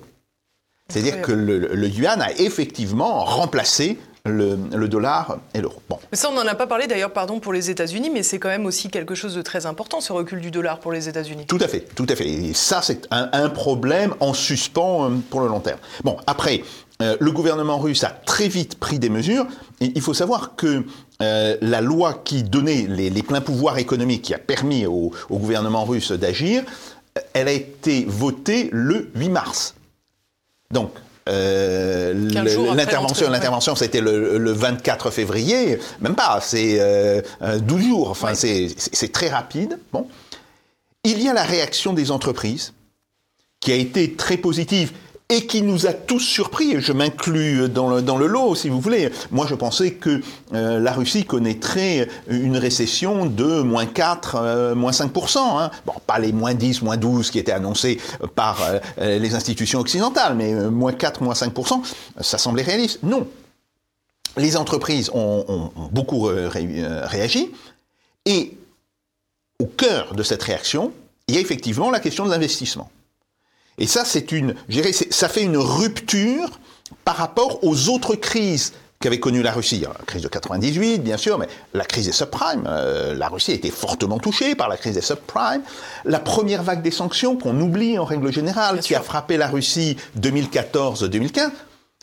C'est-à-dire 0.95 1.23
que 1.23 1.33
le, 1.33 1.89
yuan 1.89 2.23
a 2.23 2.31
effectivement 2.39 3.25
remplacé 3.25 3.99
le, 4.25 4.87
dollar 4.87 5.39
et 5.53 5.61
l'euro. 5.61 5.83
Bon. 5.89 5.99
Ça, 6.13 6.31
on 6.31 6.35
n'en 6.35 6.47
a 6.47 6.55
pas 6.55 6.69
parlé 6.69 6.87
d'ailleurs, 6.87 7.13
pardon, 7.13 7.41
pour 7.41 7.53
les 7.53 7.69
États-Unis, 7.69 8.11
mais 8.11 8.23
c'est 8.23 8.39
quand 8.39 8.49
même 8.49 8.65
aussi 8.65 8.89
quelque 8.91 9.17
chose 9.17 9.35
de 9.35 9.43
très 9.43 9.67
important, 9.67 10.01
ce 10.01 10.13
recul 10.13 10.41
du 10.41 10.53
dollar 10.53 10.79
pour 10.79 10.93
les 10.93 11.09
États-Unis. 11.09 11.47
Tout 11.47 11.59
à 11.61 11.67
fait, 11.67 11.81
tout 11.97 12.07
à 12.09 12.15
fait. 12.15 12.29
Et 12.29 12.55
ça, 12.55 12.81
c'est 12.81 13.09
un, 13.11 13.49
problème 13.49 14.15
en 14.21 14.33
suspens 14.33 15.11
euh, 15.11 15.15
pour 15.31 15.41
le 15.41 15.49
long 15.49 15.59
terme. 15.59 15.81
Bon, 16.05 16.17
après, 16.29 16.63
euh, 17.03 17.17
le 17.19 17.33
gouvernement 17.33 17.79
russe 17.79 18.05
a 18.05 18.11
très 18.11 18.47
vite 18.47 18.79
pris 18.79 19.01
des 19.01 19.11
mesures. 19.11 19.47
Et 19.81 19.91
il 19.97 20.01
faut 20.01 20.15
savoir 20.15 20.55
que 20.55 20.85
euh, 21.23 21.57
la 21.61 21.81
loi 21.81 22.21
qui 22.25 22.45
donnait 22.45 22.87
les, 22.89 23.23
pleins 23.25 23.41
pouvoirs 23.41 23.79
économiques, 23.79 24.23
qui 24.23 24.35
a 24.35 24.39
permis 24.39 24.87
au, 24.87 25.11
au 25.29 25.39
gouvernement 25.39 25.85
russe 25.85 26.13
d'agir, 26.13 26.63
elle 27.33 27.49
a 27.49 27.53
été 27.53 28.05
votée 28.09 28.69
le 28.73 29.11
8 29.17 29.29
mars. 29.29 29.75
Donc, 30.71 30.93
euh, 31.29 32.13
l'intervention, 32.75 33.31
l'intervention, 33.31 33.75
c'était 33.75 34.01
le, 34.01 34.53
24 34.53 35.11
février, 35.11 35.79
même 36.01 36.15
pas, 36.15 36.41
c'est 36.43 36.77
12 36.77 36.83
euh, 36.83 37.83
jours. 37.83 38.11
Enfin, 38.11 38.35
c'est 38.35 39.13
très 39.13 39.29
rapide. 39.29 39.79
Bon, 39.93 40.07
il 41.03 41.23
y 41.23 41.29
a 41.29 41.33
la 41.33 41.45
réaction 41.45 41.93
des 41.93 42.11
entreprises 42.11 42.73
qui 43.61 43.73
a 43.73 43.77
été 43.77 44.15
très 44.15 44.37
positive 44.37 44.93
et 45.31 45.47
qui 45.47 45.63
nous 45.63 45.87
a 45.87 45.93
tous 45.93 46.21
surpris. 46.21 46.81
Je 46.81 46.93
m'inclus 46.93 47.69
dans 47.69 47.89
le, 47.89 48.03
dans 48.03 48.19
le 48.19 48.27
lot, 48.27 48.55
si 48.55 48.69
vous 48.69 48.81
voulez. 48.81 49.11
Moi, 49.31 49.47
je 49.49 49.55
pensais 49.55 49.93
que 49.93 50.21
euh, 50.53 50.79
la 50.79 50.93
Russie 50.93 51.25
connaîtrait 51.25 52.09
une 52.29 52.57
récession 52.57 53.27
de 53.27 53.63
moins 53.63 53.87
4, 53.87 54.37
euh, 54.37 54.75
moins 54.75 54.91
5%. 54.91 55.39
Hein. 55.39 55.71
Bon, 55.87 55.95
pas 56.07 56.19
les 56.19 56.33
moins 56.33 56.55
10, 56.55 56.83
moins 56.83 56.97
12 56.97 57.31
qui 57.31 57.39
étaient 57.39 57.53
annoncés 57.53 57.99
par 58.35 58.61
euh, 58.99 59.19
les 59.19 59.35
institutions 59.35 59.81
occidentales, 59.81 60.35
mais 60.35 60.53
moins 60.71 60.93
4, 60.93 61.23
moins 61.23 61.35
5%, 61.35 61.83
ça 62.21 62.39
semblait 62.39 62.63
réaliste. 62.63 63.03
Non. 63.03 63.27
Les 64.37 64.57
entreprises 64.57 65.11
ont, 65.15 65.45
ont 65.49 65.71
beaucoup 65.93 66.23
réagi. 66.23 67.53
Et 68.27 68.57
au 69.61 69.67
cœur 69.67 70.15
de 70.15 70.23
cette 70.25 70.43
réaction, 70.43 70.93
il 71.29 71.37
y 71.37 71.39
a 71.39 71.41
effectivement 71.41 71.91
la 71.91 72.01
question 72.01 72.27
de 72.27 72.31
l'investissement. 72.31 72.91
Et 73.79 73.87
ça, 73.87 74.05
c'est 74.05 74.33
une, 74.33 74.55
ça 75.11 75.29
fait 75.29 75.43
une 75.43 75.57
rupture 75.57 76.61
par 77.05 77.17
rapport 77.17 77.63
aux 77.65 77.89
autres 77.89 78.15
crises 78.15 78.73
qu'avait 79.01 79.21
connues 79.21 79.43
la 79.43 79.53
Russie. 79.53 79.81
La 79.81 80.05
crise 80.07 80.23
de 80.23 80.29
98, 80.29 80.99
bien 80.99 81.17
sûr, 81.17 81.39
mais 81.39 81.49
la 81.75 81.85
crise 81.85 82.07
des 82.07 82.13
subprimes. 82.13 82.65
Euh, 82.67 83.15
la 83.15 83.29
Russie 83.29 83.53
a 83.53 83.55
été 83.55 83.71
fortement 83.71 84.19
touchée 84.19 84.55
par 84.55 84.69
la 84.69 84.77
crise 84.77 84.95
des 84.95 85.03
subprimes. 85.03 85.63
La 86.05 86.21
première 86.21 86.63
vague 86.63 86.81
des 86.81 86.91
sanctions, 86.91 87.37
qu'on 87.37 87.61
oublie 87.61 87.99
en 87.99 88.05
règle 88.05 88.33
générale, 88.33 88.81
qui 88.81 88.95
a 88.95 89.01
frappé 89.01 89.37
la 89.37 89.49
Russie 89.49 89.97
2014-2015, 90.19 91.51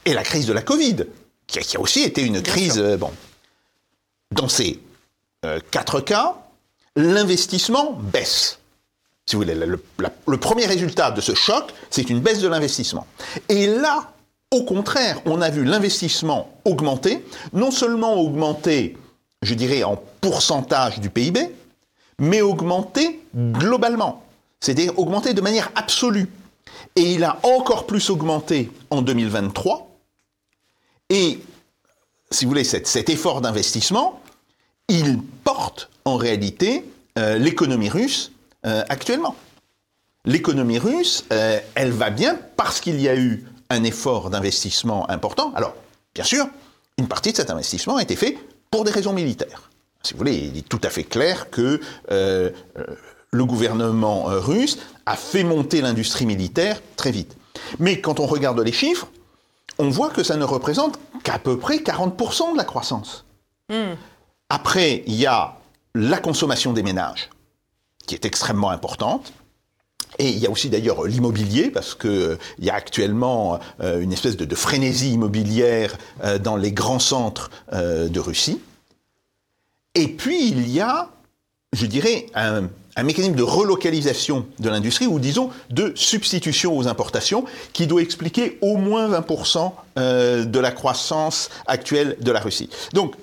et 0.06 0.14
la 0.14 0.24
crise 0.24 0.46
de 0.46 0.54
la 0.54 0.62
Covid, 0.62 1.06
qui 1.48 1.60
a, 1.60 1.80
aussi 1.80 2.04
été 2.04 2.22
une 2.24 2.42
crise. 2.42 2.78
Euh, 2.78 2.98
bon. 2.98 3.12
Dans 4.32 4.48
ces 4.48 4.80
euh, 5.44 5.60
quatre 5.72 6.02
cas, 6.02 6.36
l'investissement 6.96 7.98
baisse 8.00 8.61
si 9.28 9.36
vous 9.36 9.44
voulez, 9.44 9.56
le, 9.56 10.38
premier 10.38 10.66
résultat 10.66 11.12
de 11.12 11.22
ce 11.22 11.34
choc, 11.34 11.72
c'est 11.90 12.10
une 12.10 12.20
baisse 12.20 12.40
de 12.40 12.48
l'investissement. 12.48 13.08
Et 13.50 13.68
là, 13.68 14.12
au 14.52 14.64
contraire, 14.64 15.22
on 15.26 15.42
a 15.42 15.50
vu 15.50 15.64
l'investissement 15.64 16.52
augmenter, 16.66 17.24
non 17.54 17.72
seulement 17.72 18.16
augmenter, 18.16 18.98
je 19.42 19.54
dirais, 19.54 19.84
en 19.84 20.02
pourcentage 20.20 21.00
du 21.00 21.10
PIB, 21.10 21.40
mais 22.20 22.42
augmenter 22.42 23.22
globalement, 23.36 24.24
c'est-à-dire 24.60 24.98
augmenter 25.00 25.34
de 25.34 25.42
manière 25.42 25.72
absolue. 25.76 26.28
Et 26.96 27.14
il 27.14 27.24
a 27.24 27.40
encore 27.44 27.88
plus 27.88 28.10
augmenté 28.10 28.70
en 28.90 29.02
2023. 29.02 29.90
Et, 31.10 31.40
si 32.32 32.46
vous 32.46 32.50
voulez, 32.50 32.64
cet, 32.64 33.10
effort 33.10 33.42
d'investissement, 33.42 34.22
il 34.90 35.20
porte 35.44 35.90
en 36.06 36.18
réalité 36.18 36.84
euh, 37.18 37.38
l'économie 37.38 37.90
russe 37.90 38.32
euh, 38.66 38.84
actuellement. 38.90 39.36
L'économie 40.26 40.78
russe, 40.78 41.26
euh, 41.34 41.60
elle 41.76 41.92
va 41.92 42.10
bien 42.10 42.38
parce 42.56 42.80
qu'il 42.80 43.02
y 43.02 43.10
a 43.10 43.16
eu 43.16 43.44
un 43.70 43.84
effort 43.84 44.30
d'investissement 44.30 45.10
important. 45.10 45.52
Alors, 45.56 45.74
bien 46.14 46.24
sûr, 46.24 46.48
une 46.98 47.08
partie 47.08 47.32
de 47.32 47.38
cet 47.38 47.50
investissement 47.50 47.96
a 47.96 48.04
été 48.04 48.16
fait 48.16 48.38
pour 48.70 48.84
des 48.84 48.92
raisons 48.92 49.14
militaires. 49.14 49.70
Si 50.04 50.14
vous 50.14 50.20
voulez, 50.20 50.36
il 50.36 50.58
est 50.58 50.68
tout 50.68 50.82
à 50.84 50.90
fait 50.90 51.04
clair 51.04 51.50
que 51.50 51.80
euh, 52.12 52.52
le 53.32 53.46
gouvernement 53.46 54.26
russe 54.26 54.78
a 55.06 55.16
fait 55.16 55.44
monter 55.44 55.82
l'industrie 55.82 56.26
militaire 56.26 56.82
très 56.96 57.12
vite. 57.12 57.36
Mais 57.80 58.00
quand 58.00 58.20
on 58.20 58.26
regarde 58.26 58.60
les 58.60 58.72
chiffres, 58.72 59.08
on 59.80 59.90
voit 59.90 60.10
que 60.10 60.24
ça 60.24 60.38
ne 60.38 60.44
représente 60.44 61.00
qu'à 61.24 61.40
peu 61.40 61.58
près 61.58 61.78
40% 61.78 62.54
de 62.54 62.58
la 62.58 62.64
croissance. 62.64 63.26
Hmm. 63.70 63.96
Après, 64.50 65.04
il 65.08 65.16
y 65.16 65.26
a 65.26 65.58
la 65.96 66.18
consommation 66.18 66.74
des 66.74 66.84
ménages 66.84 67.30
qui 68.06 68.16
est 68.16 68.26
extrêmement 68.26 68.72
importante. 68.72 69.34
Et 70.20 70.30
il 70.30 70.38
y 70.40 70.46
a 70.46 70.52
aussi 70.52 70.70
d'ailleurs 70.70 71.06
l'immobilier, 71.06 71.70
parce 71.70 71.96
qu'il 71.96 72.10
euh, 72.10 72.38
y 72.60 72.70
a 72.70 72.76
actuellement 72.76 73.60
euh, 73.82 74.02
une 74.02 74.12
espèce 74.12 74.38
de, 74.38 74.56
frénésie 74.56 75.14
immobilière 75.14 75.98
euh, 76.24 76.38
dans 76.38 76.58
les 76.58 76.72
grands 76.72 77.00
centres 77.00 77.50
de 77.72 78.20
Russie. 78.20 78.60
Et 79.96 80.08
puis 80.08 80.50
il 80.50 80.70
y 80.70 80.80
a, 80.80 81.10
je 81.74 81.86
dirais, 81.86 82.28
un, 82.36 82.70
un 82.96 83.04
mécanisme 83.04 83.36
de 83.36 83.44
relocalisation 83.44 84.46
de 84.60 84.70
l'industrie, 84.70 85.08
ou 85.08 85.20
disons 85.20 85.50
de 85.70 85.94
substitution 85.96 86.78
aux 86.78 86.88
importations, 86.88 87.46
qui 87.74 87.88
doit 87.88 88.02
expliquer 88.02 88.58
au 88.62 88.78
moins 88.78 89.10
20% 89.10 89.72
de 90.46 90.60
la 90.60 90.72
croissance 90.72 91.50
actuelle 91.66 92.18
de 92.20 92.32
la 92.32 92.40
Russie. 92.40 92.70
Donc, 92.94 93.16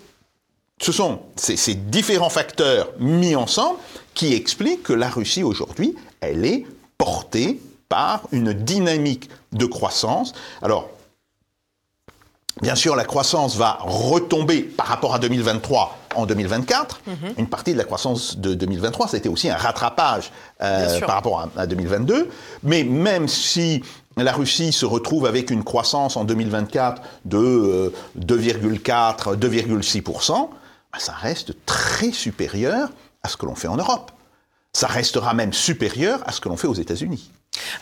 ce 0.81 0.93
sont 0.93 1.21
ces, 1.37 1.75
différents 1.75 2.31
facteurs 2.31 2.91
mis 2.99 3.35
ensemble 3.35 3.79
qui 4.15 4.35
expliquent 4.35 4.85
que 4.85 4.93
la 4.93 5.09
Russie 5.09 5.43
aujourd'hui, 5.43 5.95
elle 6.21 6.45
est 6.45 6.67
portée 6.97 7.61
par 7.89 8.23
une 8.33 8.53
dynamique 8.53 9.29
de 9.53 9.67
croissance. 9.67 10.33
Alors, 10.63 10.91
bien 12.63 12.75
sûr, 12.75 12.97
la 12.97 13.05
croissance 13.05 13.57
va 13.57 13.79
retomber 13.81 14.63
par 14.63 14.87
rapport 14.87 15.15
à 15.15 15.19
2023 15.19 15.99
en 16.15 16.27
2024. 16.27 17.01
Mhm. 17.07 17.15
Une 17.39 17.49
partie 17.49 17.73
de 17.73 17.79
la 17.79 17.85
croissance 17.85 18.39
de 18.39 18.55
2023, 18.55 19.09
c'était 19.09 19.29
aussi 19.29 19.49
un 19.49 19.57
rattrapage 19.57 20.33
euh, 20.61 21.01
par 21.01 21.17
rapport 21.17 21.49
à, 21.57 21.67
2022. 21.67 22.29
Mais 22.63 22.85
même 22.85 23.29
si 23.29 23.83
la 24.17 24.33
Russie 24.33 24.73
se 24.73 24.85
retrouve 24.85 25.27
avec 25.27 25.51
une 25.51 25.65
croissance 25.65 26.17
en 26.17 26.25
2024 26.25 27.03
de 27.25 27.93
2,4, 28.19 29.33
euh, 29.33 29.37
2,6%, 29.37 30.49
ça 30.97 31.13
reste 31.13 31.55
très 31.67 32.13
supérieur 32.13 32.91
à 33.23 33.29
ce 33.29 33.37
que 33.37 33.47
l'on 33.47 33.55
fait 33.55 33.69
en 33.69 33.77
Europe. 33.77 34.11
Ça 34.73 34.87
restera 34.87 35.35
même 35.35 35.53
supérieur 35.53 36.23
à 36.27 36.33
ce 36.33 36.41
que 36.41 36.49
l'on 36.49 36.57
fait 36.57 36.69
aux 36.69 36.75
États-Unis. 36.75 37.31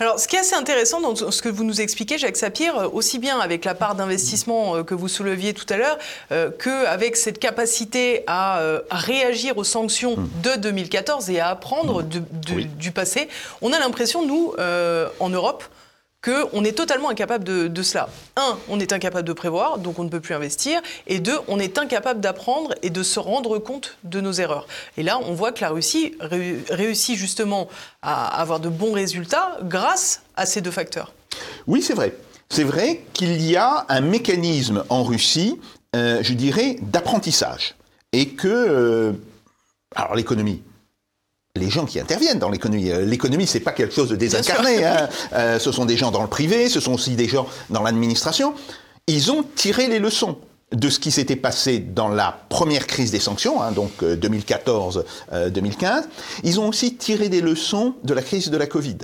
Alors, 0.01 0.19
ce 0.19 0.29
qui 0.29 0.37
est 0.37 0.41
assez 0.41 0.55
intéressant 0.55 1.01
dans 1.01 1.15
ce 1.31 1.43
que 1.43 1.49
vous 1.49 1.65
nous 1.65 1.81
expliquez, 1.81 2.19
Jacques 2.19 2.37
Sapir, 2.37 2.77
euh, 2.77 2.89
aussi 2.93 3.19
bien 3.19 3.39
avec 3.41 3.65
la 3.65 3.75
part 3.75 3.95
d'investissement 3.95 4.77
euh, 4.77 4.83
que 4.83 4.95
vous 4.95 5.09
souleviez 5.09 5.55
tout 5.55 5.67
à 5.69 5.77
l'heure, 5.77 5.99
euh, 6.33 6.51
qu'avec 6.51 7.17
cette 7.17 7.39
capacité 7.39 8.23
à, 8.27 8.63
réagir 8.91 9.59
aux 9.59 9.65
sanctions 9.65 10.17
mm. 10.17 10.29
de 10.43 10.61
2014 10.61 11.31
et 11.31 11.41
à 11.41 11.49
apprendre 11.49 12.03
mm. 12.03 12.07
du 12.79 12.93
passé, 12.93 13.29
on 13.61 13.73
a 13.73 13.79
l'impression, 13.79 14.27
nous, 14.27 14.55
en 15.21 15.29
Europe, 15.29 15.65
qu'on 16.23 16.65
est 16.65 16.73
totalement 16.73 17.09
incapable 17.09 17.45
de, 17.45 17.83
cela. 17.83 18.09
Un, 18.37 18.59
on 18.69 18.81
est 18.81 18.93
incapable 18.93 19.27
de 19.27 19.33
prévoir, 19.33 19.79
donc 19.79 19.99
on 19.99 20.05
ne 20.05 20.09
peut 20.09 20.21
plus 20.21 20.35
investir. 20.35 20.81
Et 21.07 21.21
deux, 21.21 21.39
on 21.49 21.59
est 21.59 21.79
incapable 21.79 22.21
d'apprendre 22.21 22.75
et 22.83 22.91
de 22.91 23.03
se 23.03 23.21
rendre 23.21 23.59
compte 23.59 23.97
de 24.05 24.21
nos 24.21 24.33
erreurs. 24.33 24.67
Et 24.97 25.03
là, 25.03 25.21
on 25.25 25.35
voit 25.35 25.53
que 25.53 25.61
la 25.61 25.71
Russie 25.71 26.17
réussit 26.21 27.17
justement 27.17 27.69
à 28.03 28.41
avoir 28.41 28.61
de 28.61 28.69
bons 28.69 28.93
résultats 28.93 29.59
grâce 29.63 30.23
à 30.37 30.47
ces 30.47 30.61
deux 30.61 30.71
facteurs. 30.71 31.13
Oui, 31.67 31.83
c'est 31.83 31.95
vrai. 31.95 32.15
C'est 32.49 32.65
vrai 32.65 33.03
qu'il 33.13 33.43
y 33.43 33.57
a 33.57 33.87
un 33.89 34.01
mécanisme 34.01 34.85
en 34.89 35.03
Russie, 35.03 35.59
euh, 35.95 36.23
je 36.23 36.33
dirais, 36.33 36.77
d'apprentissage. 36.83 37.75
Et 38.13 38.29
que... 38.29 38.49
Euh, 38.49 39.13
alors 39.95 40.15
l'économie, 40.15 40.63
les 41.57 41.71
gens 41.71 41.87
qui 41.87 41.99
interviennent 42.01 42.39
dans 42.39 42.51
l'économie. 42.51 42.91
Euh, 42.91 43.05
l'économie, 43.05 43.47
c'est 43.47 43.61
pas 43.61 43.73
quelque 43.73 43.95
chose 43.95 44.09
de 44.09 44.17
désincarné. 44.17 44.85
Hein. 44.85 45.09
Euh, 45.33 45.59
ce 45.59 45.73
sont 45.73 45.85
des 45.85 45.97
gens 45.97 46.11
dans 46.11 46.23
le 46.23 46.29
privé, 46.29 46.69
ce 46.69 46.81
sont 46.81 46.95
aussi 46.95 47.17
des 47.17 47.29
gens 47.29 47.47
dans 47.69 47.83
l'administration. 47.83 48.55
Ils 49.07 49.31
ont 49.33 49.45
tiré 49.55 49.87
les 49.89 49.99
leçons 49.99 50.39
de 50.73 50.89
ce 50.89 50.99
qui 50.99 51.11
s'était 51.11 51.37
passé 51.37 51.79
dans 51.79 52.09
la 52.09 52.39
première 52.49 52.87
crise 52.87 53.11
des 53.11 53.21
sanctions, 53.21 53.63
hein, 53.63 53.73
donc 53.73 54.03
2014-2015. 54.03 55.03
Euh, 55.33 55.51
Ils 56.45 56.61
ont 56.61 56.69
aussi 56.69 56.97
tiré 56.97 57.29
des 57.29 57.41
leçons 57.41 57.95
de 58.05 58.15
la 58.15 58.23
crise 58.23 58.51
de 58.51 58.57
la 58.57 58.67
Covid. 58.67 58.99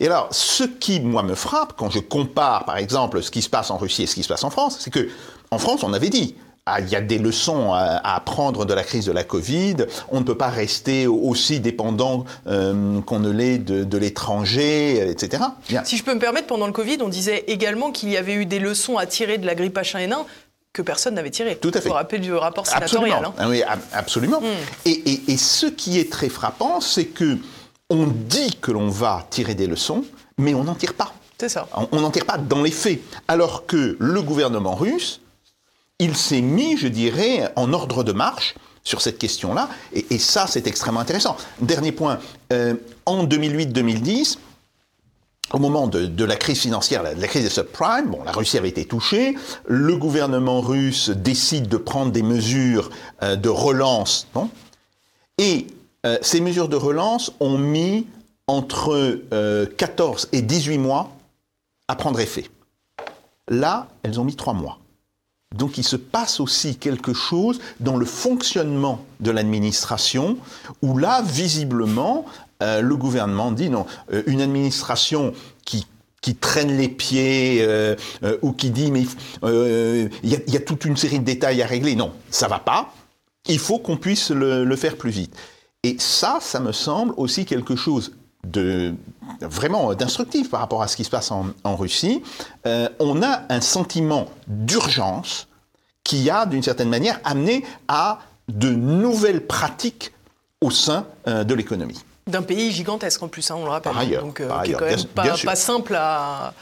Et 0.00 0.06
alors, 0.06 0.28
ce 0.30 0.64
qui, 0.64 1.00
moi, 1.00 1.22
me 1.22 1.34
frappe 1.34 1.74
quand 1.76 1.90
je 1.90 1.98
compare, 1.98 2.64
par 2.64 2.76
exemple, 2.76 3.22
ce 3.22 3.30
qui 3.30 3.42
se 3.42 3.48
passe 3.48 3.70
en 3.70 3.78
Russie 3.78 4.04
et 4.04 4.06
ce 4.06 4.14
qui 4.14 4.22
se 4.22 4.28
passe 4.28 4.44
en 4.44 4.50
France, 4.50 4.78
c'est 4.80 4.90
que 4.92 5.08
en 5.50 5.58
France, 5.58 5.82
on 5.82 5.92
avait 5.92 6.10
dit, 6.10 6.34
il 6.78 6.88
y 6.88 6.96
a 6.96 7.00
des 7.00 7.18
leçons 7.18 7.72
à, 7.72 8.14
apprendre 8.14 8.64
de 8.64 8.74
la 8.74 8.84
crise 8.84 9.06
de 9.06 9.12
la 9.12 9.24
Covid. 9.24 9.76
On 10.10 10.20
ne 10.20 10.24
peut 10.24 10.36
pas 10.36 10.48
rester 10.48 11.06
aussi 11.08 11.58
dépendant 11.58 12.24
euh, 12.46 13.00
qu'on 13.00 13.18
ne 13.18 13.30
l'est 13.30 13.58
de, 13.58 13.98
l'étranger, 13.98 15.10
etc. 15.10 15.42
Si 15.84 15.96
je 15.96 16.04
peux 16.04 16.14
me 16.14 16.20
permettre, 16.20 16.46
pendant 16.46 16.66
le 16.66 16.72
Covid, 16.72 16.98
on 17.00 17.08
disait 17.08 17.44
également 17.48 17.90
qu'il 17.90 18.10
y 18.10 18.16
avait 18.16 18.34
eu 18.34 18.46
des 18.46 18.58
leçons 18.58 18.96
à 18.96 19.06
tirer 19.06 19.38
de 19.38 19.46
la 19.46 19.54
grippe 19.54 19.76
H1N1 19.76 20.24
que 20.72 20.82
personne 20.82 21.14
n'avait 21.14 21.30
tiré. 21.30 21.56
Tout 21.56 21.72
à 21.74 21.80
fait. 21.80 21.88
Vous 21.88 21.94
rappelez 21.94 22.20
du 22.20 22.32
rapport 22.32 22.66
sénatorial. 22.66 23.24
Absolument. 23.24 23.34
Hein. 23.38 23.50
Oui, 23.50 23.62
absolument. 23.92 24.40
Hmm. 24.40 24.86
Et, 24.86 25.32
et, 25.32 25.36
ce 25.36 25.66
qui 25.66 25.98
est 25.98 26.10
très 26.10 26.30
frappant, 26.30 26.80
c'est 26.80 27.06
que 27.06 27.38
on 27.90 28.06
dit 28.06 28.56
que 28.60 28.70
l'on 28.70 28.88
va 28.88 29.26
tirer 29.28 29.54
des 29.54 29.66
leçons, 29.66 30.04
mais 30.38 30.54
on 30.54 30.64
n'en 30.64 30.74
tire 30.74 30.94
pas. 30.94 31.12
C'est 31.38 31.50
ça. 31.50 31.68
On 31.90 32.00
n'en 32.00 32.10
tire 32.10 32.24
pas 32.24 32.38
dans 32.38 32.62
les 32.62 32.70
faits. 32.70 33.00
Alors 33.28 33.66
que 33.66 33.96
le 33.98 34.22
gouvernement 34.22 34.74
russe 34.74 35.21
il 36.02 36.16
s'est 36.16 36.40
mis, 36.40 36.76
je 36.76 36.88
dirais, 36.88 37.52
en 37.54 37.72
ordre 37.72 38.02
de 38.02 38.10
marche 38.12 38.54
sur 38.82 39.00
cette 39.00 39.18
question-là, 39.18 39.68
et, 39.92 40.18
ça, 40.18 40.48
c'est 40.48 40.66
extrêmement 40.66 40.98
intéressant. 40.98 41.36
Dernier 41.60 41.92
point, 41.92 42.18
euh, 42.52 42.74
en 43.06 43.24
2008-2010, 43.24 44.38
au 45.52 45.58
moment 45.58 45.86
de, 45.86 46.24
la 46.24 46.34
crise 46.34 46.58
financière, 46.58 47.04
de 47.14 47.20
la 47.20 47.28
crise 47.28 47.44
des 47.44 47.50
subprimes, 47.50 48.16
la 48.24 48.32
Russie 48.32 48.58
avait 48.58 48.70
été 48.70 48.84
touchée, 48.84 49.36
le 49.66 49.96
gouvernement 49.96 50.60
russe 50.60 51.10
décide 51.10 51.68
de 51.68 51.76
prendre 51.76 52.10
des 52.10 52.24
mesures 52.24 52.90
euh, 53.22 53.36
de 53.36 53.48
relance, 53.48 54.26
et 55.38 55.68
euh, 56.04 56.18
ces 56.20 56.40
mesures 56.40 56.68
de 56.68 56.76
relance 56.76 57.30
ont 57.38 57.58
mis 57.58 58.08
entre 58.48 59.22
14 59.76 60.30
et 60.32 60.42
18 60.42 60.78
mois 60.78 61.12
à 61.86 61.94
prendre 61.94 62.18
effet. 62.18 62.50
Là, 63.48 63.86
elles 64.02 64.18
ont 64.18 64.24
mis 64.24 64.34
3 64.34 64.52
mois. 64.52 64.81
Donc 65.54 65.78
il 65.78 65.84
se 65.84 65.96
passe 65.96 66.40
aussi 66.40 66.76
quelque 66.76 67.12
chose 67.12 67.60
dans 67.80 67.96
le 67.96 68.06
fonctionnement 68.06 69.04
de 69.20 69.30
l'administration, 69.30 70.38
où 70.82 70.98
là, 70.98 71.22
visiblement, 71.22 72.24
euh, 72.62 72.80
le 72.80 72.96
gouvernement 72.96 73.52
dit 73.52 73.70
non, 73.70 73.86
euh, 74.12 74.22
une 74.26 74.40
administration 74.40 75.32
qui 76.22 76.36
traîne 76.36 76.76
les 76.76 76.86
pieds 76.86 77.58
euh, 77.62 77.96
ou 78.42 78.52
qui 78.52 78.70
dit 78.70 78.92
mais 78.92 79.04
il 79.42 80.08
y, 80.22 80.56
a 80.56 80.60
toute 80.60 80.84
une 80.84 80.96
série 80.96 81.18
de 81.18 81.24
détails 81.24 81.60
à 81.62 81.66
régler. 81.66 81.96
Non, 81.96 82.12
ça 82.30 82.46
va 82.46 82.60
pas. 82.60 82.94
Il 83.48 83.58
faut 83.58 83.80
qu'on 83.80 83.96
puisse 83.96 84.30
le, 84.30 84.76
faire 84.76 84.96
plus 84.96 85.10
vite. 85.10 85.34
Et 85.82 85.96
ça, 85.98 86.38
ça 86.40 86.60
me 86.60 86.70
semble 86.70 87.12
aussi 87.16 87.44
quelque 87.44 87.74
chose 87.74 88.12
de 88.46 88.94
vraiment 89.48 89.94
d'instructif 89.94 90.50
par 90.50 90.60
rapport 90.60 90.82
à 90.82 90.88
ce 90.88 90.96
qui 90.96 91.04
se 91.04 91.10
passe 91.10 91.30
en, 91.30 91.76
Russie, 91.76 92.22
euh, 92.66 92.88
on 92.98 93.22
a 93.22 93.42
un 93.48 93.60
sentiment 93.60 94.26
d'urgence 94.46 95.48
qui 96.04 96.30
a, 96.30 96.46
d'une 96.46 96.62
certaine 96.62 96.88
manière, 96.88 97.20
amené 97.24 97.64
à 97.88 98.18
de 98.48 98.70
nouvelles 98.70 99.46
pratiques 99.46 100.12
au 100.60 100.70
sein 100.70 101.06
euh, 101.28 101.44
de 101.44 101.54
l'économie. 101.54 102.02
D'un 102.28 102.42
pays 102.42 102.70
gigantesque 102.70 103.20
en 103.20 103.26
plus, 103.26 103.50
hein, 103.50 103.56
on 103.58 103.64
le 103.64 103.70
rappelle. 103.70 103.92
Par 103.92 104.00
ailleurs, 104.00 104.22
donc, 104.22 104.40
euh, 104.40 104.48
qui 104.62 104.70
est 104.70 104.74
quand 104.74 104.84
même 104.84 105.04
pas, 105.06 105.56
simple 105.56 105.96
à, 105.96 106.54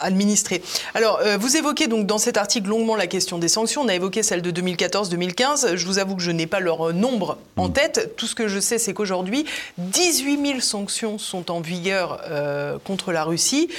administrer. 0.00 0.62
Alors, 0.92 1.20
euh, 1.22 1.38
vous 1.38 1.56
évoquez 1.56 1.86
donc 1.86 2.06
dans 2.06 2.18
cet 2.18 2.36
article 2.36 2.68
longuement 2.68 2.94
la 2.94 3.06
question 3.06 3.38
des 3.38 3.48
sanctions. 3.48 3.80
On 3.80 3.88
a 3.88 3.94
évoqué 3.94 4.22
celle 4.22 4.42
de 4.42 4.50
2014-2015. 4.50 5.76
Je 5.76 5.86
vous 5.86 5.98
avoue 5.98 6.14
que 6.14 6.22
je 6.22 6.30
n'ai 6.30 6.46
pas 6.46 6.60
leur 6.60 6.92
nombre 6.92 7.38
en 7.56 7.68
mm. 7.68 7.72
tête. 7.72 8.16
Tout 8.18 8.26
ce 8.26 8.34
que 8.34 8.48
je 8.48 8.60
sais, 8.60 8.76
c'est 8.76 8.92
qu'aujourd'hui, 8.92 9.46
18 9.78 10.46
000 10.46 10.60
sanctions 10.60 11.16
sont 11.16 11.50
en 11.50 11.62
vigueur 11.62 12.20
euh, 12.26 12.76
contre 12.84 13.12
la 13.12 13.24
Russie. 13.24 13.70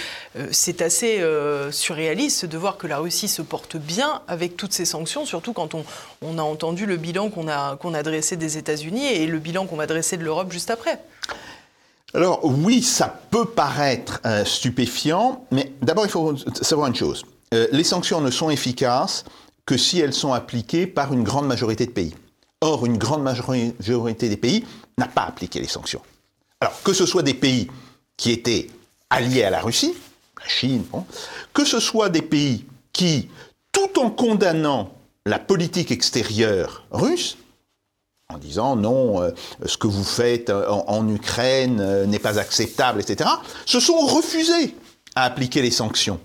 c'est 0.49 0.81
assez 0.81 1.23
surréaliste 1.69 2.47
de 2.47 2.57
voir 2.57 2.77
que 2.77 2.87
la 2.87 2.97
Russie 2.97 3.27
se 3.27 3.43
porte 3.43 3.77
bien 3.77 4.23
avec 4.27 4.57
toutes 4.57 4.73
ces 4.73 4.85
sanctions, 4.85 5.25
surtout 5.27 5.53
quand 5.53 5.75
on, 5.75 5.83
on 6.23 6.39
a 6.39 6.41
entendu 6.41 6.87
le 6.87 6.97
bilan 6.97 7.29
qu'on 7.29 7.47
a, 7.47 7.75
qu'on 7.77 7.93
a 7.93 8.01
dressé 8.01 8.35
des 8.35 8.57
États-Unis 8.57 9.05
et 9.05 9.27
le 9.27 9.37
bilan 9.37 9.67
qu'on 9.67 9.75
va 9.75 9.85
dresser 9.85 10.17
de 10.17 10.23
l'Europe 10.23 10.38
juste 10.49 10.71
après. 10.71 10.99
Alors 12.13 12.39
oui, 12.43 12.81
ça 12.81 13.07
peut 13.29 13.45
paraître 13.45 14.19
euh, 14.25 14.43
stupéfiant, 14.45 15.45
mais 15.51 15.73
d'abord 15.81 16.05
il 16.05 16.11
faut 16.11 16.35
savoir 16.61 16.87
une 16.87 16.95
chose. 16.95 17.23
Euh, 17.53 17.67
les 17.71 17.83
sanctions 17.83 18.21
ne 18.21 18.31
sont 18.31 18.49
efficaces 18.49 19.25
que 19.65 19.77
si 19.77 19.99
elles 19.99 20.13
sont 20.13 20.33
appliquées 20.33 20.87
par 20.87 21.13
une 21.13 21.23
grande 21.23 21.45
majorité 21.45 21.85
de 21.85 21.91
pays. 21.91 22.15
Or, 22.61 22.85
une 22.85 22.97
grande 22.97 23.23
majorité 23.23 24.29
des 24.29 24.37
pays 24.37 24.65
n'a 24.97 25.07
pas 25.07 25.21
appliqué 25.21 25.59
les 25.59 25.67
sanctions. 25.67 26.01
Alors, 26.59 26.81
que 26.83 26.91
ce 26.91 27.05
soit 27.05 27.23
des 27.23 27.33
pays 27.33 27.69
qui 28.17 28.31
étaient 28.31 28.69
alliés 29.09 29.43
à 29.43 29.49
la 29.49 29.61
Russie, 29.61 29.93
la 30.41 30.47
Chine, 30.47 30.83
que 31.53 31.63
ce 31.63 31.79
soit 31.79 32.09
des 32.09 32.21
pays 32.21 32.65
qui, 32.91 33.29
tout 33.71 33.99
en 33.99 34.09
condamnant 34.09 34.91
la 35.25 35.39
politique 35.39 35.91
extérieure 35.91 36.85
russe, 36.91 37.37
en 38.31 38.37
disant 38.37 38.75
non, 38.75 39.21
euh, 39.21 39.31
ce 39.65 39.77
que 39.77 39.87
vous 39.87 40.03
faites 40.03 40.51
euh, 40.51 40.67
en, 40.69 41.07
Ukraine 41.09 41.79
euh, 41.81 42.05
n'est 42.05 42.19
pas 42.19 42.37
acceptable, 42.37 43.01
etc., 43.01 43.27
se 43.65 43.79
sont 43.79 43.97
refusés 43.97 44.75
à 45.15 45.23
appliquer 45.23 45.63
les 45.63 45.71
sanctions. 45.71 46.19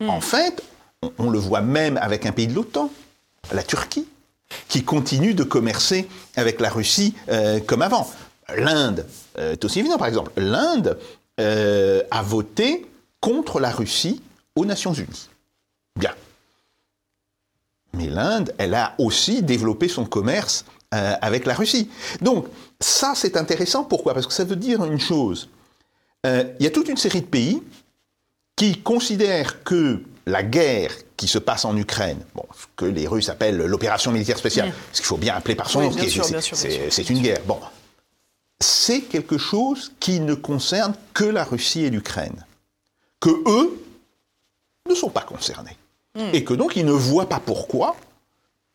Hmm. 0.00 0.10
En 0.10 0.20
fait, 0.20 0.62
on, 1.18 1.30
le 1.30 1.38
voit 1.38 1.60
même 1.60 1.96
avec 1.98 2.26
un 2.26 2.32
pays 2.32 2.48
de 2.48 2.54
l'OTAN, 2.54 2.90
la 3.52 3.62
Turquie, 3.62 4.08
qui 4.68 4.82
continue 4.82 5.34
de 5.34 5.44
commercer 5.44 6.08
avec 6.34 6.60
la 6.60 6.68
Russie 6.68 7.14
comme 7.66 7.82
avant. 7.82 8.10
L'Inde 8.56 9.06
est 9.38 9.64
aussi 9.64 9.78
évident, 9.78 9.96
par 9.96 10.08
exemple. 10.08 10.32
L'Inde 10.36 10.98
a 11.38 12.22
voté 12.22 12.84
contre 13.20 13.60
la 13.60 13.70
Russie 13.70 14.20
aux 14.56 14.64
Nations 14.64 14.92
Unies. 14.92 15.28
Bien. 15.96 16.12
Mais 17.94 18.08
l'Inde, 18.08 18.52
elle 18.58 18.74
a 18.74 18.94
aussi 18.98 19.42
développé 19.42 19.88
son 19.88 20.04
commerce 20.04 20.64
euh, 20.94 21.14
avec 21.20 21.46
la 21.46 21.54
Russie. 21.54 21.88
Donc 22.20 22.46
ça, 22.80 23.12
c'est 23.14 23.36
intéressant. 23.36 23.84
Pourquoi? 23.84 24.14
Parce 24.14 24.26
que 24.26 24.32
ça 24.32 24.44
veut 24.44 24.56
dire 24.56 24.84
une 24.84 24.98
chose. 24.98 25.48
Euh, 26.26 26.44
il 26.58 26.64
y 26.64 26.66
a 26.66 26.70
toute 26.70 26.88
une 26.88 26.96
série 26.96 27.20
de 27.20 27.26
pays 27.26 27.62
qui 28.56 28.80
considèrent 28.80 29.62
que 29.62 30.02
la 30.26 30.42
guerre 30.42 30.92
qui 31.16 31.28
se 31.28 31.38
passe 31.38 31.64
en 31.64 31.76
Ukraine, 31.76 32.18
bon, 32.34 32.44
ce 32.58 32.66
que 32.76 32.84
les 32.84 33.06
Russes 33.06 33.28
appellent 33.28 33.56
l'opération 33.56 34.10
militaire 34.10 34.38
spéciale, 34.38 34.72
ce 34.92 35.00
qu'il 35.00 35.06
faut 35.06 35.16
bien 35.16 35.34
appeler 35.34 35.54
par 35.54 35.70
son 35.70 35.82
nom, 35.82 35.92
c'est 35.92 37.10
une 37.10 37.22
guerre. 37.22 37.40
Bon, 37.46 37.60
c'est 38.60 39.02
quelque 39.02 39.38
chose 39.38 39.92
qui 40.00 40.20
ne 40.20 40.34
concerne 40.34 40.94
que 41.14 41.24
la 41.24 41.44
Russie 41.44 41.84
et 41.84 41.90
l'Ukraine, 41.90 42.44
que 43.20 43.30
eux 43.46 43.82
ne 44.88 44.94
sont 44.94 45.10
pas 45.10 45.22
concernés, 45.22 45.76
hmm. 46.14 46.30
et 46.32 46.44
que 46.44 46.54
donc 46.54 46.76
ils 46.76 46.84
ne 46.84 46.92
voient 46.92 47.28
pas 47.28 47.40
pourquoi 47.40 47.96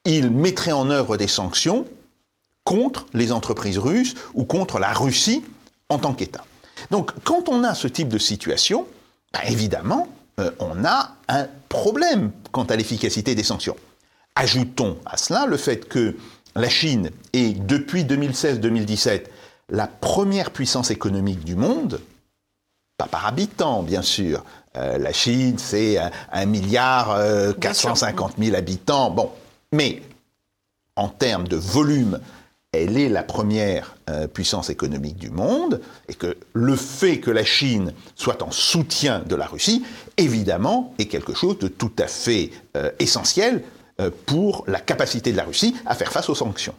ils 0.06 0.30
mettraient 0.30 0.72
en 0.72 0.90
œuvre 0.90 1.18
des 1.18 1.28
sanctions 1.28 1.86
contre 2.66 3.06
les 3.14 3.32
entreprises 3.32 3.78
russes 3.78 4.16
ou 4.34 4.44
contre 4.44 4.80
la 4.80 4.92
Russie 4.92 5.44
en 5.88 6.00
tant 6.00 6.14
qu'État. 6.14 6.44
Donc 6.92 7.12
quand 7.24 7.48
on 7.48 7.64
a 7.64 7.74
ce 7.74 7.88
type 7.88 8.10
de 8.10 8.18
situation, 8.18 8.86
bah, 9.32 9.40
évidemment, 9.48 10.10
euh, 10.40 10.52
on 10.60 10.84
a 10.84 11.16
un 11.30 11.48
problème 11.70 12.32
quant 12.52 12.64
à 12.64 12.76
l'efficacité 12.76 13.36
des 13.36 13.44
sanctions. 13.44 13.78
Ajoutons 14.36 14.98
à 15.06 15.16
cela 15.16 15.46
le 15.46 15.56
fait 15.56 15.88
que 15.88 16.18
la 16.56 16.70
Chine 16.70 17.12
est 17.34 17.58
depuis 17.66 18.04
2016-2017 18.04 19.26
la 19.70 19.88
première 19.88 20.52
puissance 20.52 20.92
économique 20.92 21.44
du 21.44 21.56
monde, 21.56 22.02
pas 22.98 23.08
par 23.08 23.26
habitant, 23.26 23.84
bien 23.84 24.02
sûr. 24.02 24.44
Euh, 24.78 24.98
la 24.98 25.12
Chine, 25.14 25.58
c'est 25.58 25.98
1 26.32 26.46
milliard 26.46 27.12
euh, 27.12 27.54
450 27.54 28.34
000 28.38 28.56
habitants. 28.56 29.10
Bon, 29.10 29.32
mais 29.72 30.02
en 30.96 31.10
termes 31.10 31.48
de 31.48 31.58
volume, 31.58 32.20
elle 32.84 32.98
est 32.98 33.10
la 33.10 33.24
première 33.24 33.96
euh, 34.10 34.28
puissance 34.28 34.70
économique 34.70 35.18
du 35.18 35.30
monde, 35.30 35.82
et 36.08 36.14
que 36.14 36.38
le 36.54 36.76
fait 36.76 37.20
que 37.20 37.32
la 37.32 37.44
Chine 37.46 37.94
soit 38.16 38.42
en 38.44 38.52
soutien 38.52 39.20
de 39.26 39.36
la 39.36 39.46
Russie, 39.48 39.84
évidemment, 40.18 40.94
est 41.00 41.06
quelque 41.06 41.34
chose 41.34 41.58
de 41.60 41.68
tout 41.68 41.92
à 42.00 42.08
fait 42.08 42.52
euh, 42.78 42.92
essentiel 43.00 43.64
euh, 44.02 44.10
pour 44.26 44.64
la 44.68 44.80
capacité 44.80 45.32
de 45.32 45.38
la 45.38 45.44
Russie 45.44 45.76
à 45.86 45.96
faire 45.96 46.12
face 46.12 46.30
aux 46.30 46.36
sanctions. 46.36 46.76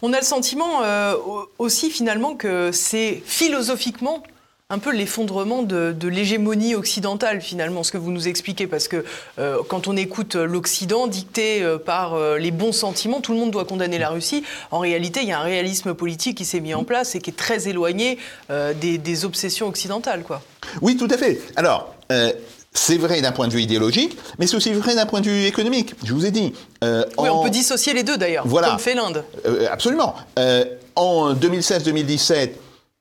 On 0.00 0.12
a 0.12 0.18
le 0.18 0.24
sentiment 0.24 0.80
au- 1.26 1.46
aussi 1.58 1.90
finalement 1.90 2.34
que 2.36 2.70
c'est 2.72 3.22
philosophiquement 3.26 4.22
un 4.70 4.78
peu 4.78 4.92
l'effondrement 4.94 5.62
de, 5.62 5.92
de 5.98 6.08
l'hégémonie 6.08 6.74
occidentale 6.74 7.40
finalement, 7.40 7.82
ce 7.82 7.90
que 7.90 7.96
vous 7.96 8.10
nous 8.10 8.28
expliquez, 8.28 8.66
parce 8.66 8.86
que 8.86 9.02
euh, 9.38 9.56
quand 9.66 9.88
on 9.88 9.96
écoute 9.96 10.34
l'Occident 10.34 11.06
dicté 11.06 11.62
euh, 11.62 11.78
par 11.78 12.12
euh, 12.12 12.36
les 12.36 12.50
bons 12.50 12.72
sentiments, 12.72 13.22
tout 13.22 13.32
le 13.32 13.38
monde 13.38 13.50
doit 13.50 13.64
condamner 13.64 13.96
la 13.96 14.10
Russie. 14.10 14.44
En 14.70 14.80
réalité, 14.80 15.20
il 15.22 15.28
y 15.28 15.32
a 15.32 15.40
un 15.40 15.44
réalisme 15.44 15.94
politique 15.94 16.36
qui 16.36 16.44
s'est 16.44 16.60
mis 16.60 16.74
en 16.74 16.84
place 16.84 17.14
et 17.14 17.18
qui 17.20 17.30
est 17.30 17.36
très 17.36 17.66
éloigné 17.66 18.18
euh, 18.50 18.74
des, 18.74 18.98
des 18.98 19.24
obsessions 19.24 19.68
occidentales, 19.68 20.22
quoi. 20.22 20.42
Oui, 20.82 20.98
tout 20.98 21.08
à 21.10 21.16
fait. 21.16 21.40
Alors, 21.56 21.94
euh, 22.12 22.30
c'est 22.74 22.98
vrai 22.98 23.22
d'un 23.22 23.32
point 23.32 23.48
de 23.48 23.54
vue 23.54 23.62
idéologique, 23.62 24.18
mais 24.38 24.46
c'est 24.46 24.56
aussi 24.56 24.74
vrai 24.74 24.94
d'un 24.94 25.06
point 25.06 25.22
de 25.22 25.30
vue 25.30 25.46
économique. 25.46 25.94
Je 26.04 26.12
vous 26.12 26.26
ai 26.26 26.30
dit. 26.30 26.52
euh, 26.84 27.06
Oui, 27.16 27.30
en- 27.30 27.40
on 27.40 27.42
peut 27.42 27.48
dissocier 27.48 27.94
les 27.94 28.02
deux 28.02 28.18
d'ailleurs, 28.18 28.46
Voilà. 28.46 28.68
comme 28.68 28.78
fait 28.80 28.94
l'Inde. 28.94 29.24
Euh, 29.46 29.66
absolument. 29.70 30.14
Euh, 30.38 30.66
en 30.94 31.32
2016-2017, 31.32 32.50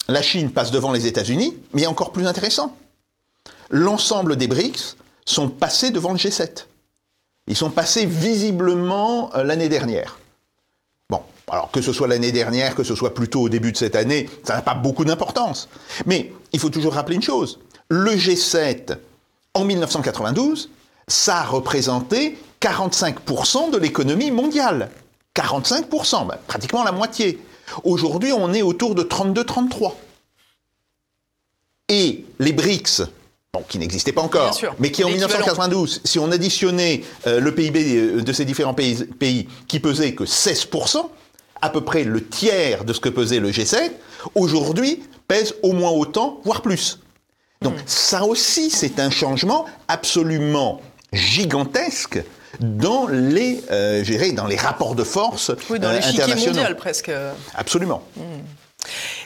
la 0.07 0.21
Chine 0.21 0.51
passe 0.51 0.71
devant 0.71 0.91
les 0.91 1.07
États-Unis, 1.07 1.57
mais 1.73 1.85
encore 1.87 2.11
plus 2.11 2.27
intéressant, 2.27 2.75
l'ensemble 3.69 4.35
des 4.35 4.47
BRICS 4.47 4.97
sont 5.25 5.49
passés 5.49 5.91
devant 5.91 6.11
le 6.11 6.17
G7. 6.17 6.65
Ils 7.47 7.55
sont 7.55 7.69
passés 7.69 8.05
visiblement 8.05 9.33
euh, 9.35 9.43
l'année 9.43 9.69
dernière. 9.69 10.19
Bon, 11.09 11.21
alors 11.49 11.71
que 11.71 11.81
ce 11.81 11.93
soit 11.93 12.07
l'année 12.07 12.31
dernière, 12.31 12.75
que 12.75 12.83
ce 12.83 12.95
soit 12.95 13.13
plutôt 13.13 13.41
au 13.41 13.49
début 13.49 13.71
de 13.71 13.77
cette 13.77 13.95
année, 13.95 14.29
ça 14.43 14.55
n'a 14.55 14.61
pas 14.61 14.73
beaucoup 14.73 15.05
d'importance. 15.05 15.69
Mais 16.05 16.31
il 16.51 16.59
faut 16.59 16.69
toujours 16.69 16.93
rappeler 16.93 17.15
une 17.15 17.21
chose. 17.21 17.59
Le 17.89 18.11
G7, 18.11 18.97
en 19.53 19.63
1992, 19.63 20.69
ça 21.07 21.37
a 21.37 21.43
représenté 21.43 22.37
45% 22.61 23.71
de 23.71 23.77
l'économie 23.77 24.31
mondiale. 24.31 24.89
45%, 25.35 26.27
bah, 26.27 26.39
pratiquement 26.47 26.83
la 26.83 26.91
moitié. 26.91 27.39
Aujourd'hui, 27.83 28.31
on 28.31 28.53
est 28.53 28.61
autour 28.61 28.95
de 28.95 29.03
32-33. 29.03 29.93
Et 31.89 32.25
les 32.39 32.51
BRICS, 32.53 33.03
bon, 33.53 33.63
qui 33.67 33.79
n'existaient 33.79 34.11
pas 34.11 34.21
encore, 34.21 34.59
mais 34.79 34.91
qui 34.91 35.03
en 35.03 35.07
l'équivalent. 35.07 35.29
1992, 35.37 36.01
si 36.03 36.19
on 36.19 36.31
additionnait 36.31 37.03
euh, 37.27 37.39
le 37.39 37.55
PIB 37.55 38.21
de 38.21 38.33
ces 38.33 38.45
différents 38.45 38.73
pays, 38.73 39.05
pays 39.05 39.47
qui 39.67 39.79
pesait 39.79 40.13
que 40.13 40.25
16%, 40.25 41.09
à 41.61 41.69
peu 41.69 41.81
près 41.81 42.03
le 42.03 42.23
tiers 42.23 42.83
de 42.83 42.93
ce 42.93 42.99
que 42.99 43.09
pesait 43.09 43.39
le 43.39 43.51
G7, 43.51 43.91
aujourd'hui 44.35 45.03
pèse 45.27 45.55
au 45.63 45.73
moins 45.73 45.91
autant, 45.91 46.39
voire 46.43 46.61
plus. 46.61 46.99
Donc 47.61 47.75
Hmm. 47.75 47.83
ça 47.85 48.23
aussi, 48.25 48.69
c'est 48.69 48.99
un 48.99 49.09
changement 49.09 49.65
absolument 49.87 50.81
gigantesque 51.13 52.21
dans 52.59 53.07
les, 53.07 53.63
euh, 53.71 54.03
dans 54.33 54.47
les 54.47 54.55
rapports 54.55 54.95
de 54.95 55.03
force 55.03 55.51
Oui, 55.69 55.79
dans 55.79 55.89
euh, 55.89 55.97
internationaux. 55.97 56.55
mondial 56.55 56.75
presque. 56.75 57.11
Absolument. 57.55 58.03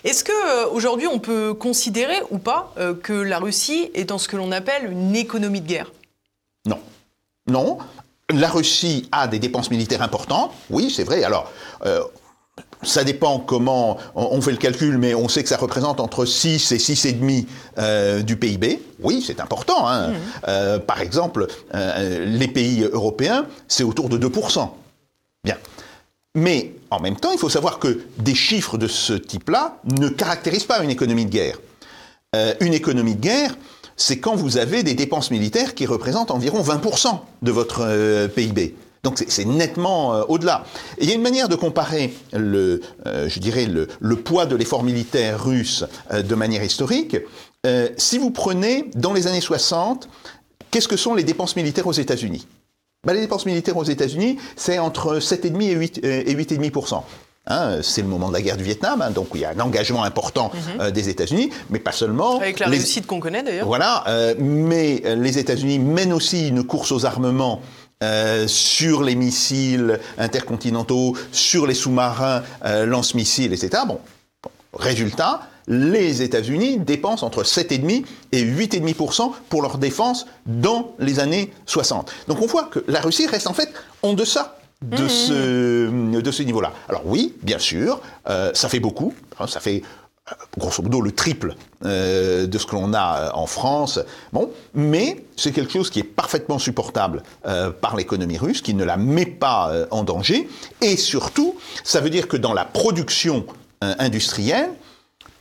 Est-ce 0.04 0.24
que 0.24 0.32
euh, 0.32 0.70
aujourd'hui 0.72 1.08
on 1.08 1.20
peut 1.20 1.54
considérer 1.54 2.18
ou 2.32 2.40
pas 2.40 2.74
euh, 2.78 2.94
que 2.94 3.14
la 3.14 3.40
Russie 3.40 3.92
est 3.94 4.06
dans 4.06 4.18
ce 4.18 4.28
que 4.28 4.36
l'on 4.38 4.52
appelle 4.52 4.92
une 4.92 5.16
économie 5.16 5.62
de 5.62 5.68
guerre? 5.68 5.92
Non. 6.66 6.80
Non. 7.48 7.78
La 8.34 8.50
Russie 8.50 9.10
a 9.12 9.28
des 9.28 9.40
dépenses 9.40 9.70
militaires 9.70 10.02
importantes. 10.02 10.52
Oui, 10.70 10.90
c'est 10.90 11.04
vrai. 11.04 11.24
Alors, 11.24 11.52
euh, 11.86 12.02
ça 12.84 13.04
dépend 13.04 13.40
comment 13.40 13.98
on 14.16 14.42
fait 14.42 14.52
le 14.52 14.58
calcul, 14.58 14.98
mais 14.98 15.14
on 15.14 15.28
sait 15.28 15.44
que 15.44 15.50
ça 15.50 15.58
représente 15.58 16.00
entre 16.00 16.26
6 16.26 16.72
et 16.72 16.78
6,5 16.78 17.46
euh, 17.78 18.22
du 18.22 18.38
PIB. 18.38 18.82
Oui, 19.02 19.24
c'est 19.26 19.40
important. 19.40 19.88
hein. 19.88 20.14
Euh, 20.48 20.80
par 20.80 21.02
exemple, 21.02 21.48
euh, 21.76 22.26
les 22.26 22.48
pays 22.48 22.84
européens, 22.84 23.46
c'est 23.68 23.84
autour 23.84 24.10
de 24.10 24.18
2%. 24.18 24.70
Bien. 25.44 25.58
Mais 26.34 26.74
en 26.90 27.00
même 27.00 27.18
temps, 27.18 27.32
il 27.32 27.38
faut 27.38 27.50
savoir 27.50 27.80
que 27.80 28.02
des 28.18 28.36
chiffres 28.36 28.78
de 28.78 28.88
ce 28.88 29.14
type-là 29.14 29.78
ne 29.86 30.08
caractérisent 30.08 30.66
pas 30.66 30.84
une 30.84 30.90
économie 30.90 31.26
de 31.26 31.32
guerre. 31.32 31.58
Une 32.62 32.74
économie 32.74 33.16
de 33.16 33.20
guerre, 33.20 33.58
c'est 33.98 34.20
quand 34.20 34.36
vous 34.36 34.58
avez 34.58 34.84
des 34.84 34.94
dépenses 34.94 35.32
militaires 35.32 35.76
qui 35.76 35.86
représentent 35.86 36.32
environ 36.32 36.62
20% 36.62 37.20
de 37.42 37.52
votre 37.52 38.28
PIB. 38.28 38.76
Donc 39.04 39.18
c'est- 39.28 39.46
nettement 39.46 40.14
euh, 40.14 40.24
au-delà. 40.28 40.64
Et 40.98 41.04
il 41.06 41.10
y 41.10 41.12
a 41.12 41.16
une 41.16 41.22
manière 41.22 41.50
de 41.50 41.56
comparer 41.56 42.14
le, 42.34 42.82
euh, 43.08 43.28
je 43.28 43.40
dirais 43.40 43.66
le, 43.66 43.88
le 44.00 44.16
poids 44.16 44.46
de 44.46 44.56
l'effort 44.56 44.84
militaire 44.84 45.44
russe 45.44 45.84
euh, 46.14 46.22
de 46.22 46.36
manière 46.36 46.64
historique. 46.64 47.18
Si 47.98 48.18
vous 48.18 48.32
prenez 48.32 48.90
dans 48.96 49.14
les 49.14 49.28
années 49.28 49.40
60, 49.42 50.10
qu'est-ce 50.72 50.88
que 50.88 50.98
sont 50.98 51.14
les 51.14 51.24
dépenses 51.24 51.56
militaires 51.56 51.86
aux 51.86 51.92
États-Unis? 51.92 52.48
Ben, 53.06 53.14
Les 53.14 53.22
dépenses 53.22 53.46
militaires 53.46 53.78
aux 53.78 53.84
États-Unis, 53.84 54.38
c'est 54.56 54.80
entre 54.80 55.18
7,5 55.20 55.62
et 55.62 55.72
8 55.74 56.02
euh, 56.04 56.24
et 56.26 56.34
8,5%. 56.36 57.04
Hein, 57.48 57.80
c'est 57.82 58.02
le 58.04 58.08
moment 58.08 58.30
de 58.30 58.34
la 58.34 58.42
guerre 58.42 58.58
du 58.58 58.64
Vietnam, 58.64 59.02
hein, 59.02 59.10
donc 59.10 59.30
il 59.34 59.42
y 59.42 59.46
a 59.46 59.50
un 59.50 59.60
engagement 59.60 60.04
important 60.04 60.52
euh, 60.80 60.92
des 60.92 61.10
États-Unis, 61.10 61.50
mais 61.72 61.80
pas 61.80 61.92
seulement. 61.92 62.38
Avec 62.38 62.60
la 62.60 62.68
Les- 62.68 62.78
réussite 62.78 63.08
qu'on 63.08 63.20
connaît 63.20 63.42
d'ailleurs. 63.42 63.66
voilà, 63.66 64.04
euh, 64.08 64.36
mais 64.40 65.02
les 65.18 65.40
États-Unis 65.40 65.80
mènent 65.80 66.14
aussi 66.14 66.50
une 66.50 66.64
course 66.64 66.92
aux 66.92 67.06
armements 67.06 67.62
euh, 68.02 68.48
sur 68.48 69.04
les 69.04 69.16
missiles 69.16 70.00
intercontinentaux, 70.18 71.16
sur 71.32 71.68
les 71.68 71.74
sous-marins 71.74 72.44
euh, 72.66 72.86
lance-missiles, 72.86 73.54
etc. 73.54 73.84
Bon, 73.88 74.00
bon, 74.44 74.50
résultat, 74.74 75.42
les 75.68 76.22
États-Unis 76.22 76.80
dépensent 76.80 77.26
entre 77.26 77.44
7,5 77.44 78.04
et 78.32 78.44
8,5% 78.44 79.32
pour 79.50 79.62
leur 79.62 79.78
défense 79.78 80.26
dans 80.46 80.96
les 81.00 81.20
années 81.20 81.52
60. 81.66 82.12
Donc 82.28 82.42
on 82.42 82.48
voit 82.48 82.64
que 82.64 82.84
la 82.88 83.02
Russie 83.02 83.28
reste 83.28 83.48
en 83.48 83.54
fait 83.54 83.72
en 84.02 84.14
deçà 84.14 84.58
de 84.82 85.08
ce, 85.08 86.20
de 86.20 86.32
ce 86.32 86.44
niveau-là. 86.44 86.74
Alors 86.90 87.04
oui, 87.06 87.36
bien 87.44 87.60
sûr, 87.60 88.02
euh, 88.28 88.52
ça 88.56 88.68
fait 88.68 88.80
beaucoup, 88.80 89.14
hein, 89.40 89.46
ça 89.46 89.60
fait 89.60 89.84
grosso 90.58 90.82
modo 90.82 91.02
le 91.02 91.12
triple 91.12 91.56
euh, 91.86 92.48
de 92.48 92.58
ce 92.58 92.66
que 92.66 92.76
l'on 92.76 92.94
a 92.94 93.20
euh, 93.20 93.30
en 93.34 93.46
France. 93.46 94.00
Bon, 94.34 94.52
mais 94.74 95.26
c'est 95.36 95.52
quelque 95.52 95.74
chose 95.74 95.90
qui 95.90 96.00
est 96.00 96.04
parfaitement 96.04 96.60
supportable 96.60 97.24
euh, 97.46 97.72
par 97.72 97.96
l'économie 97.96 98.38
russe, 98.38 98.62
qui 98.62 98.74
ne 98.74 98.84
la 98.84 98.98
met 98.98 99.26
pas 99.26 99.72
en 99.92 100.04
danger. 100.04 100.48
Et 100.82 100.98
surtout, 100.98 101.56
ça 101.84 102.02
veut 102.02 102.10
dire 102.10 102.28
que 102.28 102.38
dans 102.38 102.54
la 102.54 102.66
production 102.66 103.46
industrielle, 103.82 104.70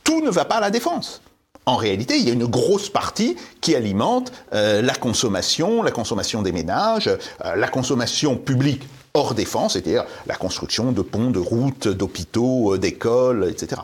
tout 0.03 0.21
ne 0.21 0.29
va 0.29 0.45
pas 0.45 0.55
à 0.55 0.61
la 0.61 0.71
défense. 0.71 1.21
En 1.67 1.75
réalité, 1.75 2.17
il 2.17 2.25
y 2.25 2.29
a 2.31 2.33
une 2.33 2.47
grosse 2.47 2.89
partie 2.89 3.35
qui 3.61 3.75
alimente 3.75 4.31
la 4.51 4.95
consommation, 4.95 5.83
la 5.83 5.91
consommation 5.91 6.41
des 6.41 6.51
ménages, 6.51 7.09
la 7.43 7.67
consommation 7.67 8.35
publique 8.35 8.83
hors 9.13 9.35
défense, 9.35 9.73
c'est-à-dire 9.73 10.05
la 10.25 10.35
construction 10.35 10.91
de 10.91 11.01
ponts, 11.01 11.29
de 11.29 11.39
routes, 11.39 11.87
d'hôpitaux, 11.87 12.77
d'écoles, 12.77 13.47
etc. 13.49 13.81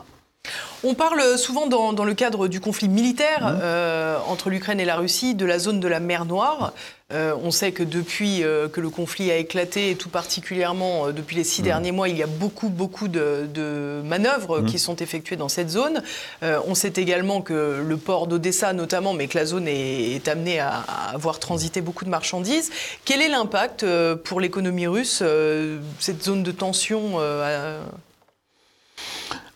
On 0.84 0.94
parle 0.94 1.36
souvent 1.38 1.66
dans, 1.66 1.92
dans 1.92 2.04
le 2.04 2.14
cadre 2.14 2.46
du 2.46 2.60
conflit 2.60 2.88
militaire 2.88 3.38
Mmh. 3.40 3.58
euh, 3.62 4.18
entre 4.28 4.48
l'Ukraine 4.50 4.78
et 4.80 4.84
la 4.84 4.96
Russie 4.96 5.34
de 5.34 5.44
la 5.44 5.58
zone 5.58 5.80
de 5.80 5.88
la 5.88 5.98
mer 6.00 6.24
Noire. 6.24 6.72
Euh, 7.12 7.34
on 7.42 7.50
sait 7.50 7.72
que 7.72 7.82
depuis 7.82 8.44
euh, 8.44 8.68
que 8.68 8.80
le 8.80 8.90
conflit 8.90 9.30
a 9.30 9.36
éclaté, 9.36 9.90
et 9.90 9.96
tout 9.96 10.08
particulièrement 10.08 11.10
depuis 11.10 11.34
les 11.36 11.42
six 11.44 11.62
derniers 11.62 11.90
mois, 11.92 12.08
il 12.08 12.16
y 12.16 12.22
a 12.22 12.26
beaucoup, 12.26 12.68
beaucoup 12.68 13.08
de, 13.08 13.48
de 13.52 14.02
manœuvres 14.04 14.60
qui 14.62 14.78
sont 14.78 14.96
effectuées 14.96 15.36
dans 15.36 15.48
cette 15.48 15.70
zone. 15.70 16.02
On 16.42 16.74
sait 16.74 16.92
également 16.96 17.40
que 17.42 17.82
le 17.84 17.96
port 17.96 18.26
d'Odessa, 18.26 18.72
notamment, 18.72 19.14
mais 19.14 19.26
que 19.26 19.36
la 19.38 19.46
zone 19.46 19.66
est, 19.68 20.12
est 20.16 20.28
amenée 20.28 20.60
à, 20.60 20.84
à 20.86 21.14
avoir 21.14 21.38
transité 21.40 21.80
beaucoup 21.80 22.04
de 22.04 22.10
marchandises. 22.10 22.70
Quel 23.04 23.20
est 23.22 23.28
l'impact 23.28 23.84
pour 24.24 24.40
l'économie 24.40 24.86
russe, 24.86 25.22
cette 25.98 26.22
zone 26.22 26.42
de 26.42 26.52
tension 26.52 27.18
à- 27.20 27.78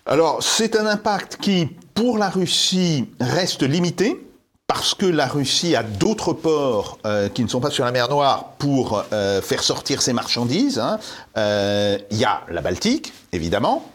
Alors, 0.06 0.42
c'est 0.42 0.76
un 0.76 0.86
impact 0.86 1.36
qui, 1.40 1.68
pour 1.94 2.18
la 2.18 2.28
Russie, 2.28 3.08
reste 3.20 3.62
limité, 3.62 4.20
parce 4.66 4.94
que 4.94 5.06
la 5.06 5.26
Russie 5.26 5.76
a 5.76 5.82
d'autres 5.82 6.32
ports 6.32 6.98
euh, 7.04 7.28
qui 7.28 7.42
ne 7.44 7.48
sont 7.48 7.60
pas 7.60 7.70
sur 7.70 7.84
la 7.84 7.92
mer 7.92 8.08
Noire 8.08 8.52
pour 8.58 9.04
euh, 9.12 9.40
faire 9.42 9.62
sortir 9.62 10.00
ses 10.02 10.12
marchandises. 10.12 10.78
hein. 10.78 10.98
Euh, 11.36 11.98
Il 12.10 12.16
y 12.18 12.24
a 12.24 12.42
la 12.48 12.62
Baltique, 12.62 13.12
évidemment. 13.32 13.88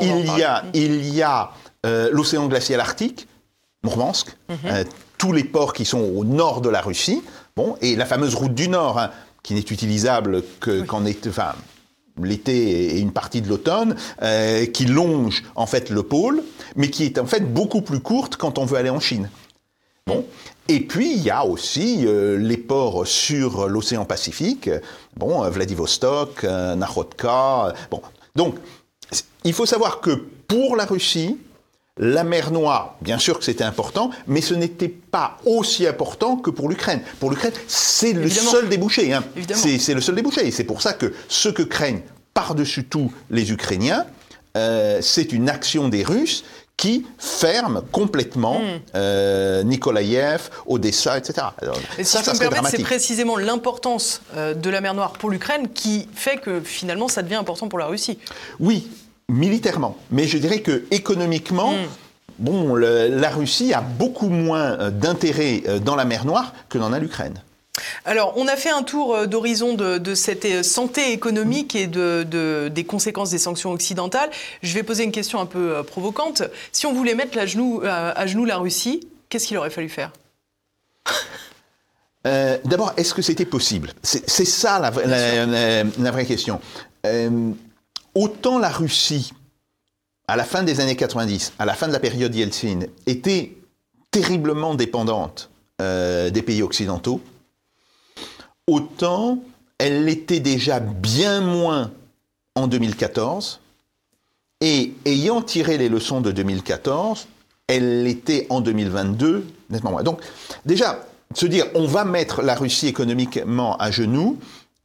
Il 0.00 0.26
y 0.38 0.42
a, 0.42 0.64
il 0.74 1.14
y 1.14 1.22
a 1.22 1.52
l'océan 2.10 2.46
glacial 2.46 2.80
arctique, 2.80 3.28
Mourmansk, 3.84 4.36
euh, 4.64 4.82
tous 5.18 5.32
les 5.32 5.44
ports 5.44 5.72
qui 5.72 5.84
sont 5.84 6.00
au 6.00 6.24
nord 6.24 6.60
de 6.60 6.68
la 6.68 6.80
Russie, 6.80 7.22
bon, 7.56 7.76
et 7.80 7.94
la 7.94 8.04
fameuse 8.04 8.34
route 8.34 8.52
du 8.54 8.68
Nord, 8.68 8.98
hein, 8.98 9.10
qui 9.44 9.54
n'est 9.54 9.60
utilisable 9.60 10.42
que 10.58 10.82
qu'en 10.82 11.04
enfin, 11.28 11.52
l'été 12.22 12.96
et 12.96 13.00
une 13.00 13.12
partie 13.12 13.42
de 13.42 13.48
l'automne, 13.48 13.96
euh, 14.22 14.66
qui 14.66 14.86
longe 14.86 15.42
en 15.54 15.66
fait 15.66 15.90
le 15.90 16.02
pôle, 16.02 16.42
mais 16.76 16.90
qui 16.90 17.04
est 17.04 17.18
en 17.18 17.26
fait 17.26 17.52
beaucoup 17.52 17.82
plus 17.82 18.00
courte 18.00 18.36
quand 18.36 18.58
on 18.58 18.64
veut 18.64 18.78
aller 18.78 18.90
en 18.90 19.00
Chine. 19.00 19.30
Bon. 20.06 20.24
Et 20.68 20.80
puis, 20.80 21.12
il 21.12 21.22
y 21.22 21.30
a 21.30 21.44
aussi 21.44 22.04
euh, 22.06 22.38
les 22.38 22.56
ports 22.56 23.06
sur 23.06 23.68
l'océan 23.68 24.04
Pacifique, 24.04 24.68
bon, 25.16 25.44
euh, 25.44 25.50
Vladivostok, 25.50 26.42
euh, 26.44 26.74
Nakhodka. 26.74 27.72
Bon. 27.90 28.02
Donc, 28.34 28.56
il 29.44 29.52
faut 29.52 29.66
savoir 29.66 30.00
que 30.00 30.10
pour 30.48 30.76
la 30.76 30.84
Russie, 30.84 31.38
la 31.98 32.24
mer 32.24 32.50
Noire, 32.50 32.96
bien 33.00 33.18
sûr 33.18 33.38
que 33.38 33.44
c'était 33.44 33.64
important, 33.64 34.10
mais 34.26 34.40
ce 34.40 34.54
n'était 34.54 34.88
pas 34.88 35.38
aussi 35.46 35.86
important 35.86 36.36
que 36.36 36.50
pour 36.50 36.68
l'Ukraine. 36.68 37.00
Pour 37.20 37.30
l'Ukraine, 37.30 37.52
c'est 37.66 38.12
le 38.12 38.28
seul 38.28 38.68
débouché. 38.68 39.12
Hein. 39.12 39.24
C'est 39.54 39.94
le 39.94 40.00
seul 40.00 40.14
débouché. 40.14 40.46
Et 40.46 40.50
c'est 40.50 40.64
pour 40.64 40.82
ça 40.82 40.92
que 40.92 41.14
ce 41.28 41.48
que 41.48 41.62
craignent 41.62 42.02
par-dessus 42.34 42.84
tout 42.84 43.10
les 43.30 43.50
Ukrainiens, 43.50 44.04
euh, 44.56 44.98
c'est 45.00 45.32
une 45.32 45.48
action 45.48 45.88
des 45.88 46.02
Russes 46.02 46.44
qui 46.76 47.06
ferme 47.18 47.82
complètement 47.90 48.60
hmm. 48.60 48.80
euh, 48.94 49.62
Nikolaïev, 49.62 50.50
Odessa, 50.66 51.16
etc. 51.16 51.46
Et 51.96 52.04
si 52.04 52.12
ça, 52.12 52.20
je 52.22 52.38
peux 52.38 52.44
me 52.44 52.50
permettre, 52.50 52.76
c'est 52.76 52.82
précisément 52.82 53.38
l'importance 53.38 54.20
euh, 54.36 54.52
de 54.52 54.68
la 54.68 54.82
mer 54.82 54.92
Noire 54.92 55.12
pour 55.12 55.30
l'Ukraine 55.30 55.70
qui 55.72 56.06
fait 56.14 56.36
que 56.36 56.60
finalement 56.60 57.08
ça 57.08 57.22
devient 57.22 57.36
important 57.36 57.68
pour 57.68 57.78
la 57.78 57.86
Russie. 57.86 58.18
Oui, 58.60 58.90
militairement. 59.28 59.96
Mais 60.10 60.26
je 60.26 60.38
dirais 60.38 60.60
que 60.60 60.84
économiquement, 60.90 61.72
hmm. 61.72 61.86
bon, 62.38 62.74
la 62.74 63.30
Russie 63.30 63.72
a 63.74 63.80
beaucoup 63.80 64.28
moins 64.28 64.78
euh, 64.78 64.90
d'intérêt 64.90 65.62
euh, 65.66 65.78
dans 65.78 65.96
la 65.96 66.04
mer 66.04 66.24
Noire 66.24 66.52
que 66.68 66.78
n'en 66.78 66.92
a 66.92 66.98
l'Ukraine. 66.98 67.42
Alors, 68.06 68.32
on 68.36 68.48
a 68.48 68.56
fait 68.56 68.70
un 68.70 68.82
tour 68.82 69.14
euh, 69.14 69.26
d'horizon 69.26 69.74
de, 69.74 70.14
cette 70.14 70.64
santé 70.64 71.12
économique 71.12 71.74
et 71.74 71.86
de, 71.86 72.68
des 72.68 72.84
conséquences 72.84 73.30
des 73.30 73.38
sanctions 73.38 73.72
occidentales. 73.72 74.30
Je 74.62 74.72
vais 74.74 74.82
poser 74.82 75.04
une 75.04 75.12
question 75.12 75.40
un 75.40 75.46
peu 75.46 75.82
provocante. 75.82 76.42
Si 76.72 76.86
on 76.86 76.92
voulait 76.92 77.14
mettre 77.14 77.36
à 77.38 77.46
genoux, 77.46 77.82
à 77.84 78.26
genoux 78.26 78.44
la 78.44 78.56
Russie, 78.56 79.06
qu'est-ce 79.28 79.46
qu'il 79.46 79.58
aurait 79.58 79.70
fallu 79.70 79.88
faire? 79.88 80.12
D'abord, 82.64 82.92
est-ce 82.96 83.14
que 83.14 83.22
c'était 83.22 83.44
possible? 83.44 83.92
C'est 84.02 84.44
ça 84.44 84.80
la, 84.80 84.90
la, 84.90 86.10
vraie 86.10 86.26
question. 86.26 86.60
Autant 88.16 88.58
la 88.58 88.70
Russie, 88.70 89.30
à 90.26 90.36
la 90.36 90.44
fin 90.44 90.62
des 90.62 90.80
années 90.80 90.96
90, 90.96 91.52
à 91.58 91.66
la 91.66 91.74
fin 91.74 91.86
de 91.86 91.92
la 91.92 92.00
période 92.00 92.34
Yeltsin, 92.34 92.78
était 93.04 93.52
terriblement 94.10 94.74
dépendante 94.74 95.50
euh, 95.82 96.30
des 96.30 96.40
pays 96.40 96.62
occidentaux, 96.62 97.20
autant 98.66 99.40
elle 99.76 100.06
l'était 100.06 100.40
déjà 100.40 100.80
bien 100.80 101.42
moins 101.42 101.92
en 102.54 102.68
2014, 102.68 103.60
et 104.62 104.94
ayant 105.04 105.42
tiré 105.42 105.76
les 105.76 105.90
leçons 105.90 106.22
de 106.22 106.32
2014, 106.32 107.28
elle 107.66 108.04
l'était 108.04 108.46
en 108.48 108.62
2022 108.62 109.46
nettement 109.68 109.90
moins. 109.90 110.02
Donc 110.02 110.22
déjà, 110.64 111.04
se 111.34 111.44
dire 111.44 111.66
on 111.74 111.86
va 111.86 112.06
mettre 112.06 112.40
la 112.40 112.54
Russie 112.54 112.86
économiquement 112.86 113.76
à 113.76 113.90
genoux, 113.90 114.38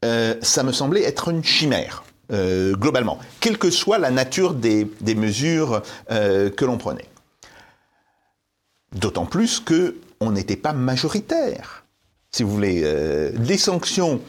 euh, 0.04 0.36
ça 0.42 0.64
me 0.64 0.74
semblait 0.74 1.04
être 1.04 1.30
une 1.30 1.46
chimère. 1.46 2.04
Euh, 2.32 2.76
globalement, 2.76 3.20
quelle 3.42 3.58
que 3.58 3.70
soit 3.70 3.98
la 3.98 4.10
nature 4.10 4.54
des, 4.54 4.88
mesures 5.16 5.82
euh, 6.12 6.50
que 6.50 6.64
l'on 6.64 6.78
prenait. 6.78 7.08
D'autant 8.96 9.26
plus 9.26 9.60
que 9.60 9.98
on 10.22 10.32
n'était 10.32 10.56
pas 10.56 10.72
majoritaire. 10.72 11.84
Si 12.32 12.44
vous 12.44 12.52
voulez, 12.52 12.84
euh, 12.86 13.32
les 13.38 13.58
sanctions, 13.58 14.22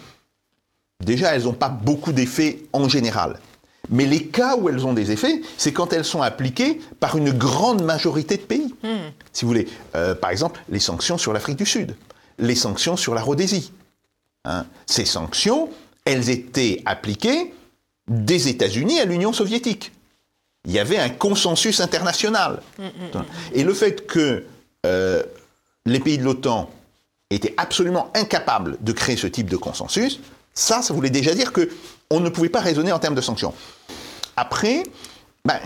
déjà, 1.00 1.34
elles 1.34 1.44
n'ont 1.44 1.52
pas 1.52 1.68
beaucoup 1.68 2.12
d'effets 2.12 2.64
en 2.72 2.88
général. 2.88 3.38
Mais 3.90 4.06
les 4.06 4.26
cas 4.26 4.56
où 4.56 4.68
elles 4.68 4.84
ont 4.84 4.94
des 4.94 5.12
effets, 5.12 5.40
c'est 5.56 5.72
quand 5.72 5.92
elles 5.92 6.04
sont 6.04 6.22
appliquées 6.22 6.80
par 6.98 7.16
une 7.16 7.30
grande 7.30 7.82
majorité 7.82 8.36
de 8.36 8.42
pays. 8.42 8.74
Hmm. 8.82 9.10
Si 9.32 9.44
vous 9.44 9.48
voulez, 9.48 9.68
par 10.20 10.30
exemple, 10.30 10.62
les 10.68 10.78
sanctions 10.78 11.18
sur 11.18 11.32
l'Afrique 11.32 11.58
du 11.58 11.66
Sud, 11.66 11.96
les 12.38 12.54
sanctions 12.54 12.96
sur 12.96 13.14
la 13.14 13.22
Rhodésie. 13.22 13.72
Hein. 14.44 14.66
Ces 14.86 15.04
sanctions, 15.04 15.68
elles 16.04 16.30
étaient 16.30 16.80
appliquées 16.84 17.52
des 18.08 18.48
États-Unis 18.48 19.00
à 19.00 19.04
l'Union 19.04 19.32
soviétique. 19.32 19.92
Il 20.64 20.72
y 20.72 20.78
avait 20.78 20.98
un 20.98 21.08
consensus 21.08 21.80
international. 21.80 22.62
Mm, 22.78 22.82
mm, 22.84 23.18
mm, 23.18 23.24
Et 23.54 23.64
le 23.64 23.74
fait 23.74 24.06
que 24.06 24.44
euh, 24.86 25.22
les 25.86 26.00
pays 26.00 26.18
de 26.18 26.24
l'OTAN 26.24 26.70
étaient 27.30 27.54
absolument 27.56 28.10
incapables 28.14 28.76
de 28.80 28.92
créer 28.92 29.16
ce 29.16 29.26
type 29.26 29.48
de 29.48 29.56
consensus, 29.56 30.20
ça, 30.54 30.82
ça 30.82 30.94
voulait 30.94 31.10
déjà 31.10 31.34
dire 31.34 31.52
que 31.52 31.70
on 32.10 32.20
ne 32.20 32.28
pouvait 32.28 32.50
pas 32.50 32.60
raisonner 32.60 32.92
en 32.92 32.98
termes 32.98 33.14
de 33.14 33.20
sanctions. 33.20 33.54
Après, 34.36 34.82
ben, 35.44 35.58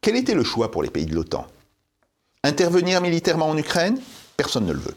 quel 0.00 0.16
était 0.16 0.34
le 0.34 0.44
choix 0.44 0.70
pour 0.70 0.82
les 0.82 0.90
pays 0.90 1.06
de 1.06 1.14
l'OTAN? 1.14 1.46
Intervenir 2.44 3.00
militairement 3.00 3.48
en 3.48 3.56
Ukraine? 3.56 4.00
Personne 4.36 4.66
ne 4.66 4.72
le 4.72 4.78
veut. 4.78 4.94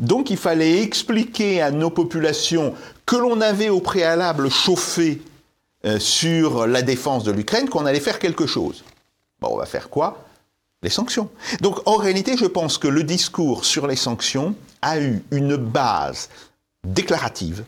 Donc 0.00 0.30
il 0.30 0.36
fallait 0.36 0.82
expliquer 0.82 1.60
à 1.60 1.70
nos 1.70 1.90
populations 1.90 2.74
que 3.06 3.16
l'on 3.16 3.40
avait 3.40 3.68
au 3.68 3.80
préalable 3.80 4.50
chauffé 4.50 5.22
euh, 5.84 5.98
sur 5.98 6.66
la 6.66 6.82
défense 6.82 7.24
de 7.24 7.32
l'Ukraine 7.32 7.68
qu'on 7.68 7.86
allait 7.86 8.00
faire 8.00 8.18
quelque 8.18 8.46
chose. 8.46 8.84
Bon, 9.40 9.48
on 9.52 9.56
va 9.56 9.66
faire 9.66 9.90
quoi? 9.90 10.24
Les 10.82 10.90
sanctions. 10.90 11.28
Donc 11.60 11.80
en 11.86 11.96
réalité, 11.96 12.36
je 12.36 12.46
pense 12.46 12.78
que 12.78 12.88
le 12.88 13.04
discours 13.04 13.64
sur 13.64 13.86
les 13.86 13.96
sanctions 13.96 14.54
a 14.80 14.98
eu 14.98 15.22
une 15.30 15.56
base 15.56 16.28
déclarative. 16.84 17.64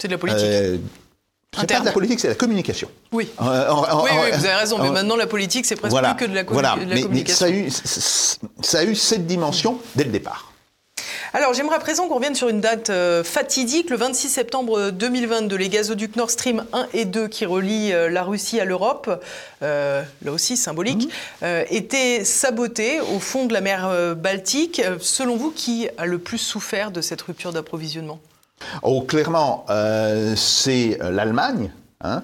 C'est 0.00 0.08
de 0.08 0.12
la 0.12 0.18
politique. 0.18 0.44
Euh, 0.44 0.78
c'est 1.56 1.66
pas 1.66 1.80
de 1.80 1.84
la 1.86 1.92
politique, 1.92 2.20
c'est 2.20 2.28
la 2.28 2.34
communication. 2.34 2.88
Oui. 3.10 3.28
oui, 3.40 3.46
oui, 3.46 4.10
vous 4.32 4.44
avez 4.44 4.54
raison, 4.54 4.78
mais 4.82 4.90
maintenant 4.90 5.16
la 5.16 5.26
politique, 5.26 5.66
c'est 5.66 5.76
presque 5.76 5.96
plus 5.96 6.14
que 6.14 6.24
de 6.26 6.34
la, 6.34 6.44
voilà. 6.44 6.76
mais, 6.76 7.02
communication. 7.02 7.46
Mais 7.48 7.70
ça, 7.70 7.86
a 7.86 7.90
eu, 7.90 8.50
ça 8.62 8.78
a 8.80 8.84
eu 8.84 8.94
cette 8.94 9.26
dimension 9.26 9.80
dès 9.96 10.04
le 10.04 10.10
départ. 10.10 10.47
Alors, 11.34 11.52
j'aimerais 11.52 11.76
à 11.76 11.78
présent 11.78 12.08
qu'on 12.08 12.14
revienne 12.14 12.34
sur 12.34 12.48
une 12.48 12.62
date 12.62 12.88
euh, 12.88 13.22
fatidique, 13.22 13.90
le 13.90 13.96
26 13.96 14.30
septembre 14.30 14.90
2022. 14.90 15.56
Les 15.56 15.68
gazoducs 15.68 16.16
Nord 16.16 16.30
Stream 16.30 16.64
1 16.72 16.88
et 16.94 17.04
2 17.04 17.28
qui 17.28 17.44
relient 17.44 17.92
euh, 17.92 18.08
la 18.08 18.22
Russie 18.22 18.58
à 18.60 18.64
l'Europe, 18.64 19.22
euh, 19.62 20.02
là 20.22 20.32
aussi 20.32 20.56
symbolique, 20.56 21.10
mmh. 21.42 21.46
étaient 21.68 22.24
sabotés 22.24 23.00
au 23.00 23.18
fond 23.18 23.44
de 23.44 23.52
la 23.52 23.60
mer 23.60 24.14
Baltique. 24.16 24.80
Selon 25.00 25.36
vous, 25.36 25.50
qui 25.50 25.88
a 25.98 26.06
le 26.06 26.18
plus 26.18 26.38
souffert 26.38 26.90
de 26.90 27.02
cette 27.02 27.20
rupture 27.20 27.52
d'approvisionnement? 27.52 28.20
Oh, 28.82 29.02
clairement, 29.02 29.66
c'est 30.36 30.98
l'Allemagne. 31.00 31.70
Hein. 32.00 32.22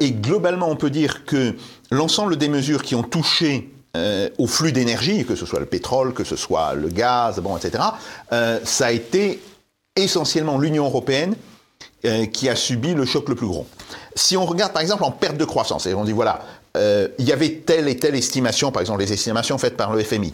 et 0.00 0.12
globalement, 0.12 0.70
on 0.70 0.76
peut 0.76 0.90
dire 0.90 1.26
que 1.26 1.54
l'ensemble 1.90 2.36
des 2.36 2.48
mesures 2.48 2.82
qui 2.82 2.94
ont 2.94 3.02
touché 3.02 3.68
euh, 3.96 4.28
au 4.38 4.46
flux 4.46 4.70
d'énergie, 4.70 5.24
que 5.24 5.34
ce 5.34 5.44
soit 5.44 5.58
le 5.58 5.66
pétrole, 5.66 6.14
que 6.14 6.22
ce 6.22 6.36
soit 6.36 6.74
le 6.74 6.88
gaz, 6.88 7.40
bon, 7.40 7.56
etc., 7.56 7.82
euh, 8.32 8.60
ça 8.62 8.86
a 8.86 8.92
été 8.92 9.42
essentiellement 9.96 10.58
l'Union 10.58 10.84
européenne 10.84 11.34
euh, 12.04 12.26
qui 12.26 12.48
a 12.48 12.54
subi 12.54 12.94
le 12.94 13.04
choc 13.04 13.28
le 13.28 13.34
plus 13.34 13.48
gros. 13.48 13.66
Si 14.14 14.36
on 14.36 14.46
regarde 14.46 14.72
par 14.72 14.82
exemple 14.82 15.02
en 15.02 15.10
perte 15.10 15.36
de 15.36 15.44
croissance, 15.44 15.86
et 15.86 15.94
on 15.94 16.04
dit 16.04 16.12
voilà, 16.12 16.40
il 17.18 17.24
y 17.24 17.32
avait 17.32 17.62
telle 17.66 17.88
et 17.88 17.96
telle 17.96 18.14
estimation, 18.14 18.70
par 18.70 18.80
exemple 18.80 19.00
les 19.00 19.12
estimations 19.12 19.58
faites 19.58 19.76
par 19.76 19.92
le 19.92 20.04
FMI, 20.04 20.32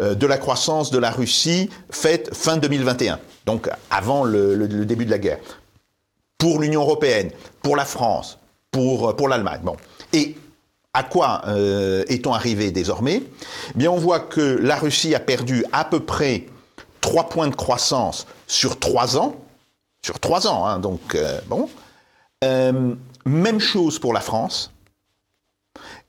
de 0.00 0.26
la 0.26 0.36
croissance 0.36 0.90
de 0.90 0.98
la 0.98 1.12
Russie 1.12 1.70
faite 1.90 2.34
fin 2.34 2.56
2021, 2.56 3.20
donc 3.44 3.70
avant 3.88 4.24
le, 4.24 4.66
début 4.84 5.04
de 5.04 5.12
la 5.12 5.18
guerre, 5.18 5.38
pour 6.38 6.58
l'Union 6.60 6.80
européenne, 6.80 7.30
pour 7.62 7.76
la 7.76 7.84
France, 7.84 8.38
pour, 8.72 9.14
pour 9.14 9.28
l'Allemagne. 9.28 9.60
Bon. 9.62 9.76
À 10.96 11.02
quoi 11.02 11.42
euh, 11.46 12.04
est-on 12.08 12.32
arrivé 12.32 12.70
désormais? 12.70 13.22
Eh 13.22 13.78
Bien, 13.78 13.90
on 13.90 13.98
voit 13.98 14.18
que 14.18 14.40
la 14.40 14.76
Russie 14.76 15.14
a 15.14 15.20
perdu 15.20 15.62
à 15.70 15.84
peu 15.84 16.00
près 16.00 16.46
3 17.02 17.28
points 17.28 17.48
de 17.48 17.54
croissance 17.54 18.26
sur 18.46 18.78
3 18.78 19.18
ans. 19.18 19.36
Sur 20.02 20.18
3 20.18 20.46
ans, 20.46 20.64
hein, 20.64 20.78
donc 20.78 21.14
euh, 21.14 21.38
bon. 21.48 21.68
Euh, 22.44 22.94
même 23.26 23.60
chose 23.60 23.98
pour 23.98 24.14
la 24.14 24.22
France. 24.22 24.72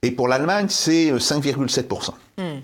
Et 0.01 0.11
pour 0.11 0.29
l'Allemagne, 0.29 0.67
c'est 0.69 1.11
5,7%. 1.11 2.11
Hmm. 2.37 2.61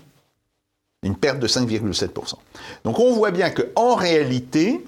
Une 1.02 1.16
perte 1.16 1.40
de 1.40 1.46
5,7%. 1.46 2.36
Donc 2.84 3.00
on 3.00 3.12
voit 3.12 3.32
bien 3.32 3.50
qu'en 3.50 3.96
réalité, 3.96 4.82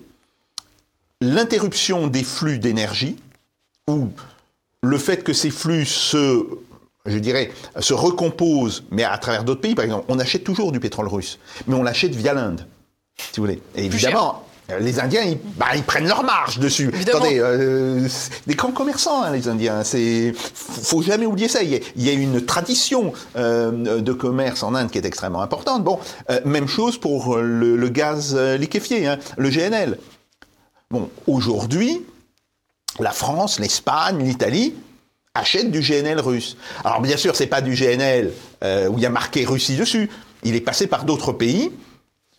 l'interruption 1.21 2.07
des 2.07 2.25
flux 2.25 2.59
d'énergie, 2.59 3.19
ou 3.89 4.09
le 4.83 4.97
fait 4.97 5.23
que 5.23 5.35
ces 5.35 5.51
flux 5.51 5.85
se 5.85 6.47
je 7.07 7.19
dirais, 7.19 7.51
se 7.81 7.95
recompose, 7.95 8.85
mais 8.91 9.05
à 9.05 9.19
travers 9.19 9.45
d'autres 9.45 9.61
pays. 9.61 9.75
Par 9.75 9.85
exemple, 9.85 10.05
on 10.09 10.19
achète 10.19 10.45
toujours 10.45 10.73
du 10.73 10.81
pétrole 10.81 11.09
russe, 11.09 11.39
mais 11.67 11.75
on 11.75 11.83
l'achète 11.83 12.15
via 12.15 12.35
l'Inde, 12.35 12.67
si 13.17 13.41
vous 13.41 13.47
voulez. 13.47 13.61
Et 13.75 13.85
évidemment, 13.85 14.47
les 14.81 14.99
Indiens, 14.99 15.23
ils, 15.23 15.39
bah, 15.57 15.67
ils, 15.77 15.83
prennent 15.83 16.09
leur 16.09 16.25
marge 16.25 16.59
dessus. 16.59 16.93
Attendez, 17.01 17.39
euh, 17.39 18.09
des 18.47 18.55
grands 18.55 18.73
commerçants, 18.73 19.23
hein, 19.23 19.31
les 19.31 19.49
Indiens. 19.49 19.85
C'est, 19.85 20.33
faut 20.35 21.03
jamais 21.03 21.27
oublier 21.27 21.49
ça. 21.49 21.63
Il 21.63 21.81
y 21.97 22.09
a, 22.09 22.13
une 22.13 22.45
tradition 22.45 23.13
euh, 23.37 24.01
de 24.01 24.13
commerce 24.13 24.63
en 24.63 24.75
Inde 24.75 24.91
qui 24.91 24.99
est 24.99 25.05
extrêmement 25.05 25.43
importante. 25.43 25.85
Bon, 25.85 26.01
euh, 26.31 26.41
même 26.45 26.67
chose 26.67 26.99
pour 26.99 27.37
le, 27.37 27.89
gaz 27.89 28.37
liquéfié, 28.37 29.07
hein, 29.07 29.19
le 29.37 29.51
GNL. 29.51 29.99
Bon, 30.91 31.11
aujourd'hui, 31.27 32.03
la 32.99 33.13
France, 33.13 33.61
l'Espagne, 33.61 34.25
l'Italie 34.25 34.75
achète 35.37 35.71
du 35.71 35.81
GNL 35.81 36.21
russe. 36.21 36.57
Alors 36.85 37.01
bien 37.01 37.17
sûr, 37.17 37.37
c'est 37.37 37.47
pas 37.47 37.61
du 37.61 37.75
GNL 37.75 38.33
euh, 38.65 38.89
où 38.89 38.99
il 38.99 39.03
y 39.03 39.07
a 39.07 39.11
marqué 39.11 39.45
Russie 39.45 39.77
dessus. 39.77 40.11
Il 40.43 40.55
est 40.55 40.61
passé 40.61 40.87
par 40.87 41.05
d'autres 41.05 41.33
pays 41.33 41.73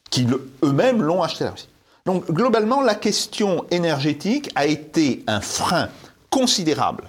qui 0.09 0.27
eux-mêmes 0.63 1.01
l'ont 1.01 1.21
acheté 1.23 1.43
à 1.43 1.47
la 1.47 1.51
Russie. 1.51 1.69
Donc 2.05 2.31
globalement, 2.31 2.81
la 2.81 2.95
question 2.95 3.65
énergétique 3.69 4.49
a 4.55 4.65
été 4.65 5.23
un 5.27 5.41
frein 5.41 5.89
considérable 6.29 7.03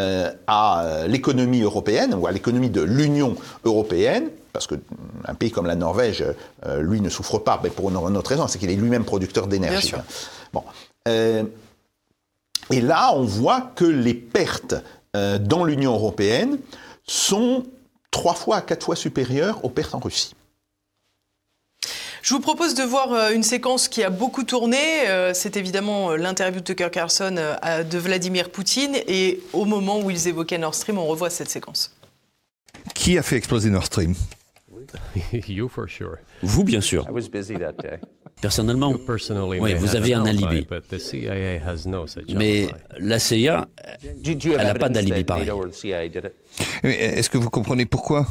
euh, 0.00 0.32
à 0.46 0.84
euh, 0.84 1.06
l'économie 1.06 1.60
européenne 1.60 2.14
ou 2.14 2.26
à 2.26 2.32
l'économie 2.32 2.70
de 2.70 2.80
l'Union 2.80 3.36
européenne, 3.64 4.30
parce 4.54 4.66
qu'un 4.66 5.34
pays 5.38 5.50
comme 5.50 5.66
la 5.66 5.74
Norvège, 5.74 6.24
euh, 6.66 6.80
lui, 6.80 7.02
ne 7.02 7.10
souffre 7.10 7.38
pas, 7.38 7.60
mais 7.62 7.68
pour 7.68 7.90
une 7.90 8.16
autre 8.16 8.30
raison, 8.30 8.48
c'est 8.48 8.58
qu'il 8.58 8.70
est 8.70 8.74
lui-même 8.74 9.04
producteur 9.04 9.46
d'énergie. 9.48 9.92
Bon. 10.52 10.64
et 11.06 12.80
là, 12.80 13.12
on 13.14 13.24
voit 13.24 13.72
que 13.74 13.84
les 13.84 14.14
pertes 14.14 14.76
dans 15.14 15.64
l'Union 15.64 15.92
européenne 15.92 16.58
sont 17.06 17.64
trois 18.10 18.34
fois 18.34 18.56
à 18.56 18.60
quatre 18.62 18.86
fois 18.86 18.96
supérieures 18.96 19.64
aux 19.64 19.68
pertes 19.68 19.94
en 19.94 19.98
Russie. 19.98 20.34
Je 22.22 22.34
vous 22.34 22.40
propose 22.40 22.74
de 22.74 22.84
voir 22.84 23.12
euh, 23.12 23.30
une 23.32 23.42
séquence 23.42 23.88
qui 23.88 24.04
a 24.04 24.10
beaucoup 24.10 24.44
tourné. 24.44 25.08
Euh, 25.08 25.34
c'est 25.34 25.56
évidemment 25.56 26.12
euh, 26.12 26.16
l'interview 26.16 26.60
de 26.60 26.64
Tucker 26.64 26.88
Carlson 26.92 27.34
de 27.34 27.98
Vladimir 27.98 28.50
Poutine. 28.50 28.96
Et 29.08 29.40
au 29.52 29.64
moment 29.64 29.98
où 30.00 30.08
ils 30.08 30.28
évoquaient 30.28 30.58
Nord 30.58 30.76
Stream, 30.76 30.98
on 30.98 31.06
revoit 31.06 31.30
cette 31.30 31.50
séquence. 31.50 31.96
Qui 32.94 33.18
a 33.18 33.22
fait 33.22 33.36
exploser 33.36 33.70
Nord 33.70 33.86
Stream? 33.86 34.14
Vous, 36.42 36.64
bien 36.64 36.80
sûr. 36.80 37.04
Personnellement, 38.40 38.92
oui, 39.60 39.74
vous 39.74 39.96
avez 39.96 40.14
un 40.14 40.24
alibi. 40.26 40.66
Mais 42.36 42.66
la 42.98 43.18
CIA, 43.18 43.68
elle 44.58 44.66
n'a 44.66 44.74
pas 44.74 44.88
d'alibi 44.88 45.10
pareil. 45.24 45.46
Est-ce 46.82 47.30
que 47.30 47.38
vous 47.38 47.50
comprenez 47.50 47.86
pourquoi? 47.86 48.26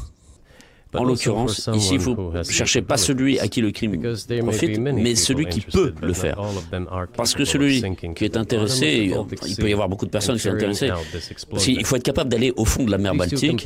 En 0.94 1.04
l'occurrence, 1.04 1.70
ici, 1.74 1.96
il 1.96 2.00
faut 2.00 2.34
chercher 2.50 2.82
pas 2.82 2.98
celui 2.98 3.40
à 3.40 3.48
qui 3.48 3.62
le 3.62 3.72
crime 3.72 4.02
profite, 4.42 4.80
mais 4.80 5.16
celui 5.16 5.46
qui 5.46 5.62
peut 5.62 5.94
le 6.02 6.14
faire. 6.14 6.42
Parce 7.16 7.34
que 7.34 7.46
celui 7.46 7.84
qui 8.16 8.26
est 8.26 8.38
intéressé, 8.38 9.14
il 9.48 9.56
peut 9.56 9.70
y 9.70 9.74
avoir 9.74 9.90
beaucoup 9.90 10.06
de 10.06 10.12
personnes 10.12 10.36
qui 10.36 10.44
sont 10.44 10.50
intéressées. 10.50 10.90
Il 11.68 11.86
faut 11.86 11.96
être 11.96 12.04
capable 12.04 12.30
d'aller 12.30 12.52
au 12.56 12.66
fond 12.66 12.84
de 12.84 12.92
la 12.92 12.98
mer 12.98 13.16
Baltique 13.16 13.66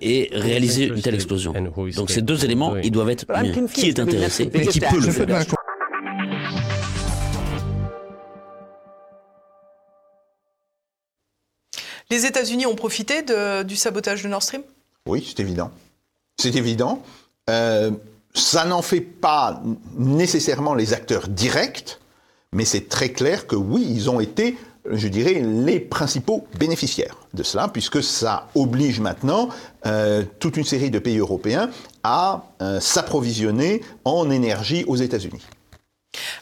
et 0.00 0.28
réaliser 0.32 0.86
une 0.86 1.00
telle 1.00 1.14
explosion. 1.14 1.54
Donc 1.96 2.10
ces 2.10 2.22
deux 2.22 2.44
éléments, 2.44 2.76
ils 2.76 2.90
doivent 2.90 3.10
être 3.10 3.26
qui 3.72 3.88
est 3.88 3.98
intéressé 3.98 4.50
et 4.52 4.66
qui 4.66 4.80
peut 4.80 5.00
le 5.00 5.10
faire. 5.10 5.44
Les 12.08 12.24
États-Unis 12.24 12.66
ont 12.66 12.76
profité 12.76 13.24
du 13.64 13.74
sabotage 13.76 14.22
de 14.22 14.28
Nord 14.28 14.42
Stream? 14.42 14.62
Oui, 15.06 15.24
c'est 15.26 15.40
évident. 15.40 15.70
C'est 16.38 16.54
évident. 16.54 17.02
Euh, 17.48 17.90
ça 18.34 18.64
n'en 18.64 18.82
fait 18.82 19.00
pas 19.00 19.62
nécessairement 19.96 20.74
les 20.74 20.92
acteurs 20.92 21.28
directs, 21.28 21.98
mais 22.52 22.64
c'est 22.64 22.88
très 22.88 23.10
clair 23.10 23.46
que 23.46 23.56
oui, 23.56 23.86
ils 23.88 24.10
ont 24.10 24.20
été, 24.20 24.58
je 24.90 25.08
dirais, 25.08 25.40
les 25.42 25.80
principaux 25.80 26.46
bénéficiaires 26.58 27.16
de 27.32 27.42
cela, 27.42 27.68
puisque 27.68 28.02
ça 28.02 28.48
oblige 28.54 29.00
maintenant 29.00 29.48
euh, 29.86 30.22
toute 30.38 30.58
une 30.58 30.64
série 30.64 30.90
de 30.90 30.98
pays 30.98 31.18
européens 31.18 31.70
à 32.02 32.44
euh, 32.60 32.80
s'approvisionner 32.80 33.82
en 34.04 34.30
énergie 34.30 34.84
aux 34.86 34.96
États-Unis. 34.96 35.42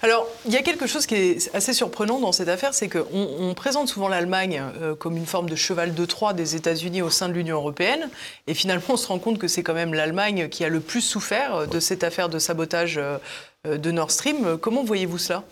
Alors, 0.03 0.27
il 0.47 0.53
y 0.53 0.57
a 0.57 0.63
quelque 0.63 0.87
chose 0.87 1.07
qui 1.07 1.15
est 1.15 1.55
assez 1.55 1.73
surprenant 1.73 2.21
dans 2.21 2.33
cette 2.33 2.49
affaire, 2.49 2.75
c'est 2.75 2.89
qu'on 2.89 3.05
on 3.13 3.55
présente 3.55 3.89
souvent 3.89 4.09
l'Allemagne 4.09 4.63
euh, 4.81 4.95
comme 4.95 5.17
une 5.17 5.27
forme 5.27 5.49
de 5.49 5.57
cheval 5.57 5.95
de 5.95 6.05
Troie 6.05 6.33
des 6.33 6.57
États-Unis 6.57 7.03
au 7.03 7.11
sein 7.11 7.29
de 7.29 7.35
l'Union 7.35 7.57
européenne, 7.57 8.09
et 8.47 8.55
finalement, 8.55 8.85
on 8.89 8.97
se 8.97 9.07
rend 9.07 9.19
compte 9.19 9.39
que 9.39 9.49
c'est 9.49 9.63
quand 9.63 9.75
même 9.75 9.95
l'Allemagne 9.95 10.49
qui 10.49 10.65
a 10.65 10.69
le 10.69 10.81
plus 10.81 11.01
souffert 11.01 11.55
euh, 11.55 11.67
de 11.67 11.81
cette 11.81 12.05
affaire 12.05 12.29
de 12.29 12.39
sabotage 12.39 12.99
euh, 12.99 13.19
de 13.65 13.91
Nord 13.91 14.11
Stream. 14.11 14.59
Comment 14.59 14.85
voyez-vous 14.85 15.19
cela? 15.19 15.43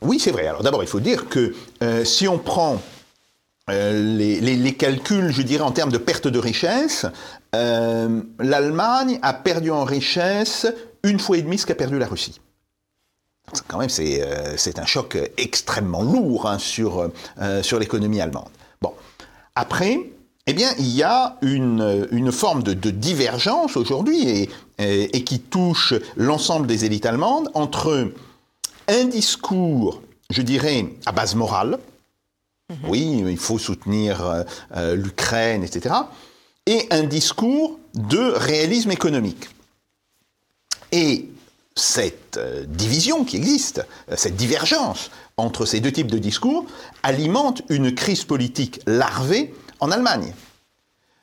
Oui, 0.00 0.18
c'est 0.18 0.30
vrai. 0.30 0.46
Alors 0.46 0.62
d'abord, 0.62 0.82
il 0.82 0.88
faut 0.88 1.00
dire 1.00 1.28
que 1.28 1.54
si 2.04 2.26
on 2.28 2.38
prend 2.38 2.80
les, 3.68 4.40
les, 4.40 4.74
calculs, 4.74 5.30
je 5.30 5.42
dirais, 5.42 5.64
en 5.64 5.72
termes 5.72 5.92
de 5.92 5.98
perte 5.98 6.28
de 6.28 6.38
richesse, 6.38 7.04
l'Allemagne 7.52 9.18
a 9.20 9.34
perdu 9.34 9.70
en 9.70 9.84
richesse 9.84 10.66
une 11.02 11.18
fois 11.18 11.36
et 11.36 11.42
demie 11.42 11.58
ce 11.58 11.66
qu'a 11.66 11.74
perdu 11.74 11.98
la 11.98 12.06
Russie 12.06 12.40
quand 13.66 13.78
même, 13.78 13.90
euh, 13.98 14.54
c'est 14.56 14.78
un 14.78 14.86
choc 14.86 15.18
extrêmement 15.36 16.02
lourd 16.02 16.46
hein, 16.46 16.58
sur, 16.58 17.10
euh, 17.40 17.62
sur 17.62 17.78
l'économie 17.78 18.20
allemande. 18.20 18.48
Bon. 18.80 18.92
Après, 19.54 20.00
eh 20.46 20.52
bien, 20.52 20.70
il 20.78 20.88
y 20.88 21.02
a 21.02 21.36
une, 21.42 22.08
une 22.10 22.32
forme 22.32 22.62
de, 22.62 22.90
divergence 22.90 23.76
aujourd'hui 23.76 24.28
et, 24.28 24.50
et, 24.78 25.24
qui 25.24 25.40
touche 25.40 25.94
l'ensemble 26.16 26.66
des 26.66 26.84
élites 26.84 27.06
allemandes 27.06 27.50
entre 27.54 28.12
un 28.88 29.04
discours, 29.04 30.00
je 30.30 30.42
dirais, 30.42 30.86
à 31.04 31.12
base 31.12 31.34
morale, 31.34 31.78
mhm. 32.70 32.76
oui, 32.88 33.24
il 33.26 33.36
faut 33.36 33.58
soutenir 33.58 34.44
euh, 34.76 34.94
l'Ukraine, 34.94 35.62
etc., 35.62 35.94
et 36.66 36.86
un 36.90 37.02
discours 37.02 37.78
de 37.94 38.18
réalisme 38.18 38.90
économique. 38.90 39.48
Et 40.92 41.28
cette 41.78 42.36
euh, 42.36 42.64
division 42.66 43.24
qui 43.24 43.36
existe, 43.36 43.84
euh, 44.10 44.14
cette 44.16 44.36
divergence 44.36 45.10
entre 45.36 45.64
ces 45.64 45.80
deux 45.80 45.92
types 45.92 46.10
de 46.10 46.18
discours, 46.18 46.66
alimente 47.02 47.62
une 47.68 47.94
crise 47.94 48.24
politique 48.24 48.80
larvée 48.86 49.54
en 49.80 49.90
Allemagne. 49.90 50.34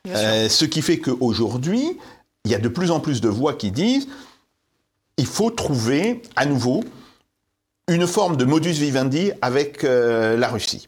Euh, 0.08 0.50
ce 0.50 0.66
qui 0.66 0.82
fait 0.82 1.00
qu'aujourd'hui, 1.00 1.98
il 2.46 2.52
y 2.52 2.56
a 2.56 2.60
de 2.60 2.70
plus 2.70 2.92
en 2.92 3.00
plus 3.00 3.22
de 3.22 3.28
voix 3.30 3.56
qui 3.56 3.72
disent 3.72 4.08
il 5.18 5.26
faut 5.26 5.50
trouver 5.50 6.22
à 6.36 6.46
nouveau 6.46 6.84
une 7.88 8.08
forme 8.08 8.38
de 8.38 8.46
modus 8.46 8.74
vivendi 8.74 9.32
avec 9.42 9.84
la 9.84 10.48
Russie. 10.50 10.88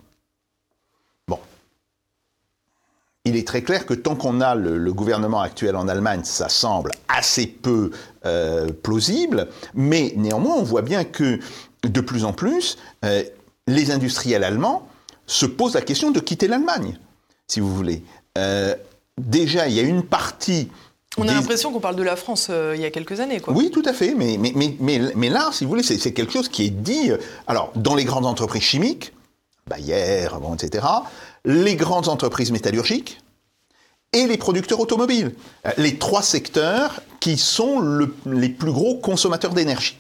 Il 3.28 3.36
est 3.36 3.48
très 3.48 3.62
clair 3.62 3.86
que 3.86 3.94
tant 3.94 4.16
qu'on 4.16 4.42
a 4.42 4.56
le, 4.56 4.94
gouvernement 4.94 5.42
actuel 5.42 5.76
en 5.76 5.88
Allemagne, 5.88 6.22
ça 6.24 6.50
semble 6.50 6.92
assez 7.08 7.46
peu 7.48 7.92
euh, 8.26 8.68
plausible, 8.72 9.48
mais 9.74 10.14
néanmoins, 10.16 10.56
on 10.56 10.64
voit 10.64 10.82
bien 10.82 11.04
que 11.04 11.40
de 11.84 12.02
plus 12.02 12.24
en 12.24 12.34
plus, 12.34 12.78
euh, 13.06 13.24
les 13.68 13.92
industriels 13.92 14.44
allemands 14.44 14.88
se 15.26 15.46
posent 15.46 15.76
la 15.76 15.82
question 15.82 16.12
de 16.12 16.20
quitter 16.20 16.48
l'Allemagne, 16.48 16.98
si 17.48 17.60
vous 17.60 17.74
voulez. 17.74 18.04
Euh, 18.38 18.76
déjà, 19.18 19.68
il 19.68 19.76
y 19.76 19.80
a 19.80 19.84
une 19.84 20.04
partie... 20.04 20.70
On 21.20 21.28
a 21.28 21.34
l'impression 21.34 21.74
qu'on 21.74 21.80
parle 21.80 21.96
de 21.96 22.04
la 22.04 22.16
France 22.16 22.52
il 22.76 22.80
y 22.80 22.86
a 22.86 22.92
quelques 22.92 23.20
années. 23.20 23.40
Quoi. 23.40 23.52
Oui, 23.56 23.72
tout 23.72 23.82
à 23.86 23.94
fait. 23.94 24.14
Mais, 24.14 24.38
mais, 24.38 24.54
mais, 24.56 25.00
mais, 25.16 25.30
là, 25.30 25.50
si 25.52 25.64
vous 25.64 25.72
voulez, 25.72 25.82
c'est 25.82 26.14
quelque 26.14 26.32
chose 26.32 26.48
qui 26.48 26.66
est 26.66 26.70
dit. 26.70 27.10
Alors, 27.48 27.72
dans 27.76 27.96
les 27.96 28.04
grandes 28.04 28.28
entreprises 28.28 28.62
chimiques, 28.62 29.14
Bayer, 29.68 30.28
bon, 30.40 30.56
etc., 30.56 30.86
les 31.48 31.76
grandes 31.78 32.10
entreprises 32.10 32.52
métallurgiques 32.52 33.22
et 34.14 34.28
les 34.28 34.38
producteurs 34.38 34.80
automobiles. 34.80 35.34
Euh, 35.66 35.72
les 35.78 35.98
trois 35.98 36.22
secteurs 36.22 37.02
qui 37.20 37.38
sont 37.38 37.82
les 38.26 38.50
plus 38.50 38.72
gros 38.72 38.98
consommateurs 38.98 39.54
d'énergie. 39.54 39.98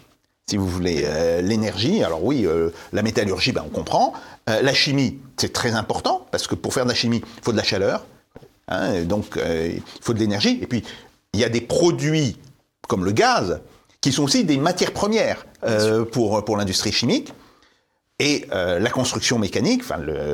Si 0.49 0.57
vous 0.57 0.67
voulez, 0.67 1.03
euh, 1.05 1.41
l'énergie, 1.41 2.03
alors 2.03 2.23
oui, 2.23 2.45
euh, 2.45 2.69
la 2.93 3.01
métallurgie, 3.01 3.53
ben, 3.53 3.63
on 3.65 3.69
comprend. 3.69 4.13
la 4.47 4.73
chimie, 4.73 5.19
c'est 5.35 5.51
très 5.51 5.73
important, 5.73 6.25
parce 6.31 6.47
que 6.47 6.55
pour 6.55 6.73
faire 6.73 6.85
de 6.85 6.89
la 6.89 6.95
chimie, 6.95 7.21
il 7.21 7.43
faut 7.43 7.51
de 7.51 7.57
la 7.57 7.63
chaleur. 7.63 8.05
Hein, 8.69 9.03
donc, 9.03 9.37
il 9.37 9.81
faut 10.01 10.13
de 10.13 10.19
l'énergie. 10.19 10.59
Et 10.61 10.67
puis, 10.67 10.83
il 11.33 11.39
y 11.41 11.43
a 11.43 11.49
des 11.49 11.59
produits 11.59 12.37
comme 12.87 13.03
le 13.03 13.11
gaz, 13.11 13.59
qui 13.99 14.13
sont 14.13 14.23
aussi 14.23 14.45
des 14.45 14.55
matières 14.55 14.93
premières 14.93 15.45
pour, 16.13 16.45
pour 16.45 16.55
l'industrie 16.55 16.93
chimique. 16.93 17.33
Et 18.19 18.45
euh, 18.51 18.79
la 18.79 18.89
construction 18.89 19.37
mécanique, 19.37 19.83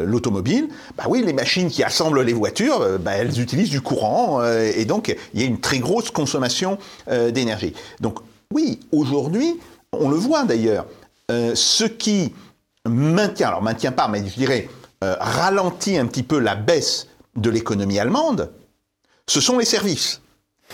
l'automobile, 0.06 0.70
bah 0.96 1.04
oui, 1.10 1.22
les 1.22 1.34
machines 1.34 1.70
qui 1.70 1.84
assemblent 1.84 2.22
les 2.22 2.32
voitures, 2.32 2.82
euh, 2.82 2.98
bah, 2.98 3.12
elles 3.12 3.42
utilisent 3.42 3.72
du 3.72 3.82
courant, 3.82 4.42
euh, 4.42 4.72
et 4.74 4.86
donc 4.86 5.14
il 5.34 5.42
y 5.42 5.44
a 5.44 5.48
une 5.48 5.60
très 5.60 5.80
grosse 5.80 6.10
consommation 6.10 6.78
d'énergie. 7.08 7.74
Donc 8.00 8.20
oui, 8.54 8.80
aujourd'hui, 8.94 9.60
on 9.92 10.10
le 10.10 10.16
voit 10.16 10.46
d'ailleurs, 10.46 10.86
ce 11.30 11.84
qui 11.84 12.34
maintient, 12.88 13.50
alors 13.50 13.62
maintient 13.62 13.92
pas, 13.92 14.08
mais 14.08 14.20
je 14.26 14.34
dirais 14.34 14.70
ralentit 15.02 15.98
un 15.98 16.06
petit 16.06 16.24
peu 16.24 16.40
la 16.40 16.56
baisse 16.56 17.08
de 17.36 17.50
l'économie 17.50 18.00
allemande, 18.00 18.52
ce 19.28 19.42
sont 19.42 19.58
les 19.58 19.66
services. 19.66 20.22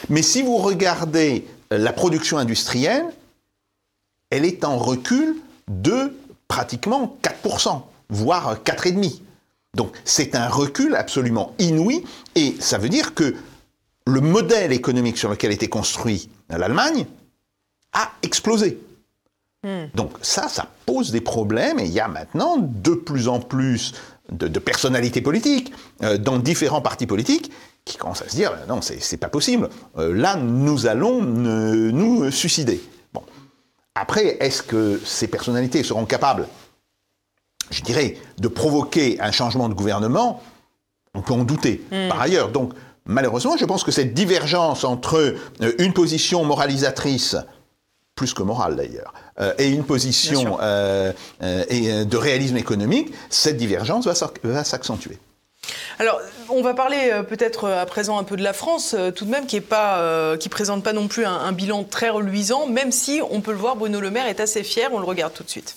Mais 0.09 0.21
si 0.21 0.43
vous 0.43 0.57
regardez 0.57 1.47
la 1.71 1.93
production 1.93 2.37
industrielle, 2.37 3.05
elle 4.29 4.45
est 4.45 4.63
en 4.63 4.77
recul 4.77 5.35
de 5.67 6.13
pratiquement 6.49 7.17
4%, 7.23 7.81
voire 8.09 8.57
4,5%. 8.65 9.21
Donc 9.75 9.95
c'est 10.03 10.35
un 10.35 10.49
recul 10.49 10.95
absolument 10.95 11.53
inouï, 11.59 12.03
et 12.35 12.55
ça 12.59 12.77
veut 12.77 12.89
dire 12.89 13.13
que 13.13 13.35
le 14.07 14.19
modèle 14.19 14.73
économique 14.73 15.17
sur 15.17 15.29
lequel 15.29 15.51
était 15.51 15.67
construit 15.69 16.29
l'Allemagne 16.49 17.05
a 17.93 18.11
explosé. 18.23 18.79
Hmm. 19.63 19.85
Donc 19.93 20.13
ça, 20.21 20.47
ça 20.47 20.67
pose 20.85 21.11
des 21.11 21.21
problèmes, 21.21 21.79
et 21.79 21.85
il 21.85 21.91
y 21.91 21.99
a 21.99 22.07
maintenant 22.07 22.57
de 22.57 22.93
plus 22.95 23.27
en 23.27 23.39
plus 23.39 23.93
de, 24.31 24.59
personnalités 24.59 25.21
politiques 25.21 25.71
euh, 26.01 26.17
dans 26.17 26.39
différents 26.39 26.81
partis 26.81 27.05
politiques 27.05 27.51
qui 27.85 27.97
commencent 27.97 28.23
à 28.23 28.29
se 28.29 28.35
dire 28.35 28.51
non, 28.67 28.81
c'est 28.81 29.17
pas 29.17 29.29
possible. 29.29 29.69
là, 29.95 30.35
nous 30.35 30.87
allons 30.87 31.21
nous 31.21 32.29
suicider. 32.31 32.81
Après, 33.99 34.37
est-ce 34.39 34.63
que 34.63 35.01
ces 35.03 35.27
personnalités 35.27 35.83
seront 35.83 36.05
capables, 36.05 36.47
je 37.69 37.81
dirais, 37.81 38.17
de 38.37 38.47
provoquer 38.47 39.19
un 39.19 39.31
changement 39.31 39.67
de 39.67 39.73
gouvernement? 39.73 40.41
On 41.13 41.21
peut 41.21 41.33
en 41.33 41.43
douter. 41.43 41.83
Hmm. 41.91 42.07
Par 42.07 42.21
ailleurs, 42.21 42.49
donc, 42.49 42.73
malheureusement, 43.05 43.57
je 43.57 43.65
pense 43.65 43.83
que 43.83 43.91
cette 43.91 44.13
divergence 44.13 44.85
entre 44.85 45.35
une 45.79 45.91
position 45.91 46.45
moralisatrice 46.45 47.35
plus 48.15 48.33
que 48.33 48.43
morale 48.43 48.75
d'ailleurs, 48.75 49.13
euh, 49.39 49.53
et 49.57 49.69
une 49.69 49.85
position 49.85 50.57
euh, 50.61 51.13
euh, 51.41 51.63
et 51.69 52.03
de 52.03 52.17
réalisme 52.17 52.57
économique, 52.57 53.13
cette 53.29 53.55
divergence 53.55 54.07
va 54.07 54.63
s'accentuer. 54.63 55.17
Alors, 55.99 56.21
on 56.47 56.61
va 56.61 56.73
parler 56.73 57.11
peut-être 57.27 57.69
à 57.69 57.85
présent 57.85 58.17
un 58.17 58.23
peu 58.23 58.37
de 58.37 58.43
la 58.43 58.53
France, 58.53 58.95
tout 59.15 59.25
de 59.25 59.29
même, 59.29 59.45
qui 59.45 59.61
qui 59.61 60.49
présente 60.49 60.83
pas 60.83 60.93
non 60.93 61.09
plus 61.09 61.25
un, 61.25 61.51
bilan 61.51 61.83
très 61.83 62.09
reluisant, 62.09 62.67
même 62.67 62.93
si 62.93 63.21
on 63.29 63.41
peut 63.41 63.51
le 63.51 63.57
voir, 63.57 63.75
Bruno 63.75 63.99
Le 63.99 64.09
Maire 64.09 64.27
est 64.27 64.39
assez 64.39 64.63
fier. 64.63 64.89
On 64.93 64.99
le 64.99 65.05
regarde 65.05 65.33
tout 65.33 65.43
de 65.43 65.49
suite. 65.49 65.75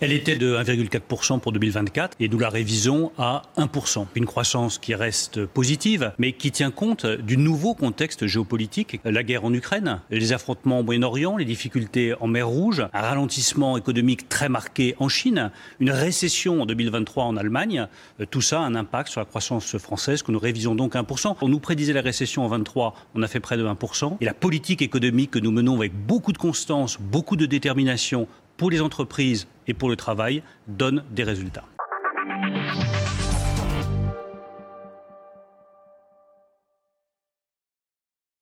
Elle 0.00 0.12
était 0.12 0.36
de 0.36 0.54
1,4% 0.54 1.40
pour 1.40 1.50
2024 1.50 2.16
et 2.20 2.28
nous 2.28 2.38
la 2.38 2.50
révisons 2.50 3.10
à 3.18 3.42
1%. 3.56 4.06
Une 4.14 4.26
croissance 4.26 4.78
qui 4.78 4.94
reste 4.94 5.44
positive, 5.44 6.12
mais 6.18 6.30
qui 6.30 6.52
tient 6.52 6.70
compte 6.70 7.04
du 7.04 7.36
nouveau 7.36 7.74
contexte 7.74 8.28
géopolitique, 8.28 9.00
la 9.04 9.24
guerre 9.24 9.44
en 9.44 9.52
Ukraine, 9.52 9.98
les 10.10 10.32
affrontements 10.32 10.78
au 10.78 10.82
Moyen-Orient, 10.84 11.36
les 11.36 11.44
difficultés 11.44 12.14
en 12.20 12.28
mer 12.28 12.46
Rouge, 12.46 12.86
un 12.92 13.00
ralentissement 13.00 13.76
économique 13.76 14.28
très 14.28 14.48
marqué 14.48 14.94
en 15.00 15.08
Chine, 15.08 15.50
une 15.80 15.90
récession 15.90 16.62
en 16.62 16.66
2023 16.66 17.24
en 17.24 17.36
Allemagne. 17.36 17.88
Tout 18.30 18.40
ça 18.40 18.60
a 18.60 18.62
un 18.62 18.76
impact 18.76 19.08
sur 19.08 19.20
la 19.20 19.24
croissance 19.24 19.78
française 19.78 20.22
que 20.22 20.30
nous 20.30 20.38
révisons 20.38 20.76
donc 20.76 20.94
1%. 20.94 21.34
On 21.40 21.48
nous 21.48 21.58
prédisait 21.58 21.92
la 21.92 22.02
récession 22.02 22.44
en 22.44 22.48
23, 22.48 22.94
on 23.16 23.22
a 23.24 23.26
fait 23.26 23.40
près 23.40 23.56
de 23.56 23.66
1%. 23.66 24.18
Et 24.20 24.26
la 24.26 24.34
politique 24.34 24.80
économique 24.80 25.32
que 25.32 25.40
nous 25.40 25.50
menons 25.50 25.74
avec 25.74 25.92
beaucoup 25.92 26.32
de 26.32 26.38
constance, 26.38 26.98
beaucoup 27.00 27.34
de 27.34 27.46
détermination, 27.46 28.28
pour 28.58 28.70
les 28.70 28.82
entreprises 28.82 29.46
et 29.66 29.72
pour 29.72 29.88
le 29.88 29.96
travail 29.96 30.42
donne 30.66 31.02
des 31.10 31.22
résultats. 31.22 31.64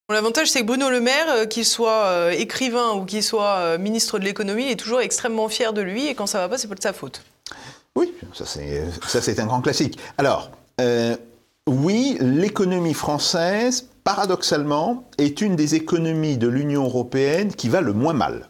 L'avantage, 0.08 0.50
c'est 0.50 0.60
que 0.60 0.66
Bruno 0.66 0.88
Le 0.88 1.00
Maire, 1.00 1.28
euh, 1.30 1.46
qu'il 1.46 1.64
soit 1.64 2.06
euh, 2.06 2.30
écrivain 2.30 2.92
ou 2.92 3.04
qu'il 3.04 3.24
soit 3.24 3.56
euh, 3.56 3.78
ministre 3.78 4.20
de 4.20 4.24
l'économie, 4.24 4.68
est 4.68 4.76
toujours 4.76 5.00
extrêmement 5.00 5.48
fier 5.48 5.72
de 5.72 5.82
lui 5.82 6.06
et 6.06 6.14
quand 6.14 6.26
ça 6.26 6.38
va 6.38 6.48
pas, 6.48 6.58
c'est 6.58 6.68
pas 6.68 6.76
de 6.76 6.82
sa 6.82 6.92
faute. 6.92 7.22
Oui, 7.96 8.14
ça 8.32 8.46
c'est 8.46 9.40
un 9.40 9.46
grand 9.46 9.60
classique. 9.60 9.98
Alors, 10.18 10.50
oui, 11.66 12.18
l'économie 12.20 12.94
française, 12.94 13.88
paradoxalement, 14.04 15.04
est 15.18 15.40
une 15.40 15.56
des 15.56 15.74
économies 15.74 16.36
de 16.36 16.46
l'Union 16.46 16.84
européenne 16.84 17.52
qui 17.52 17.68
va 17.68 17.80
le 17.80 17.92
moins 17.92 18.12
mal. 18.12 18.48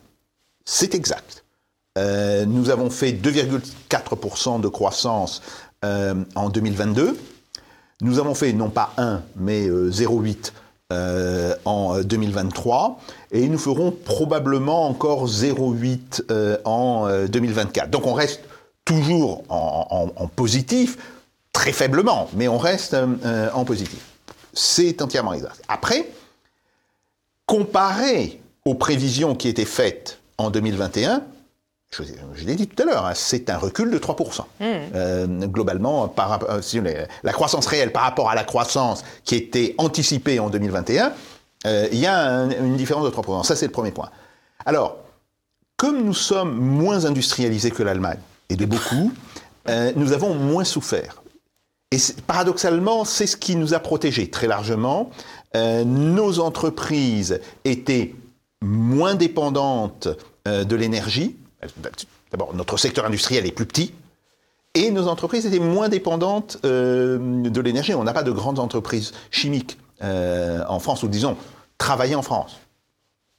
C'est 0.65 0.95
exact. 0.95 1.46
Euh, 1.97 2.45
nous 2.47 2.71
avons 2.71 2.91
fait 2.91 3.13
2,4% 3.13 4.61
de 4.61 4.69
croissance 4.69 5.43
euh, 5.85 6.15
en 6.35 6.49
2022. 6.51 7.17
Nous 8.03 8.19
avons 8.19 8.35
fait 8.35 8.53
non 8.53 8.69
pas 8.69 8.93
1, 8.99 9.23
mais 9.37 9.67
0,8% 9.69 10.53
euh, 10.93 11.55
en 11.65 12.01
2023. 12.03 13.01
Et 13.33 13.49
nous 13.49 13.59
ferons 13.59 13.91
probablement 13.91 14.87
encore 14.89 15.27
0,8 15.27 16.61
en 16.65 17.27
2024. 17.27 17.91
Donc 17.91 18.07
on 18.07 18.13
reste 18.13 18.43
toujours 18.85 19.43
en, 19.49 20.29
positif, 20.37 20.97
très 21.53 21.73
faiblement, 21.73 22.29
mais 22.35 22.47
on 22.47 22.59
reste 22.59 22.95
en 23.55 23.65
positif. 23.65 23.99
C'est 24.53 25.03
entièrement 25.03 25.33
exact. 25.33 25.61
Après, 25.67 26.09
comparé 27.47 28.41
aux 28.65 28.75
prévisions 28.75 29.35
qui 29.35 29.49
étaient 29.49 29.65
faites 29.65 30.21
en 30.39 30.51
2021, 30.51 31.23
je, 31.91 32.45
l'ai 32.45 32.57
dit 32.57 32.67
tout 32.67 32.83
à 32.83 32.87
l'heure, 32.87 33.07
hein, 33.07 33.13
c'est 33.15 33.49
un 33.51 33.59
recul 33.59 33.91
de 33.91 33.99
3%. 33.99 34.41
Hmm. 34.41 34.45
Euh, 34.61 35.27
globalement, 35.47 36.09
par, 36.09 36.41
euh, 36.51 36.61
la 37.23 37.33
croissance 37.33 37.67
réelle 37.67 37.93
par 37.93 38.03
rapport 38.03 38.31
à 38.31 38.35
la 38.35 38.45
croissance 38.45 39.05
qui 39.25 39.37
était 39.37 39.75
anticipée 39.79 40.39
en 40.41 40.51
2021, 40.51 41.13
euh, 41.67 41.89
il 41.93 41.99
y 41.99 42.07
a 42.07 42.43
une 42.61 42.77
différence 42.77 43.05
de 43.05 43.11
3%. 43.11 43.45
Ça, 43.45 43.57
c'est 43.57 43.67
le 43.67 43.73
premier 43.73 43.93
point. 43.93 44.11
Alors, 44.65 44.99
comme 45.77 46.05
nous 46.05 46.15
sommes 46.15 46.57
moins 46.57 47.05
industrialisés 47.05 47.71
que 47.71 47.83
l'Allemagne, 47.83 48.19
et 48.49 48.57
de 48.57 48.65
beaucoup, 48.65 49.13
nous 49.97 50.13
avons 50.13 50.35
moins 50.35 50.63
souffert. 50.63 51.23
Et 51.91 51.97
paradoxalement, 52.29 53.05
c'est 53.05 53.27
ce 53.27 53.37
qui 53.37 53.57
nous 53.57 53.75
a 53.75 53.81
protégés 53.81 54.31
très 54.31 54.47
largement. 54.47 55.11
nos 55.55 56.39
entreprises 56.39 57.41
étaient 57.65 58.15
moins 58.63 59.17
dépendantes 59.17 60.09
de 60.47 60.77
l'énergie, 60.77 61.37
D'abord, 62.31 62.55
notre 62.55 62.77
secteur 62.77 63.05
industriel 63.05 63.47
est 63.47 63.53
plus 63.53 63.67
petit 63.67 63.95
et 64.77 64.91
nos 64.91 65.09
entreprises 65.09 65.47
étaient 65.47 65.59
moins 65.59 65.89
dépendantes 65.89 66.59
euh, 66.65 67.49
de 67.49 67.61
l'énergie. 67.63 67.95
On 67.95 68.05
n'a 68.05 68.13
pas 68.13 68.23
de 68.23 68.31
grandes 68.31 68.59
entreprises 68.59 69.13
chimiques 69.31 69.79
euh, 70.03 70.63
en 70.69 70.79
France, 70.81 71.03
ou 71.03 71.09
disons, 71.09 71.37
travailler 71.79 72.15
en 72.15 72.23
France. 72.23 72.59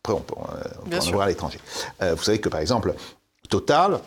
Après, 0.03 0.13
on 0.13 0.22
peut, 0.22 0.34
euh, 0.36 0.97
en 0.97 1.11
voir 1.11 1.28
à 1.28 1.30
l'étranger. 1.30 1.59
vous 1.99 2.24
savez 2.24 2.39
que, 2.39 2.49
par 2.49 2.59
exemple, 2.59 2.95
Total 3.49 3.99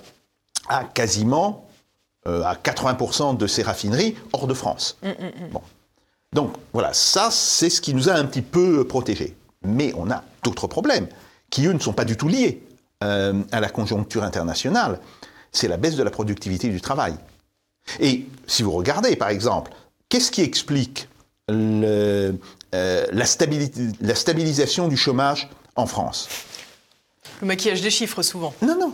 a 0.69 0.85
quasiment 0.85 1.69
à 2.27 2.55
80% 2.55 3.37
de 3.37 3.47
ses 3.47 3.63
raffineries 3.63 4.17
hors 4.33 4.47
de 4.47 4.55
France. 4.55 4.99
Mm, 5.03 5.09
mm, 5.09 5.47
mm. 5.47 5.51
Bon. 5.53 5.63
Donc, 6.33 6.55
voilà, 6.73 6.93
ça, 6.93 7.31
c'est 7.31 7.71
ce 7.71 7.81
qui 7.81 7.95
nous 7.95 8.09
a 8.09 8.13
un 8.13 8.25
petit 8.25 8.43
peu 8.43 8.85
protégés. 8.87 9.37
Mais 9.63 9.93
on 9.97 10.11
a 10.11 10.25
d'autres 10.43 10.67
problèmes 10.67 11.07
qui, 11.49 11.67
eux, 11.67 11.73
ne 11.73 11.79
sont 11.79 11.93
pas 11.93 12.05
du 12.05 12.17
tout 12.17 12.29
liés 12.29 12.63
euh, 13.03 13.43
à 13.53 13.61
la 13.61 13.69
conjoncture 13.69 14.23
internationale, 14.25 15.01
c'est 15.53 15.69
la 15.69 15.77
baisse 15.77 15.97
de 15.97 16.03
la 16.03 16.11
productivité 16.11 16.69
du 16.69 16.81
travail. 16.81 17.15
Et 17.99 18.27
si 18.47 18.63
vous 18.63 18.73
regardez, 18.73 19.17
par 19.17 19.31
exemple, 19.31 19.73
qu'est-ce 20.09 20.31
qui 20.31 20.43
explique 20.43 21.09
le, 21.49 22.35
euh, 22.75 23.07
la, 23.13 23.25
la 24.01 24.15
stabilisation 24.15 24.89
du 24.89 24.97
chômage 24.97 25.49
en 25.77 25.87
France? 25.87 26.29
Le 27.41 27.47
maquillage 27.47 27.81
des 27.81 27.91
chiffres, 27.91 28.23
souvent. 28.23 28.55
Non, 28.63 28.77
non. 28.79 28.93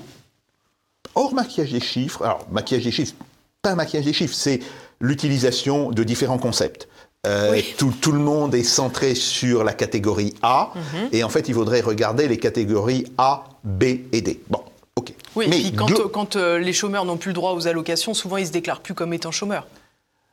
Hors 1.15 1.35
maquillage 1.35 1.73
des 1.73 1.81
chiffres, 1.81 2.23
alors 2.23 2.47
maquillage 2.51 2.85
des 2.85 2.93
chiffres, 2.93 3.15
pas 3.63 3.75
maquillage 3.75 4.05
des 4.05 4.13
chiffres, 4.13 4.35
c'est 4.35 4.61
l'utilisation 5.01 5.91
de 5.91 6.05
différents 6.05 6.39
concepts. 6.39 6.89
Euh, 7.27 7.61
tout, 7.77 8.13
le 8.13 8.19
monde 8.19 8.55
est 8.55 8.63
centré 8.63 9.15
sur 9.15 9.65
la 9.65 9.73
catégorie 9.73 10.35
A, 10.43 10.73
mhm. 10.75 11.09
et 11.13 11.25
en 11.25 11.29
fait, 11.29 11.49
il 11.49 11.55
faudrait 11.55 11.81
regarder 11.81 12.29
les 12.29 12.39
catégories 12.39 13.05
A, 13.19 13.45
B 13.65 13.85
et 14.13 14.21
D. 14.21 14.41
Bon, 14.49 14.61
ok. 14.95 15.13
Oui, 15.35 15.47
mais 15.49 15.59
et 15.59 15.63
puis 15.63 15.73
quand, 15.73 16.09
quand 16.09 16.37
euh, 16.37 16.59
les 16.59 16.73
chômeurs 16.73 17.05
n'ont 17.05 17.17
plus 17.17 17.31
le 17.31 17.35
droit 17.35 17.53
aux 17.53 17.67
allocations, 17.67 18.15
souvent 18.15 18.37
ils 18.37 18.47
se 18.47 18.53
déclarent 18.53 18.81
plus 18.81 18.95
comme 18.95 19.13
étant 19.13 19.33
chômeurs. 19.33 19.67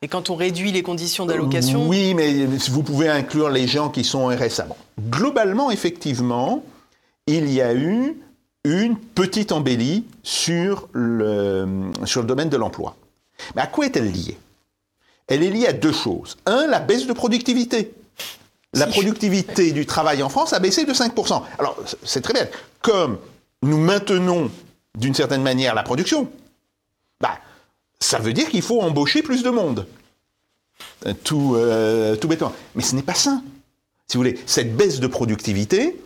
Et 0.04 0.08
quand 0.08 0.30
on 0.30 0.36
réduit 0.36 0.74
les 0.74 0.84
conditions 0.84 1.26
d'allocation. 1.26 1.88
Oui, 1.88 2.14
mais 2.14 2.46
vous 2.46 2.84
pouvez 2.84 3.08
inclure 3.08 3.50
les 3.50 3.68
gens 3.68 3.90
qui 3.90 4.04
sont 4.04 4.28
RSA. 4.28 4.68
Globalement, 5.10 5.72
effectivement, 5.72 6.62
il 7.26 7.50
y 7.50 7.62
a 7.62 7.74
eu 7.74 8.18
une 8.66 8.98
petite 8.98 9.54
embellie 9.54 10.04
sur 10.22 10.90
le, 10.92 11.66
sur 12.04 12.22
le 12.22 12.28
domaine 12.28 12.50
de 12.50 12.58
l'emploi. 12.58 12.98
Mais 13.56 13.62
à 13.62 13.68
quoi 13.68 13.86
est-elle 13.86 14.12
liée? 14.12 14.38
Elle 15.28 15.44
est 15.44 15.50
liée 15.50 15.68
à 15.68 15.74
deux 15.74 15.92
choses. 15.92 16.38
Un, 16.46 16.68
la 16.68 16.80
baisse 16.80 17.08
de 17.08 17.14
productivité. 17.14 17.94
La 18.74 18.88
productivité 18.88 19.72
du 19.72 19.86
travail 19.86 20.24
en 20.24 20.30
France 20.30 20.54
a 20.54 20.60
baissé 20.60 20.84
de 20.84 20.94
5%. 20.94 21.44
Alors, 21.60 21.78
c'est 22.04 22.22
très 22.22 22.34
bien. 22.34 22.48
Comme 22.82 23.20
nous 23.62 23.78
maintenons 23.78 24.50
d'une 24.98 25.14
certaine 25.14 25.44
manière 25.44 25.76
la 25.76 25.84
production, 25.84 26.28
bah, 27.22 27.38
ça 28.00 28.18
veut 28.20 28.34
dire 28.34 28.50
qu'il 28.50 28.64
faut 28.64 28.82
embaucher 28.82 29.22
plus 29.22 29.44
de 29.44 29.50
monde. 29.50 29.86
Euh, 31.06 31.14
tout, 31.24 31.54
euh, 31.56 32.16
tout 32.16 32.28
bêtement. 32.28 32.54
Mais 32.76 32.82
ce 32.82 32.96
n'est 32.96 33.04
pas 33.04 33.14
ça. 33.14 33.42
Si 34.08 34.18
vous 34.18 34.24
voulez, 34.24 34.40
cette 34.46 34.76
baisse 34.76 35.00
de 35.00 35.08
productivité, 35.08 36.00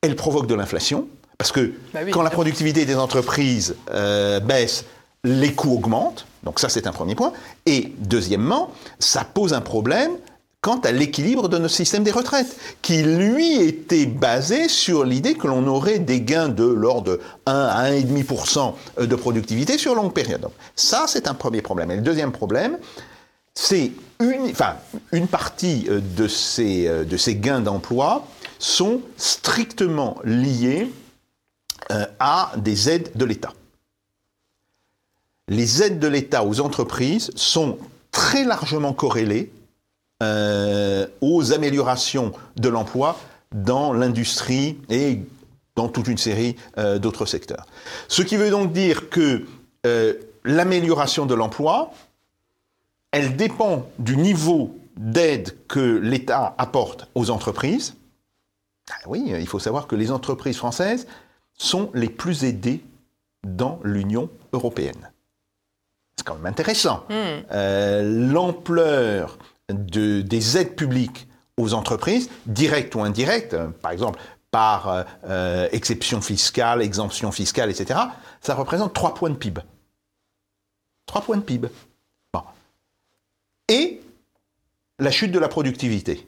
elle 0.00 0.16
provoque 0.16 0.46
de 0.46 0.54
l'inflation, 0.54 1.08
parce 1.38 1.52
que 1.52 1.72
bah 1.92 2.00
quand 2.10 2.22
la 2.22 2.30
productivité 2.30 2.84
des 2.84 2.96
entreprises 2.96 3.76
euh, 3.90 4.40
baisse, 4.40 4.84
les 5.24 5.52
coûts 5.52 5.74
augmentent. 5.74 6.26
Donc 6.42 6.60
ça, 6.60 6.68
c'est 6.68 6.86
un 6.86 6.92
premier 6.92 7.14
point. 7.14 7.32
Et 7.66 7.92
deuxièmement, 7.98 8.70
ça 8.98 9.24
pose 9.24 9.52
un 9.52 9.60
problème 9.60 10.12
quant 10.60 10.78
à 10.80 10.90
l'équilibre 10.90 11.48
de 11.48 11.56
notre 11.58 11.74
système 11.74 12.02
des 12.02 12.10
retraites, 12.10 12.56
qui 12.82 13.02
lui 13.02 13.62
était 13.62 14.06
basé 14.06 14.68
sur 14.68 15.04
l'idée 15.04 15.34
que 15.34 15.46
l'on 15.46 15.66
aurait 15.68 16.00
des 16.00 16.20
gains 16.20 16.48
de 16.48 16.64
l'ordre 16.64 17.12
de 17.12 17.20
1 17.46 17.52
à 17.52 17.90
1,5% 17.90 18.74
de 19.06 19.16
productivité 19.16 19.78
sur 19.78 19.94
longue 19.94 20.12
période. 20.12 20.48
Ça, 20.74 21.04
c'est 21.06 21.28
un 21.28 21.34
premier 21.34 21.62
problème. 21.62 21.92
Et 21.92 21.96
le 21.96 22.02
deuxième 22.02 22.32
problème, 22.32 22.78
c'est 23.54 23.92
une, 24.20 24.50
enfin, 24.50 24.76
une 25.12 25.28
partie 25.28 25.86
euh, 25.88 26.00
de 26.00 26.26
ces, 26.26 26.88
euh, 26.88 27.04
de 27.04 27.16
ces 27.16 27.36
gains 27.36 27.60
d'emploi 27.60 28.26
sont 28.58 29.00
strictement 29.16 30.18
liés 30.24 30.90
euh, 31.92 32.04
à 32.18 32.52
des 32.56 32.90
aides 32.90 33.10
de 33.14 33.24
l'État 33.24 33.52
les 35.48 35.82
aides 35.82 35.98
de 35.98 36.08
l'État 36.08 36.44
aux 36.44 36.60
entreprises 36.60 37.30
sont 37.34 37.78
très 38.10 38.44
largement 38.44 38.92
corrélées 38.92 39.52
aux 41.20 41.52
améliorations 41.52 42.32
de 42.56 42.68
l'emploi 42.68 43.18
dans 43.54 43.92
l'industrie 43.92 44.78
et 44.90 45.20
dans 45.76 45.88
toute 45.88 46.08
une 46.08 46.18
série 46.18 46.56
d'autres 47.00 47.26
secteurs. 47.26 47.66
Ce 48.08 48.22
qui 48.22 48.36
veut 48.36 48.50
donc 48.50 48.72
dire 48.72 49.08
que 49.10 49.46
l'amélioration 50.44 51.24
de 51.26 51.34
l'emploi, 51.34 51.92
elle 53.12 53.36
dépend 53.36 53.88
du 53.98 54.16
niveau 54.16 54.76
d'aide 54.96 55.56
que 55.68 55.98
l'État 55.98 56.54
apporte 56.58 57.08
aux 57.14 57.30
entreprises. 57.30 57.94
Ah 58.90 59.06
oui, 59.06 59.32
il 59.38 59.46
faut 59.46 59.60
savoir 59.60 59.86
que 59.86 59.94
les 59.94 60.10
entreprises 60.10 60.56
françaises 60.56 61.06
sont 61.56 61.90
les 61.94 62.08
plus 62.08 62.44
aidées 62.44 62.82
dans 63.44 63.78
l'Union 63.84 64.30
européenne. 64.52 65.10
C'est 66.18 66.26
quand 66.26 66.34
même 66.34 66.46
intéressant. 66.46 67.04
Hmm. 67.08 67.44
Euh, 67.52 68.32
l'ampleur 68.32 69.38
des 69.70 70.58
aides 70.58 70.74
publiques 70.74 71.28
aux 71.56 71.74
entreprises, 71.74 72.28
directes 72.46 72.96
ou 72.96 73.02
indirectes, 73.02 73.54
euh, 73.54 73.68
par 73.68 73.92
exemple 73.92 74.20
par 74.50 75.04
euh, 75.24 75.68
exception 75.72 76.20
fiscale, 76.22 76.80
exemption 76.82 77.30
fiscale, 77.30 77.70
etc., 77.70 78.00
ça 78.40 78.54
représente 78.54 78.94
3 78.94 79.14
points 79.14 79.30
de 79.30 79.36
PIB. 79.36 79.60
3 81.06 81.20
points 81.20 81.36
de 81.36 81.42
PIB. 81.42 81.68
Bon. 82.32 82.42
Et 83.68 84.00
la 84.98 85.10
chute 85.10 85.32
de 85.32 85.38
la 85.38 85.48
productivité. 85.48 86.26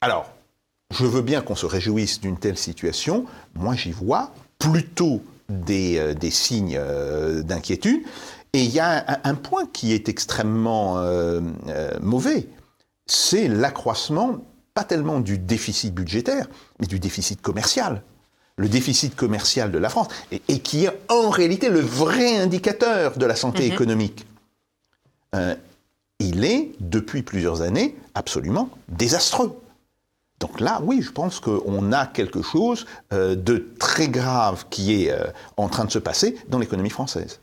Alors, 0.00 0.30
je 0.90 1.04
veux 1.04 1.20
bien 1.20 1.42
qu'on 1.42 1.54
se 1.54 1.66
réjouisse 1.66 2.20
d'une 2.20 2.38
telle 2.38 2.56
situation. 2.56 3.26
Moi, 3.54 3.74
j'y 3.74 3.92
vois 3.92 4.32
plutôt 4.58 5.22
des, 5.60 5.98
euh, 5.98 6.30
signes 6.30 6.76
euh, 6.78 7.42
d'inquiétude. 7.42 8.02
Et 8.52 8.62
il 8.62 8.70
y 8.70 8.80
a 8.80 9.20
un, 9.24 9.34
point 9.34 9.66
qui 9.72 9.92
est 9.92 10.10
extrêmement 10.10 10.98
euh, 10.98 11.40
mauvais. 12.02 12.48
C'est 13.06 13.48
l'accroissement, 13.48 14.44
pas 14.74 14.84
tellement 14.84 15.20
du 15.20 15.38
déficit 15.38 15.94
budgétaire, 15.94 16.46
mais 16.78 16.86
du 16.86 16.98
déficit 16.98 17.40
commercial. 17.40 18.02
Le 18.56 18.68
déficit 18.68 19.16
commercial 19.16 19.72
de 19.72 19.78
la 19.78 19.88
France, 19.88 20.08
et, 20.30 20.58
qui 20.58 20.84
est 20.84 20.90
en 21.08 21.30
réalité 21.30 21.70
le 21.70 21.80
vrai 21.80 22.36
indicateur 22.36 23.16
de 23.16 23.24
la 23.24 23.36
santé 23.36 23.66
mhm. 23.66 23.72
économique 23.72 24.26
il 26.22 26.44
est, 26.44 26.70
depuis 26.80 27.22
plusieurs 27.22 27.62
années, 27.62 27.96
absolument 28.14 28.70
désastreux. 28.88 29.60
Donc 30.42 30.58
là, 30.58 30.80
oui, 30.82 31.02
je 31.02 31.12
pense 31.12 31.38
qu'on 31.38 31.92
a 31.92 32.04
quelque 32.04 32.42
chose 32.42 32.84
euh, 33.12 33.36
de 33.36 33.64
très 33.78 34.08
grave 34.08 34.64
qui 34.70 35.04
est 35.04 35.12
euh, 35.12 35.26
en 35.56 35.68
train 35.68 35.84
de 35.84 35.90
se 35.92 36.00
passer 36.00 36.36
dans 36.48 36.58
l'économie 36.58 36.90
française. 36.90 37.38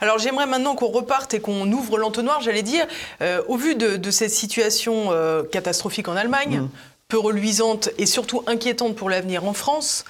Alors 0.00 0.18
j'aimerais 0.18 0.46
maintenant 0.46 0.74
qu'on 0.74 0.88
reparte 0.88 1.34
et 1.34 1.40
qu'on 1.40 1.70
ouvre 1.70 1.98
l'entonnoir, 1.98 2.40
j'allais 2.40 2.62
dire, 2.62 2.84
euh, 3.20 3.42
au 3.46 3.56
vu 3.56 3.76
de, 3.76 4.10
cette 4.10 4.32
situation 4.32 5.10
catastrophique 5.52 6.08
en 6.08 6.16
Allemagne, 6.16 6.62
mmh. 6.62 6.68
peu 7.06 7.18
reluisante 7.18 7.90
et 7.96 8.06
surtout 8.06 8.42
inquiétante 8.48 8.96
pour 8.96 9.08
l'avenir 9.08 9.44
en 9.44 9.52
France. 9.52 10.04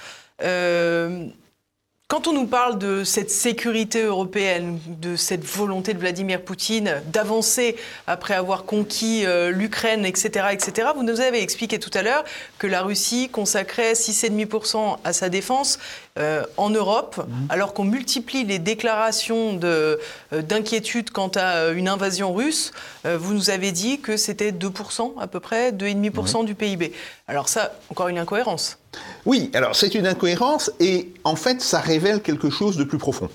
Quand 2.09 2.27
on 2.27 2.33
nous 2.33 2.45
parle 2.45 2.77
de 2.77 3.03
cette 3.03 3.31
sécurité 3.31 4.03
européenne, 4.03 4.79
de 4.87 5.15
cette 5.15 5.43
volonté 5.43 5.93
de 5.93 5.99
Vladimir 5.99 6.41
Poutine 6.41 7.01
d'avancer 7.07 7.75
après 8.05 8.35
avoir 8.35 8.65
conquis 8.65 9.25
euh, 9.25 9.49
l'Ukraine, 9.49 10.05
etc., 10.05 10.47
etc., 10.51 10.89
vous 10.95 11.03
nous 11.03 11.21
avez 11.21 11.41
expliqué 11.41 11.79
tout 11.79 11.89
à 11.93 12.03
l'heure 12.03 12.23
que 12.59 12.67
la 12.67 12.83
Russie 12.83 13.29
consacrait 13.29 13.93
6,5% 13.93 14.97
à 15.03 15.13
sa 15.13 15.29
défense 15.29 15.79
euh, 16.19 16.43
en 16.57 16.69
Europe, 16.69 17.17
mhm. 17.17 17.47
alors 17.49 17.73
qu'on 17.73 17.85
multiplie 17.85 18.43
les 18.43 18.59
déclarations 18.59 19.59
euh, 19.63 19.97
d'inquiétude 20.31 21.09
quant 21.09 21.31
à 21.35 21.69
une 21.69 21.87
invasion 21.87 22.33
russe. 22.33 22.71
vous 23.03 23.33
nous 23.33 23.49
avez 23.49 23.71
dit 23.71 23.99
que 23.99 24.17
c'était 24.17 24.51
2% 24.51 25.19
à 25.19 25.27
peu 25.27 25.39
près, 25.39 25.71
2,5% 25.71 26.45
du 26.45 26.55
PIB. 26.55 26.93
Alors 27.27 27.49
ça, 27.49 27.73
encore 27.89 28.07
une 28.07 28.19
incohérence. 28.19 28.77
Oui, 29.25 29.49
alors 29.53 29.75
c'est 29.75 29.95
une 29.95 30.07
incohérence 30.07 30.71
et 30.79 31.13
en 31.23 31.35
fait 31.35 31.61
ça 31.61 31.79
révèle 31.79 32.21
quelque 32.21 32.49
chose 32.49 32.77
de 32.77 32.83
plus 32.83 32.97
profond. 32.97 33.29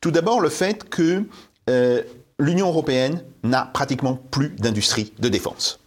Tout 0.00 0.10
d'abord 0.10 0.40
le 0.40 0.48
fait 0.48 0.88
que 0.88 1.24
euh, 1.68 2.02
l'Union 2.38 2.68
européenne 2.68 3.22
n'a 3.42 3.62
pratiquement 3.62 4.14
plus 4.14 4.50
d'industrie 4.50 5.12
de 5.18 5.28
défense. 5.28 5.80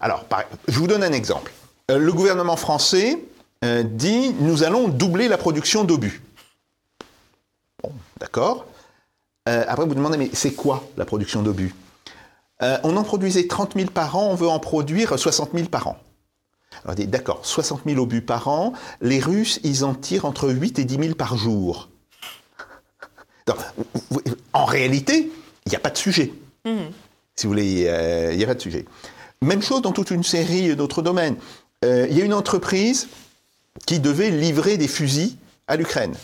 Alors, 0.00 0.24
je 0.68 0.78
vous 0.78 0.86
donne 0.86 1.02
un 1.02 1.12
exemple. 1.12 1.52
Euh, 1.90 1.98
le 1.98 2.12
gouvernement 2.12 2.56
français 2.56 3.18
euh, 3.64 3.82
dit 3.82 4.34
nous 4.40 4.62
allons 4.62 4.88
doubler 4.88 5.28
la 5.28 5.38
production 5.38 5.84
d'obus. 5.84 6.22
Bon, 7.82 7.92
d'accord. 8.18 8.66
après, 9.46 9.86
vous 9.86 9.94
demandez 9.94 10.18
mais 10.18 10.30
c'est 10.32 10.52
quoi 10.52 10.84
la 10.96 11.04
production 11.04 11.42
d'obus? 11.42 11.74
On 12.60 12.96
en 12.96 13.04
produisait 13.04 13.46
30 13.46 13.74
000 13.76 13.90
par 13.90 14.16
an, 14.16 14.30
on 14.30 14.34
veut 14.34 14.48
en 14.48 14.58
produire 14.58 15.16
60 15.16 15.50
000 15.54 15.68
par 15.68 15.86
an. 15.86 15.96
Alors, 16.84 16.96
d'accord, 17.06 17.40
60 17.44 17.82
000 17.86 18.00
obus 18.00 18.20
par 18.20 18.48
an, 18.48 18.72
les 19.00 19.20
Russes, 19.20 19.60
ils 19.62 19.84
en 19.84 19.94
tirent 19.94 20.24
entre 20.24 20.50
8 20.50 20.80
et 20.80 20.84
10 20.84 20.96
000 20.96 21.14
par 21.14 21.36
jour. 21.36 21.88
en 24.52 24.64
réalité, 24.64 25.30
il 25.66 25.70
n'y 25.70 25.76
a 25.76 25.80
pas 25.80 25.90
de 25.90 25.98
sujet. 25.98 26.32
Mhm. 26.64 26.90
Si 27.36 27.46
vous 27.46 27.52
voulez, 27.52 27.70
il 28.32 28.36
n'y 28.36 28.44
a 28.44 28.46
pas 28.46 28.54
de 28.54 28.60
sujet. 28.60 28.84
Même 29.42 29.62
chose 29.62 29.82
dans 29.82 29.92
toute 29.92 30.10
une 30.10 30.24
série 30.24 30.74
d'autres 30.74 31.02
domaines. 31.02 31.36
Euh, 31.84 32.06
il 32.10 32.18
y 32.18 32.22
a 32.22 32.24
une 32.24 32.34
entreprise 32.34 33.08
qui 33.86 34.00
devait 34.00 34.30
livrer 34.30 34.76
des 34.76 34.88
fusils 34.88 35.36
à 35.66 35.76
l'Ukraine, 35.76 36.14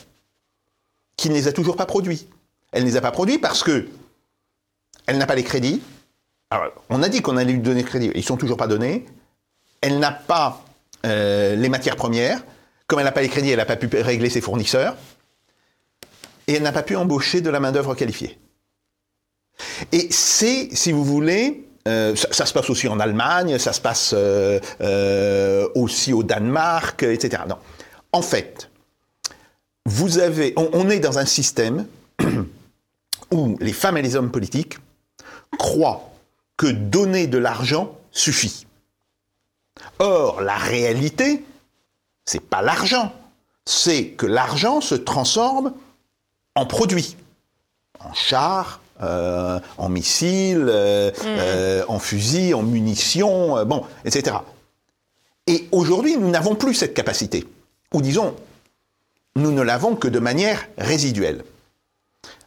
qui 1.16 1.28
ne 1.28 1.34
les 1.34 1.48
a 1.48 1.52
toujours 1.52 1.76
pas 1.76 1.86
produits. 1.86 2.26
Elle 2.72 2.84
ne 2.84 2.88
les 2.88 2.96
a 2.96 3.00
pas 3.00 3.12
produits 3.12 3.38
parce 3.38 3.62
que 3.62 3.88
elle 5.07 5.18
n'a 5.18 5.26
pas 5.26 5.34
les 5.34 5.44
crédits. 5.44 5.82
Alors, 6.50 6.72
on 6.88 7.02
a 7.02 7.09
dit 7.09 7.20
qu'on 7.20 7.36
allait 7.36 7.52
lui 7.52 7.61
donner 7.61 7.84
crédit, 7.84 8.11
ils 8.14 8.18
ne 8.18 8.22
sont 8.22 8.36
toujours 8.36 8.57
pas 8.57 8.66
donnés 8.66 9.07
elle 9.84 9.98
n'a 9.98 10.12
pas 10.12 10.64
euh, 11.05 11.57
les 11.57 11.68
matières 11.68 11.96
premières, 11.96 12.42
comme 12.86 13.00
elle 13.00 13.05
n'a 13.05 13.12
pas 13.12 13.20
les 13.20 13.28
crédits, 13.28 13.50
elle 13.50 13.59
n'a 13.59 13.66
pas 13.66 13.76
pu 13.76 13.86
régler 14.00 14.30
ses 14.30 14.40
fournisseurs, 14.40 14.96
et 16.46 16.55
elle 16.55 16.62
n'a 16.62 16.72
pas 16.72 16.82
pu 16.82 16.96
embaucher 16.96 17.42
de 17.42 17.50
la 17.50 17.61
main-d'œuvre 17.61 17.94
qualifiée. 17.94 18.38
Et 19.92 20.11
c'est, 20.11 20.74
si 20.74 20.90
vous 20.90 21.05
voulez, 21.05 21.68
euh, 21.87 22.16
ça, 22.16 22.47
se 22.47 22.53
passe 22.53 22.70
aussi 22.70 22.89
en 22.89 22.99
Allemagne, 22.99 23.59
ça 23.59 23.72
se 23.72 23.80
passe 23.80 24.14
euh, 24.16 25.68
aussi 25.74 26.12
au 26.12 26.22
Danemark, 26.22 27.03
etc. 27.03 27.43
Non. 27.49 27.59
En 28.12 28.22
fait, 28.22 28.70
vous 29.85 30.18
avez, 30.18 30.55
on 30.57 30.89
est 30.89 31.01
dans 31.01 31.18
un 31.18 31.26
système 31.26 31.87
où 33.30 33.57
les 33.61 33.72
femmes 33.72 33.99
et 33.99 34.03
les 34.03 34.16
hommes 34.16 34.30
politiques 34.30 34.78
croient 35.59 36.11
que 36.57 36.66
donner 36.66 37.26
de 37.26 37.39
l'argent 37.39 37.99
suffit. 38.11 38.66
Or, 39.99 40.41
la 40.41 40.57
réalité, 40.57 41.45
c'est 42.24 42.41
pas 42.41 42.62
l'argent. 42.62 43.12
C'est 43.66 44.09
que 44.09 44.26
l'argent 44.26 44.80
se 44.80 44.95
transforme 44.95 45.74
en 46.55 46.66
produit, 46.66 47.16
en 48.01 48.12
chars, 48.12 48.80
euh, 49.05 49.61
en 49.78 49.88
missiles, 49.88 50.66
euh, 50.68 51.11
mmh. 51.11 51.24
euh, 51.26 51.84
en 51.88 51.98
fusils, 51.98 52.55
en 52.55 52.62
munitions, 52.62 53.64
bon, 53.64 53.84
etc. 54.05 54.36
Et 55.46 55.68
aujourd'hui, 55.72 56.16
nous 56.16 56.30
n'avons 56.30 56.55
plus 56.55 56.74
cette 56.74 56.94
capacité. 56.94 57.46
Ou 57.92 58.02
disons, 58.02 58.34
nous 59.36 59.52
ne 59.52 59.62
l'avons 59.62 59.94
que 59.94 60.09
de 60.09 60.18
manière 60.18 60.66
résiduelle. 60.78 61.44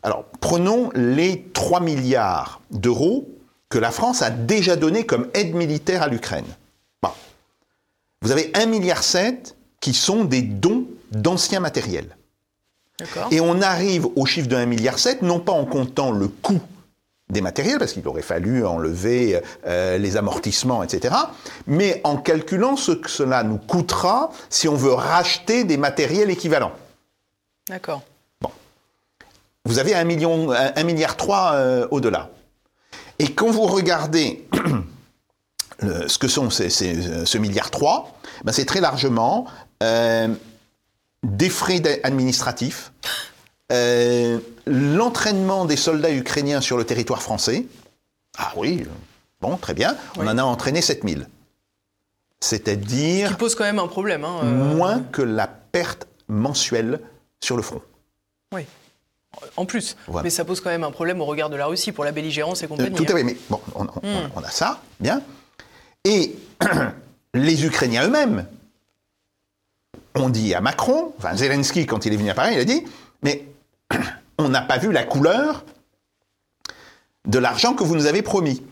Alors, 0.04 0.26
prenons 0.42 0.90
les 0.96 1.48
3 1.54 1.80
milliards 1.80 2.62
d'euros 2.72 3.28
que 3.70 3.78
la 3.78 3.92
France 3.92 4.22
a 4.22 4.30
déjà 4.30 4.76
donnés 4.76 5.06
comme 5.06 5.28
aide 5.34 5.54
militaire 5.54 6.02
à 6.02 6.08
l'Ukraine. 6.08 6.46
Vous 8.22 8.32
avez 8.32 8.52
1,7 8.54 8.68
milliard 8.68 9.04
qui 9.80 9.94
sont 9.94 10.26
des 10.26 10.42
dons 10.42 10.88
d'anciens 11.12 11.60
matériels. 11.60 12.17
Et 13.32 13.42
on 13.42 13.62
arrive 13.62 14.08
au 14.16 14.26
chiffre 14.26 14.48
de 14.48 14.56
1,7 14.56 14.66
milliard 14.66 14.98
non 15.22 15.40
pas 15.40 15.52
en 15.52 15.66
comptant 15.66 16.12
le 16.12 16.28
coût 16.28 16.62
des 17.30 17.42
matériels, 17.42 17.78
parce 17.78 17.92
qu'il 17.94 18.08
aurait 18.08 18.22
fallu 18.22 18.66
enlever 18.66 19.42
euh, 19.66 19.98
les 19.98 20.16
amortissements, 20.16 20.82
etc., 20.82 21.14
mais 21.68 22.00
en 22.06 22.16
calculant 22.18 22.78
ce 22.78 22.94
que 22.94 23.10
cela 23.10 23.44
nous 23.44 23.58
coûtera 23.58 24.32
si 24.50 24.68
on 24.70 24.76
veut 24.76 24.94
racheter 24.94 25.66
des 25.66 25.78
matériels 25.78 26.30
équivalents. 26.30 26.72
D'accord. 27.68 28.02
Bon. 28.40 28.50
Vous 29.66 29.78
avez 29.78 29.94
1 29.94 30.06
million, 30.06 30.52
1 30.52 30.84
milliard 30.84 31.18
3 31.18 31.52
euh, 31.54 31.88
au-delà. 31.92 32.30
Et 33.20 33.34
quand 33.34 33.52
vous 33.52 33.64
regardez 33.64 34.48
ce 35.82 36.18
que 36.18 36.30
sont 36.30 36.50
ces, 36.50 36.70
ce 36.70 37.38
milliard 37.38 37.72
3, 37.72 38.20
ben 38.46 38.54
c'est 38.54 38.66
très 38.66 38.80
largement 38.80 39.48
euh, 39.84 40.30
des 41.24 41.50
frais 41.50 41.82
administratifs, 42.04 42.92
euh, 43.72 44.40
l'entraînement 44.66 45.66
des 45.66 45.76
soldats 45.76 46.12
ukrainiens 46.12 46.62
sur 46.62 46.78
le 46.78 46.86
territoire 46.86 47.22
français. 47.22 47.66
Ah 48.38 48.54
oui, 48.56 48.86
bon, 49.42 49.58
très 49.58 49.74
bien, 49.74 49.96
on 50.18 50.28
en 50.28 50.38
a 50.38 50.44
entraîné 50.44 50.82
7000. 50.82 51.28
C'est-à-dire... 52.40 53.30
Ce 53.30 53.34
qui 53.34 53.40
pose 53.40 53.56
quand 53.56 53.64
même 53.64 53.80
un 53.80 53.88
problème. 53.88 54.24
Hein, 54.24 54.42
euh. 54.44 54.76
Moins 54.76 55.02
que 55.12 55.22
la 55.22 55.48
perte 55.48 56.08
mensuelle 56.28 57.02
sur 57.40 57.58
le 57.58 57.64
front. 57.64 57.82
Oui. 58.54 58.66
en 59.58 59.66
plus. 59.66 59.98
Mais 60.24 60.30
ça 60.30 60.46
pose 60.46 60.62
quand 60.62 60.70
même 60.70 60.84
un 60.84 60.92
problème 60.92 61.20
au 61.20 61.26
regard 61.26 61.50
de 61.50 61.56
la 61.56 61.66
Russie 61.66 61.92
pour 61.92 62.06
la 62.06 62.12
belligérance 62.12 62.64
et 62.64 62.68
compagnie. 62.68 62.96
tout 62.96 63.04
à 63.04 63.16
fait, 63.16 63.24
mais 63.24 63.36
bon, 63.50 63.60
on, 63.76 63.84
hmm. 63.84 64.30
on 64.36 64.44
a 64.44 64.50
ça, 64.50 64.82
bien. 65.00 65.22
Et 66.06 66.36
les 67.34 67.66
Ukrainiens 67.66 68.06
eux-mêmes 68.06 68.46
ont 70.18 70.30
dit 70.30 70.54
à 70.54 70.62
Macron, 70.62 71.14
enfin 71.18 71.36
Zelensky 71.36 71.86
quand 71.86 72.06
il 72.06 72.14
est 72.14 72.18
venu 72.18 72.30
à 72.30 72.34
Paris, 72.34 72.54
il 72.54 72.60
a 72.60 72.66
dit, 72.66 72.84
mais 73.24 73.46
on 74.38 74.50
n'a 74.50 74.62
pas 74.62 74.78
vu 74.78 74.92
la 74.92 75.04
couleur 75.04 75.64
de 77.26 77.40
l'argent 77.40 77.74
que 77.74 77.84
vous 77.84 77.96
nous 77.96 78.06
avez 78.06 78.22
promis. 78.22 78.64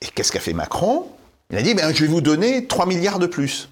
Et 0.00 0.06
qu'est-ce 0.14 0.30
qu'a 0.30 0.40
fait 0.40 0.52
Macron? 0.52 1.06
Il 1.50 1.56
a 1.56 1.62
dit, 1.62 1.74
ben, 1.74 1.92
je 1.94 2.02
vais 2.02 2.10
vous 2.10 2.20
donner 2.20 2.66
3 2.66 2.86
milliards 2.86 3.18
de 3.18 3.26
plus. 3.26 3.68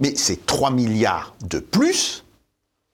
Mais 0.00 0.16
ces 0.16 0.36
3 0.36 0.70
milliards 0.70 1.34
de 1.42 1.58
plus 1.58 2.24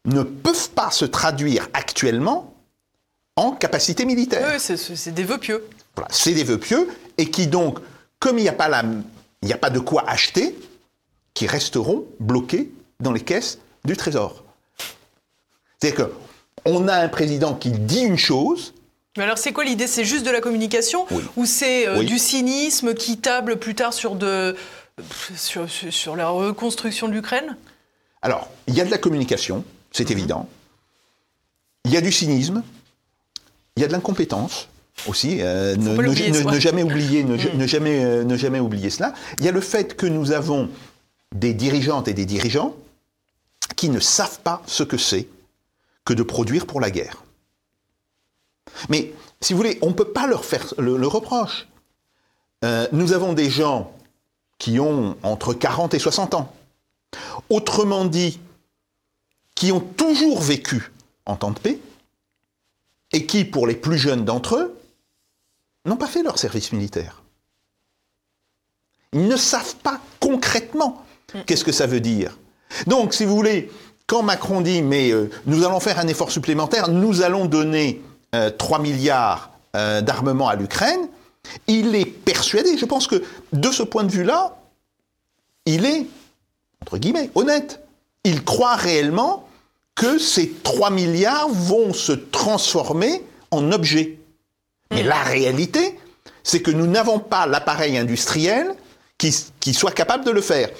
ne 0.04 0.22
peuvent 0.22 0.70
pas 0.70 0.90
se 0.90 1.04
traduire 1.04 1.68
actuellement 1.72 2.54
en 3.36 3.52
capacité 3.52 4.04
militaire. 4.04 4.52
Oui, 4.52 4.76
c'est 4.96 5.14
des 5.14 5.24
vœux 5.24 5.38
pieux. 5.38 5.64
Voilà, 5.94 6.08
c'est 6.10 6.32
des 6.34 6.44
vœux 6.44 6.58
pieux, 6.58 6.88
et 7.16 7.30
qui 7.30 7.46
donc, 7.46 7.78
comme 8.18 8.38
il 8.38 8.42
n'y 8.42 8.48
a, 8.48 8.52
pas 8.52 8.70
a 8.70 9.56
pas 9.56 9.70
de 9.70 9.78
quoi 9.78 10.08
acheter, 10.08 10.56
qui 11.34 11.46
resteront 11.46 12.06
bloqués 12.18 12.70
dans 13.00 13.12
les 13.12 13.20
caisses 13.20 13.58
du 13.84 13.96
Trésor. 13.96 14.44
C'est-à-dire 15.78 16.08
qu'on 16.64 16.88
a 16.88 16.96
un 16.96 17.08
président 17.08 17.54
qui 17.54 17.70
dit 17.70 18.00
une 18.00 18.18
chose, 18.18 18.74
mais 19.16 19.24
alors 19.24 19.38
c'est 19.38 19.52
quoi 19.52 19.64
l'idée? 19.64 19.88
C'est 19.88 20.04
juste 20.04 20.24
de 20.24 20.30
la 20.30 20.40
communication? 20.40 21.04
Ou 21.36 21.44
c'est 21.44 21.88
euh, 21.88 22.04
du 22.04 22.18
cynisme 22.18 22.94
qui 22.94 23.18
table 23.18 23.58
plus 23.58 23.74
tard 23.74 23.92
sur, 23.92 24.14
de, 24.14 24.54
sur, 25.36 25.68
sur 25.68 26.14
la 26.14 26.28
reconstruction 26.28 27.08
de 27.08 27.14
l'Ukraine? 27.14 27.56
Alors, 28.22 28.48
il 28.68 28.74
y 28.74 28.80
a 28.80 28.84
de 28.84 28.90
la 28.90 28.98
communication, 28.98 29.64
c'est 29.90 30.04
mhm. 30.10 30.18
évident. 30.18 30.48
Il 31.84 31.90
y 31.90 31.96
a 31.96 32.00
du 32.00 32.12
cynisme, 32.12 32.62
il 33.76 33.80
y 33.80 33.84
a 33.84 33.88
de 33.88 33.92
l'incompétence 33.92 34.68
aussi. 35.08 35.38
Euh, 35.40 35.74
ne, 35.76 36.60
jamais 36.60 36.82
oublier, 36.82 37.24
ne, 37.54 37.66
jamais, 37.66 38.04
euh, 38.04 38.22
ne 38.22 38.36
jamais 38.36 38.60
oublier 38.60 38.90
cela. 38.90 39.12
Il 39.38 39.44
y 39.44 39.48
a 39.48 39.52
le 39.52 39.60
fait 39.60 39.96
que 39.96 40.06
nous 40.06 40.30
avons 40.30 40.68
des 41.34 41.54
dirigeantes 41.54 42.08
et 42.08 42.14
des 42.14 42.26
dirigeants 42.26 42.74
qui 43.76 43.88
ne 43.88 44.00
savent 44.00 44.40
pas 44.40 44.62
ce 44.66 44.82
que 44.82 44.96
c'est 44.96 45.28
que 46.04 46.12
de 46.12 46.22
produire 46.22 46.66
pour 46.66 46.80
la 46.80 46.90
guerre. 46.90 47.22
Mais, 48.88 49.12
si 49.40 49.52
vous 49.52 49.58
voulez, 49.58 49.78
on 49.82 49.88
ne 49.88 49.94
peut 49.94 50.12
pas 50.12 50.26
leur 50.26 50.44
faire 50.44 50.74
le, 50.78 51.06
reproche. 51.06 51.68
Euh, 52.64 52.86
nous 52.92 53.12
avons 53.12 53.32
des 53.32 53.50
gens 53.50 53.92
qui 54.58 54.80
ont 54.80 55.16
entre 55.22 55.54
40 55.54 55.94
et 55.94 55.98
60 55.98 56.34
ans. 56.34 56.54
Autrement 57.48 58.04
dit, 58.04 58.40
qui 59.54 59.72
ont 59.72 59.80
toujours 59.80 60.40
vécu 60.40 60.92
en 61.26 61.36
temps 61.36 61.50
de 61.50 61.58
paix 61.58 61.78
et 63.12 63.26
qui, 63.26 63.44
pour 63.44 63.66
les 63.66 63.74
plus 63.74 63.98
jeunes 63.98 64.24
d'entre 64.24 64.56
eux, 64.56 64.76
n'ont 65.84 65.96
pas 65.96 66.06
fait 66.06 66.22
leur 66.22 66.38
service 66.38 66.72
militaire. 66.72 67.22
Ils 69.12 69.26
ne 69.26 69.36
savent 69.36 69.76
pas 69.76 70.00
concrètement 70.20 71.04
qu'est-ce 71.46 71.64
que 71.64 71.72
ça 71.72 71.86
veut 71.86 72.00
dire? 72.00 72.38
Donc, 72.86 73.14
si 73.14 73.24
vous 73.24 73.34
voulez, 73.34 73.70
quand 74.06 74.22
Macron 74.22 74.60
dit 74.60 74.82
mais 74.82 75.10
euh, 75.10 75.30
nous 75.46 75.64
allons 75.64 75.80
faire 75.80 75.98
un 75.98 76.08
effort 76.08 76.30
supplémentaire, 76.30 76.88
nous 76.88 77.22
allons 77.22 77.46
donner 77.46 78.02
3 78.58 78.78
euh, 78.78 78.82
milliards 78.82 79.50
euh, 79.76 80.00
d'armement 80.00 80.48
à 80.48 80.56
l'Ukraine, 80.56 81.08
il 81.66 81.94
est 81.94 82.04
persuadé, 82.04 82.76
je 82.76 82.84
pense 82.84 83.06
que 83.06 83.22
de 83.52 83.70
ce 83.70 83.82
point 83.82 84.04
de 84.04 84.12
vue-là, 84.12 84.56
il 85.66 85.84
est, 85.84 86.06
entre 86.82 86.98
guillemets, 86.98 87.30
honnête. 87.34 87.80
Il 88.24 88.44
croit 88.44 88.76
réellement 88.76 89.48
que 89.94 90.18
ces 90.18 90.50
3 90.62 90.90
milliards 90.90 91.48
vont 91.48 91.92
se 91.92 92.12
transformer 92.12 93.22
en 93.50 93.72
objets. 93.72 94.18
Mais 94.90 95.02
la 95.02 95.22
réalité, 95.22 95.98
c'est 96.42 96.62
que 96.62 96.70
nous 96.70 96.86
n'avons 96.86 97.18
pas 97.18 97.46
l'appareil 97.46 97.96
industriel 97.96 98.74
qui, 99.18 99.74
soit 99.74 99.92
capable 99.92 100.24
de 100.24 100.30
le 100.30 100.40
faire. 100.40 100.70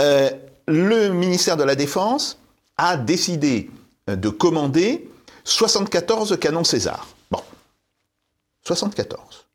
Euh, 0.00 0.30
le 0.66 1.08
ministère 1.08 1.56
de 1.56 1.64
la 1.64 1.74
Défense 1.74 2.38
a 2.76 2.96
décidé 2.96 3.70
de 4.06 4.28
commander 4.28 5.08
74 5.44 6.38
canons 6.38 6.64
César. 6.64 7.08
Bon, 7.30 7.42
74. 8.64 9.46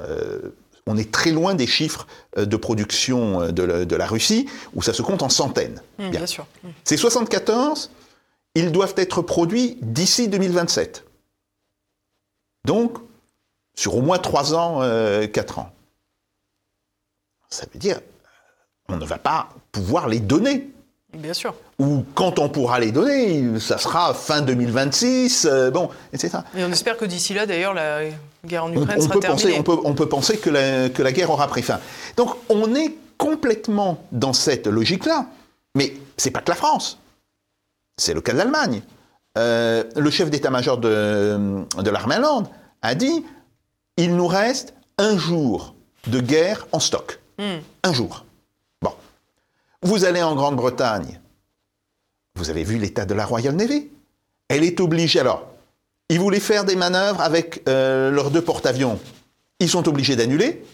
Euh, 0.00 0.50
on 0.86 0.96
est 0.96 1.12
très 1.12 1.30
loin 1.30 1.54
des 1.54 1.66
chiffres 1.66 2.06
euh, 2.36 2.44
de 2.44 2.56
production 2.56 3.42
euh, 3.42 3.52
de 3.52 3.96
la, 3.96 4.06
Russie, 4.06 4.48
où 4.74 4.82
ça 4.82 4.92
se 4.92 5.02
compte 5.02 5.22
en 5.22 5.28
centaines. 5.28 5.80
Mmh, 5.98 6.10
bien. 6.10 6.26
sûr. 6.26 6.46
Mmh. 6.62 6.68
Ces 6.84 6.96
74, 6.96 7.90
ils 8.54 8.72
doivent 8.72 8.94
être 8.96 9.22
produits 9.22 9.78
d'ici 9.80 10.28
2027. 10.28 11.04
Donc, 12.64 12.98
sur 13.74 13.96
au 13.96 14.02
moins 14.02 14.18
3 14.18 14.54
ans, 14.54 14.80
4 15.26 15.58
ans. 15.58 15.72
Ça 17.48 17.66
veut 17.72 17.78
dire, 17.78 18.00
on 18.92 18.96
ne 18.96 19.04
va 19.04 19.18
pas 19.18 19.48
pouvoir 19.70 20.08
les 20.08 20.20
donner. 20.20 20.70
Bien 21.14 21.34
sûr. 21.34 21.54
Ou 21.78 22.04
quand 22.14 22.38
on 22.38 22.48
pourra 22.48 22.80
les 22.80 22.90
donner, 22.90 23.58
ça 23.60 23.76
sera 23.76 24.14
fin 24.14 24.40
2026, 24.40 25.46
euh, 25.46 25.70
bon, 25.70 25.90
etc. 26.12 26.38
Et 26.56 26.64
on 26.64 26.72
espère 26.72 26.96
que 26.96 27.04
d'ici 27.04 27.34
là, 27.34 27.44
d'ailleurs, 27.44 27.74
la 27.74 28.00
guerre 28.46 28.64
en 28.64 28.72
Ukraine 28.72 29.00
sera 29.00 29.20
terminée. 29.20 29.58
on, 29.58 29.62
peut, 29.62 29.76
on, 29.84 29.94
peut, 29.94 30.08
penser 30.08 30.38
que 30.38 30.48
la, 30.48 30.88
que 30.88 31.02
la 31.02 31.12
guerre 31.12 31.30
aura 31.30 31.48
pris 31.48 31.62
fin. 31.62 31.80
Donc 32.16 32.34
on 32.48 32.74
est 32.74 32.94
complètement 33.18 34.02
dans 34.10 34.32
cette 34.32 34.66
logique-là. 34.66 35.26
Mais 35.74 35.94
c'est 36.16 36.30
pas 36.30 36.40
que 36.40 36.50
la 36.50 36.56
France. 36.56 36.98
C'est 37.98 38.14
le 38.14 38.20
cas 38.20 38.32
de 38.32 38.38
l'Allemagne. 38.38 38.82
Euh, 39.38 39.84
le 39.96 40.10
chef 40.10 40.30
d'état-major 40.30 40.78
de, 40.78 41.64
de 41.78 41.90
l'armée 41.90 42.16
allemande 42.16 42.48
a 42.82 42.94
dit 42.94 43.24
il 43.96 44.16
nous 44.16 44.26
reste 44.26 44.74
un 44.98 45.16
jour 45.16 45.74
de 46.06 46.20
guerre 46.20 46.66
en 46.72 46.80
stock. 46.80 47.20
Hmm. 47.38 47.58
Un 47.84 47.92
jour. 47.92 48.24
Vous 49.84 50.04
allez 50.04 50.22
en 50.22 50.36
Grande-Bretagne, 50.36 51.20
vous 52.36 52.50
avez 52.50 52.62
vu 52.62 52.78
l'état 52.78 53.04
de 53.04 53.14
la 53.14 53.26
Royal 53.26 53.56
Navy? 53.56 53.90
Elle 54.48 54.62
est 54.62 54.78
obligée, 54.78 55.18
alors, 55.18 55.48
ils 56.08 56.20
voulaient 56.20 56.38
faire 56.38 56.64
des 56.64 56.76
manœuvres 56.76 57.20
avec 57.20 57.64
euh, 57.68 58.12
leurs 58.12 58.30
deux 58.30 58.42
porte-avions. 58.42 59.00
Ils 59.58 59.68
sont 59.68 59.88
obligés 59.88 60.14
d'annuler. 60.14 60.64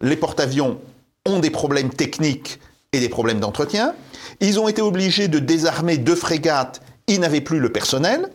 Les 0.00 0.16
porte-avions 0.16 0.80
ont 1.26 1.40
des 1.40 1.50
problèmes 1.50 1.90
techniques 1.90 2.58
et 2.94 3.00
des 3.00 3.10
problèmes 3.10 3.38
d'entretien. 3.38 3.94
Ils 4.40 4.58
ont 4.58 4.66
été 4.66 4.80
obligés 4.80 5.28
de 5.28 5.40
désarmer 5.40 5.98
deux 5.98 6.16
frégates. 6.16 6.80
Ils 7.06 7.20
n'avaient 7.20 7.42
plus 7.42 7.60
le 7.60 7.70
personnel. 7.70 8.30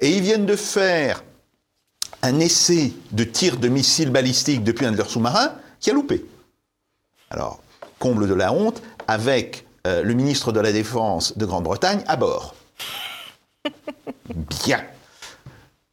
Et 0.00 0.08
ils 0.08 0.22
viennent 0.22 0.46
de 0.46 0.56
faire 0.56 1.22
un 2.22 2.40
essai 2.40 2.94
de 3.12 3.24
tir 3.24 3.58
de 3.58 3.68
missiles 3.68 4.10
balistiques 4.10 4.64
depuis 4.64 4.86
un 4.86 4.92
de 4.92 4.96
leurs 4.96 5.10
sous-marins 5.10 5.52
qui 5.80 5.90
a 5.90 5.92
loupé. 5.92 6.24
Alors, 7.28 7.60
comble 7.98 8.28
de 8.28 8.34
la 8.34 8.52
honte, 8.52 8.82
avec 9.08 9.66
euh, 9.86 10.02
le 10.02 10.14
ministre 10.14 10.52
de 10.52 10.60
la 10.60 10.72
Défense 10.72 11.36
de 11.36 11.44
Grande-Bretagne 11.44 12.02
à 12.06 12.16
bord. 12.16 12.54
Bien. 14.64 14.82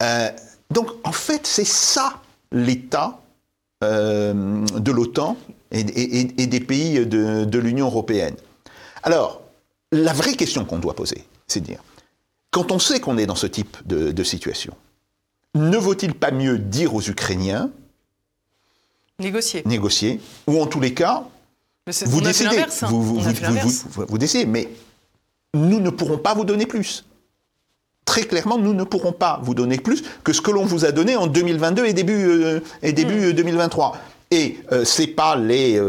Euh, 0.02 0.30
donc, 0.70 0.88
en 1.04 1.12
fait, 1.12 1.46
c'est 1.46 1.66
ça 1.66 2.22
l'état 2.52 3.20
euh, 3.84 4.66
de 4.78 4.92
l'OTAN 4.92 5.38
et, 5.72 5.84
des 5.84 6.60
pays 6.60 7.06
de, 7.06 7.60
l'Union 7.60 7.88
européenne. 7.88 8.36
Alors, 9.04 9.42
la 9.92 10.14
vraie 10.14 10.34
question 10.34 10.66
qu'on 10.66 10.80
doit 10.80 10.96
poser, 10.96 11.26
c'est 11.48 11.60
de 11.60 11.66
dire, 11.66 11.84
quand 12.50 12.72
on 12.72 12.80
sait 12.80 13.00
qu'on 13.00 13.18
est 13.18 13.26
dans 13.26 13.36
ce 13.36 13.48
type 13.48 13.78
de, 13.86 14.12
de 14.12 14.24
situation, 14.24 14.74
ne 15.56 15.78
vaut-il 15.78 16.14
pas 16.14 16.32
mieux 16.32 16.58
dire 16.58 16.94
aux 16.94 17.02
Ukrainiens 17.02 17.70
Négocier. 19.20 19.64
Négocier, 19.66 20.20
ou 20.48 20.62
en 20.62 20.66
tous 20.66 20.80
les 20.80 20.94
cas, 20.94 21.26
vous 21.88 22.22
décidez. 22.22 22.60
Hein. 22.60 22.88
Vous, 22.90 24.18
décidez, 24.18 24.46
mais 24.46 24.70
nous 25.54 25.80
ne 25.80 25.90
pourrons 25.90 26.18
pas 26.18 26.34
vous 26.34 26.46
donner 26.46 26.66
plus. 26.66 27.06
Très 28.06 28.24
clairement, 28.24 28.58
nous 28.58 28.74
ne 28.74 28.84
pourrons 28.84 29.14
pas 29.14 29.40
vous 29.44 29.54
donner 29.54 29.78
plus 29.78 30.04
que 30.24 30.34
ce 30.34 30.42
que 30.42 30.52
l'on 30.52 30.66
vous 30.66 30.86
a 30.86 30.92
donné 30.92 31.16
en 31.16 31.28
2022 31.28 31.86
et 31.86 31.94
début, 31.94 32.26
euh, 32.26 32.60
et 32.82 32.94
début 32.94 33.34
2023. 33.34 33.90
Hmm. 33.90 33.98
Et 34.32 34.60
euh, 34.72 34.86
ce 34.86 35.02
n'est 35.02 35.08
pas 35.08 35.36
les 35.36 35.80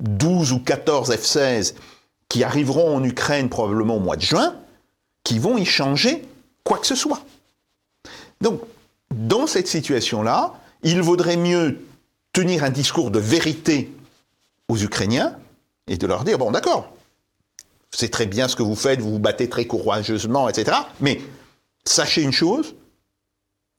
12 0.00 0.52
euh, 0.52 0.54
ou 0.54 0.58
14 0.58 1.10
F-16 1.10 1.74
qui 2.28 2.44
arriveront 2.44 2.96
en 2.96 3.04
Ukraine 3.04 3.48
probablement 3.48 3.96
au 3.96 4.00
mois 4.00 4.16
de 4.16 4.22
juin 4.22 4.54
qui 5.24 5.38
vont 5.38 5.58
y 5.58 5.64
changer 5.64 6.22
quoi 6.64 6.78
que 6.78 6.86
ce 6.86 6.94
soit. 6.94 7.22
Donc, 8.40 8.60
dans 9.14 9.46
cette 9.46 9.68
situation-là, 9.68 10.54
il 10.82 11.02
vaudrait 11.02 11.36
mieux 11.36 11.80
tenir 12.32 12.64
un 12.64 12.70
discours 12.70 13.10
de 13.10 13.18
vérité 13.18 13.90
aux 14.70 14.78
Ukrainiens 14.78 15.36
et 15.86 15.96
de 15.96 16.06
leur 16.06 16.24
dire, 16.24 16.38
bon 16.38 16.50
d'accord, 16.50 16.92
c'est 17.90 18.10
très 18.10 18.26
bien 18.26 18.48
ce 18.48 18.56
que 18.56 18.62
vous 18.62 18.76
faites, 18.76 19.00
vous 19.00 19.10
vous 19.12 19.18
battez 19.18 19.48
très 19.48 19.66
courageusement, 19.66 20.48
etc. 20.48 20.76
Mais 21.00 21.20
sachez 21.84 22.22
une 22.22 22.32
chose, 22.32 22.74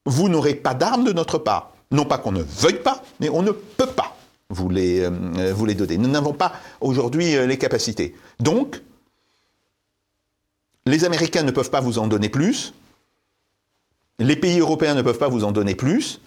vous 0.06 0.30
n'aurez 0.30 0.56
pas 0.56 0.74
d'armes 0.74 1.06
de 1.06 1.14
notre 1.14 1.38
part. 1.38 1.74
Non 1.92 2.06
pas 2.06 2.18
qu'on 2.18 2.32
ne 2.32 2.44
veuille 2.44 2.82
pas, 2.82 3.02
mais 3.20 3.30
on 3.30 3.42
ne 3.42 3.52
peut 3.52 3.88
pas 3.88 4.18
vous 4.50 4.70
les, 4.70 5.02
euh, 5.02 5.54
vous 5.54 5.66
les 5.66 5.76
donner. 5.76 5.98
Nous 5.98 6.10
n'avons 6.10 6.34
pas 6.34 6.54
aujourd'hui 6.82 7.36
euh, 7.36 7.48
les 7.48 7.58
capacités. 7.58 8.16
Donc, 8.40 8.82
Les 10.88 11.06
Américains 11.06 11.44
ne 11.44 11.52
peuvent 11.52 11.70
pas 11.70 11.80
vous 11.80 12.00
en 12.00 12.08
donner 12.08 12.28
plus. 12.28 12.74
Les 14.18 14.36
pays 14.36 14.60
européens 14.60 14.96
ne 14.96 15.04
peuvent 15.04 15.20
pas 15.20 15.30
vous 15.30 15.44
en 15.44 15.52
donner 15.52 15.76
plus. 15.76 16.20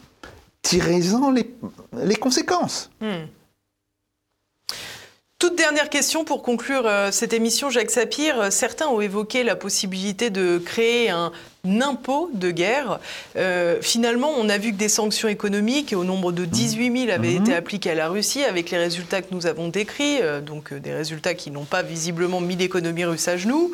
Tirez-en 0.63 1.33
les, 1.33 2.17
conséquences. 2.17 2.89
Hmm. 3.01 3.27
Toute 5.45 5.57
dernière 5.57 5.91
question 5.91 6.25
pour 6.25 6.43
conclure 6.43 6.87
euh, 6.87 7.11
cette 7.11 7.35
émission, 7.35 7.69
Jacques 7.69 7.91
Sapir. 7.91 8.51
Certains 8.51 8.87
ont 8.89 9.03
évoqué 9.03 9.43
la 9.43 9.57
possibilité 9.57 10.31
de 10.31 10.57
créer 10.57 11.11
un 11.11 11.33
impôt 11.65 12.31
de 12.33 12.51
guerre. 12.51 12.99
Euh, 13.37 13.79
finalement, 13.81 14.31
on 14.39 14.49
a 14.49 14.59
vu 14.59 14.73
que 14.73 14.77
des 14.77 14.89
sanctions 14.89 15.29
économiques 15.29 15.95
au 15.97 16.05
nombre 16.05 16.33
de 16.33 16.45
18 16.45 17.07
000 17.07 17.13
avaient 17.13 17.35
été 17.35 17.55
appliquées 17.55 17.91
à 17.91 17.95
la 17.95 18.09
Russie 18.09 18.45
avec 18.45 18.71
les 18.71 18.79
résultats 18.79 19.23
que 19.23 19.33
nous 19.33 19.47
avons 19.47 19.69
décrits, 19.69 20.21
euh, 20.21 20.41
donc 20.41 20.73
euh, 20.73 20.81
des 20.81 20.93
résultats 20.93 21.35
qui 21.35 21.51
n'ont 21.51 21.65
pas 21.65 21.83
visiblement 21.83 22.41
mis 22.41 22.57
l'économie 22.57 23.05
russe 23.05 23.29
à 23.29 23.37
genoux. 23.37 23.73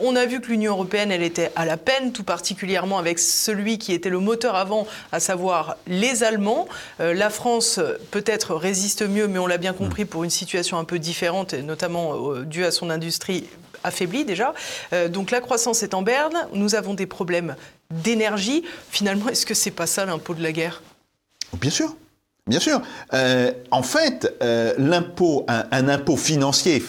on 0.00 0.16
a 0.16 0.26
vu 0.26 0.40
que 0.40 0.48
l'Union 0.48 0.72
européenne, 0.72 1.10
elle 1.10 1.22
était 1.22 1.50
à 1.56 1.64
la 1.64 1.76
peine, 1.76 2.12
tout 2.12 2.24
particulièrement 2.24 2.98
avec 2.98 3.18
celui 3.18 3.78
qui 3.78 3.92
était 3.92 4.10
le 4.10 4.18
moteur 4.18 4.54
avant, 4.54 4.86
à 5.10 5.20
savoir 5.20 5.76
les 5.86 6.22
Allemands. 6.24 6.68
la 6.98 7.30
France 7.30 7.80
peut-être 8.10 8.54
résiste 8.54 9.02
mieux, 9.02 9.28
mais 9.28 9.38
on 9.38 9.46
l'a 9.46 9.58
bien 9.58 9.72
compris 9.72 10.04
pour 10.04 10.24
une 10.24 10.30
situation 10.30 10.78
un 10.78 10.84
peu 10.84 10.98
différente, 10.98 11.54
et 11.54 11.62
notamment 11.62 12.34
due 12.42 12.64
à 12.64 12.70
son 12.70 12.90
industrie 12.90 13.44
affaibli 13.84 14.24
déjà. 14.24 14.54
Euh, 14.92 15.08
donc 15.08 15.30
la 15.30 15.40
croissance 15.40 15.82
est 15.82 15.94
en 15.94 16.02
berne, 16.02 16.36
nous 16.52 16.74
avons 16.74 16.94
des 16.94 17.06
problèmes 17.06 17.56
d'énergie. 17.90 18.64
Finalement, 18.90 19.28
est-ce 19.28 19.46
que 19.46 19.54
c'est 19.54 19.70
pas 19.70 19.86
ça 19.86 20.04
l'impôt 20.04 20.34
de 20.34 20.42
la 20.42 20.52
guerre? 20.52 20.82
Bien 21.54 21.70
sûr. 21.70 21.94
Bien 22.48 22.58
sûr. 22.58 22.82
Euh, 23.14 23.52
en 23.70 23.84
fait, 23.84 24.34
euh, 24.42 24.74
l'impôt, 24.76 25.46
un, 25.48 25.88
impôt 25.88 26.16
financier 26.16 26.82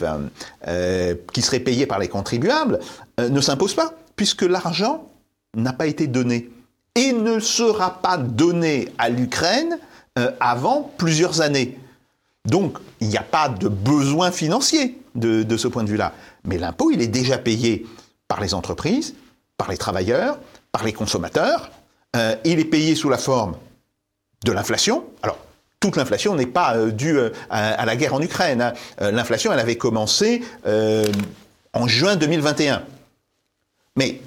qui 1.32 1.41
serait 1.41 1.60
payé 1.60 1.86
par 1.86 2.00
les 2.00 2.08
contribuables 2.08 2.80
ne 3.20 3.41
s'impose 3.41 3.76
pas, 3.76 3.94
puisque 4.16 4.41
l'argent 4.41 5.08
n'a 5.56 5.74
pas 5.74 5.86
été 5.86 6.08
donné 6.08 6.50
et 6.96 7.14
ne 7.14 7.39
sera 7.39 8.02
pas 8.02 8.18
donné 8.18 8.89
à 8.98 9.10
l'Ukraine 9.10 9.78
avant 10.39 10.91
plusieurs 10.98 11.41
années. 11.41 11.78
Donc, 12.46 12.80
il 13.00 13.10
n'y 13.10 13.18
a 13.18 13.24
pas 13.24 13.48
de 13.48 13.68
besoin 13.68 14.32
financier 14.32 15.00
de 15.14 15.58
ce 15.58 15.68
point 15.68 15.84
de 15.84 15.89
vue-là. 15.89 16.14
Mais 16.46 16.58
l'impôt, 16.58 16.91
il 16.91 17.02
est 17.02 17.08
déjà 17.08 17.38
payé 17.38 17.86
par 18.28 18.41
les 18.41 18.54
entreprises, 18.54 19.16
par 19.58 19.70
les 19.70 19.78
travailleurs, 19.78 20.39
par 20.72 20.84
les 20.84 20.94
consommateurs. 20.94 21.72
Euh, 22.16 22.36
il 22.44 22.60
est 22.60 22.66
payé 22.66 22.96
sous 22.96 23.10
la 23.10 23.18
forme 23.18 23.56
de 24.46 24.52
l'inflation. 24.52 25.06
Alors, 25.22 25.38
toute 25.80 25.96
l'inflation 25.96 26.36
n'est 26.36 26.46
pas 26.46 26.76
euh, 26.76 26.91
due 26.91 27.18
euh, 27.18 27.30
à, 27.50 27.86
la 27.86 27.96
guerre 27.96 28.14
en 28.14 28.22
Ukraine. 28.22 28.62
Hein. 28.62 28.74
l'inflation, 29.00 29.52
elle 29.54 29.60
avait 29.60 29.78
commencé 29.78 30.44
en 31.74 31.88
juin 31.88 32.16
2021. 32.16 32.84
Mais 33.96 34.20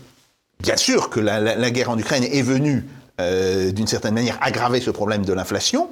bien 0.60 0.76
sûr 0.76 1.10
que 1.10 1.20
la, 1.20 1.70
guerre 1.70 1.90
en 1.90 1.98
Ukraine 1.98 2.24
est 2.24 2.42
venue, 2.42 2.86
d'une 3.18 3.86
certaine 3.86 4.14
manière, 4.14 4.38
aggraver 4.40 4.80
ce 4.80 4.90
problème 4.90 5.24
de 5.24 5.32
l'inflation. 5.32 5.90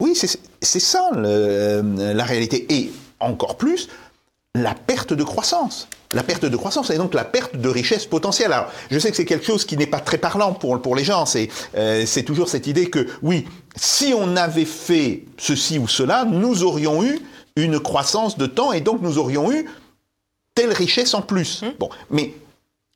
Oui, 0.00 0.16
c'est 0.16 0.80
ça 0.80 1.10
la 1.14 2.24
réalité. 2.24 2.66
Et 2.72 2.92
encore 3.20 3.56
plus, 3.56 3.88
la 4.54 4.74
perte 4.74 5.12
de 5.12 5.24
croissance. 5.24 5.88
La 6.12 6.22
perte 6.22 6.44
de 6.44 6.56
croissance 6.56 6.90
et 6.90 6.98
donc 6.98 7.14
la 7.14 7.24
perte 7.24 7.56
de 7.56 7.68
richesse 7.70 8.04
potentielle. 8.04 8.52
Alors, 8.52 8.70
je 8.90 8.98
sais 8.98 9.10
que 9.10 9.16
c'est 9.16 9.24
quelque 9.24 9.46
chose 9.46 9.64
qui 9.64 9.78
n'est 9.78 9.86
pas 9.86 10.00
très 10.00 10.18
parlant 10.18 10.52
pour, 10.52 10.80
pour 10.82 10.94
les 10.94 11.04
gens. 11.04 11.24
C'est 11.24 11.48
euh, 11.74 12.04
toujours 12.26 12.50
cette 12.50 12.66
idée 12.66 12.90
que, 12.90 13.06
oui, 13.22 13.46
si 13.76 14.12
on 14.14 14.36
avait 14.36 14.66
fait 14.66 15.24
ceci 15.38 15.78
ou 15.78 15.88
cela, 15.88 16.26
nous 16.26 16.64
aurions 16.64 17.02
eu 17.02 17.18
une 17.56 17.80
croissance 17.80 18.36
de 18.36 18.46
temps 18.46 18.72
et 18.72 18.82
donc 18.82 19.00
nous 19.00 19.16
aurions 19.16 19.50
eu 19.50 19.66
telle 20.54 20.72
richesse 20.72 21.14
en 21.14 21.22
plus. 21.22 21.62
Mmh. 21.62 21.66
Bon, 21.78 21.88
mais 22.10 22.34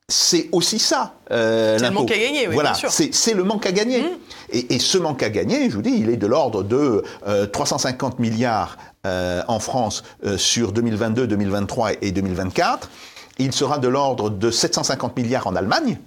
c'est 0.09 0.51
aussi 0.53 0.79
ça. 0.79 1.15
Euh, 1.31 1.79
c'est 1.79 1.87
le 1.87 1.91
manque 1.91 2.11
à 2.11 2.19
gagner, 2.19 2.49
oui, 2.49 2.55
voilà, 2.55 2.75
c'est 2.75 3.35
le 3.35 3.45
manque 3.45 3.65
à 3.65 3.73
gagner. 3.73 4.03
Mmh. 4.03 4.59
Et, 4.71 4.79
ce 4.79 4.99
manque 4.99 5.23
à 5.23 5.31
gagner, 5.31 5.71
je 5.71 5.75
vous 5.75 5.83
dis, 5.83 5.97
il 5.99 6.11
est 6.11 6.17
de 6.17 6.27
l'ordre 6.27 6.63
de 6.63 7.03
350 7.51 8.13
euh, 8.13 8.23
milliards 8.23 8.77
euh, 9.07 9.43
en 9.47 9.61
France 9.61 10.03
euh, 10.25 10.37
sur 10.37 10.73
2022, 10.73 11.29
2023 11.29 11.93
et 12.03 12.11
2024. 12.11 12.91
Il 13.39 13.53
sera 13.53 13.79
de 13.79 13.87
l'ordre 13.87 14.31
de 14.31 14.51
750 14.51 15.17
milliards 15.17 15.47
en 15.47 15.55
Allemagne. 15.55 16.01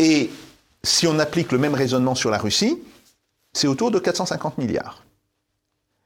Et 0.00 0.30
si 0.82 1.06
on 1.06 1.20
applique 1.20 1.52
le 1.52 1.58
même 1.58 1.74
raisonnement 1.74 2.16
sur 2.16 2.30
la 2.30 2.38
Russie, 2.38 2.82
c'est 3.52 3.68
autour 3.68 3.92
de 3.92 4.00
450 4.00 4.58
milliards. 4.58 5.04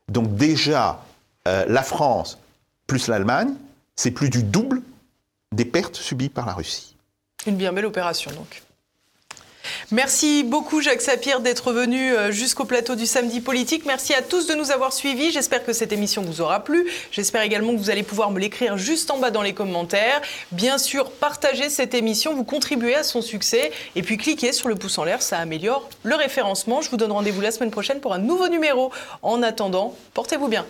Donc 0.09 0.37
déjà, 0.37 1.03
euh, 1.49 1.64
la 1.66 1.82
France 1.82 2.39
plus 2.87 3.09
l'Allemagne, 3.09 3.55
c'est 3.97 4.11
plus 4.11 4.28
du 4.28 4.43
double 4.43 4.82
des 5.53 5.64
pertes 5.64 5.97
subies 5.97 6.28
par 6.28 6.45
la 6.45 6.53
Russie. 6.53 6.95
Une 7.47 7.57
bien 7.57 7.72
belle 7.72 7.87
opération 7.87 8.30
donc. 8.32 8.63
Merci 9.90 10.42
beaucoup 10.42 10.80
Jacques 10.80 11.00
Sapir 11.00 11.40
d'être 11.40 11.72
venu 11.72 12.12
euh, 12.12 12.32
jusqu'au 12.32 12.64
plateau 12.64 12.94
du 12.94 13.06
Samedi 13.06 13.40
Politique. 13.40 13.84
Merci 13.86 14.14
à 14.14 14.22
tous 14.22 14.46
de 14.46 14.54
nous 14.54 14.70
avoir 14.70 14.92
suivis. 14.92 15.30
J'espère 15.30 15.64
que 15.64 15.72
cette 15.72 15.92
émission 15.92 16.22
vous 16.22 16.40
aura 16.40 16.64
plu. 16.64 16.90
J'espère 17.10 17.42
également 17.42 17.72
que 17.72 17.78
vous 17.78 17.90
allez 17.90 18.02
pouvoir 18.02 18.30
me 18.30 18.40
l'écrire 18.40 18.76
juste 18.76 19.10
en 19.10 19.18
bas 19.18 19.30
dans 19.30 19.42
les 19.42 19.54
commentaires. 19.54 20.20
Bien 20.52 20.78
sûr, 20.78 21.10
partagez 21.10 21.70
cette 21.70 21.94
émission, 21.94 22.34
vous 22.34 22.44
contribuez 22.44 22.94
à 22.94 23.02
son 23.02 23.22
succès. 23.22 23.72
Et 23.96 24.02
puis 24.02 24.16
cliquez 24.16 24.52
sur 24.52 24.68
le 24.68 24.74
pouce 24.74 24.98
en 24.98 25.04
l'air, 25.04 25.22
ça 25.22 25.38
améliore 25.38 25.88
le 26.02 26.14
référencement. 26.14 26.82
Je 26.82 26.90
vous 26.90 26.96
donne 26.96 27.12
rendez-vous 27.12 27.40
la 27.40 27.50
semaine 27.50 27.70
prochaine 27.70 28.00
pour 28.00 28.14
un 28.14 28.18
nouveau 28.18 28.48
numéro. 28.48 28.90
En 29.22 29.42
attendant, 29.42 29.94
portez-vous 30.14 30.48
bien. 30.48 30.64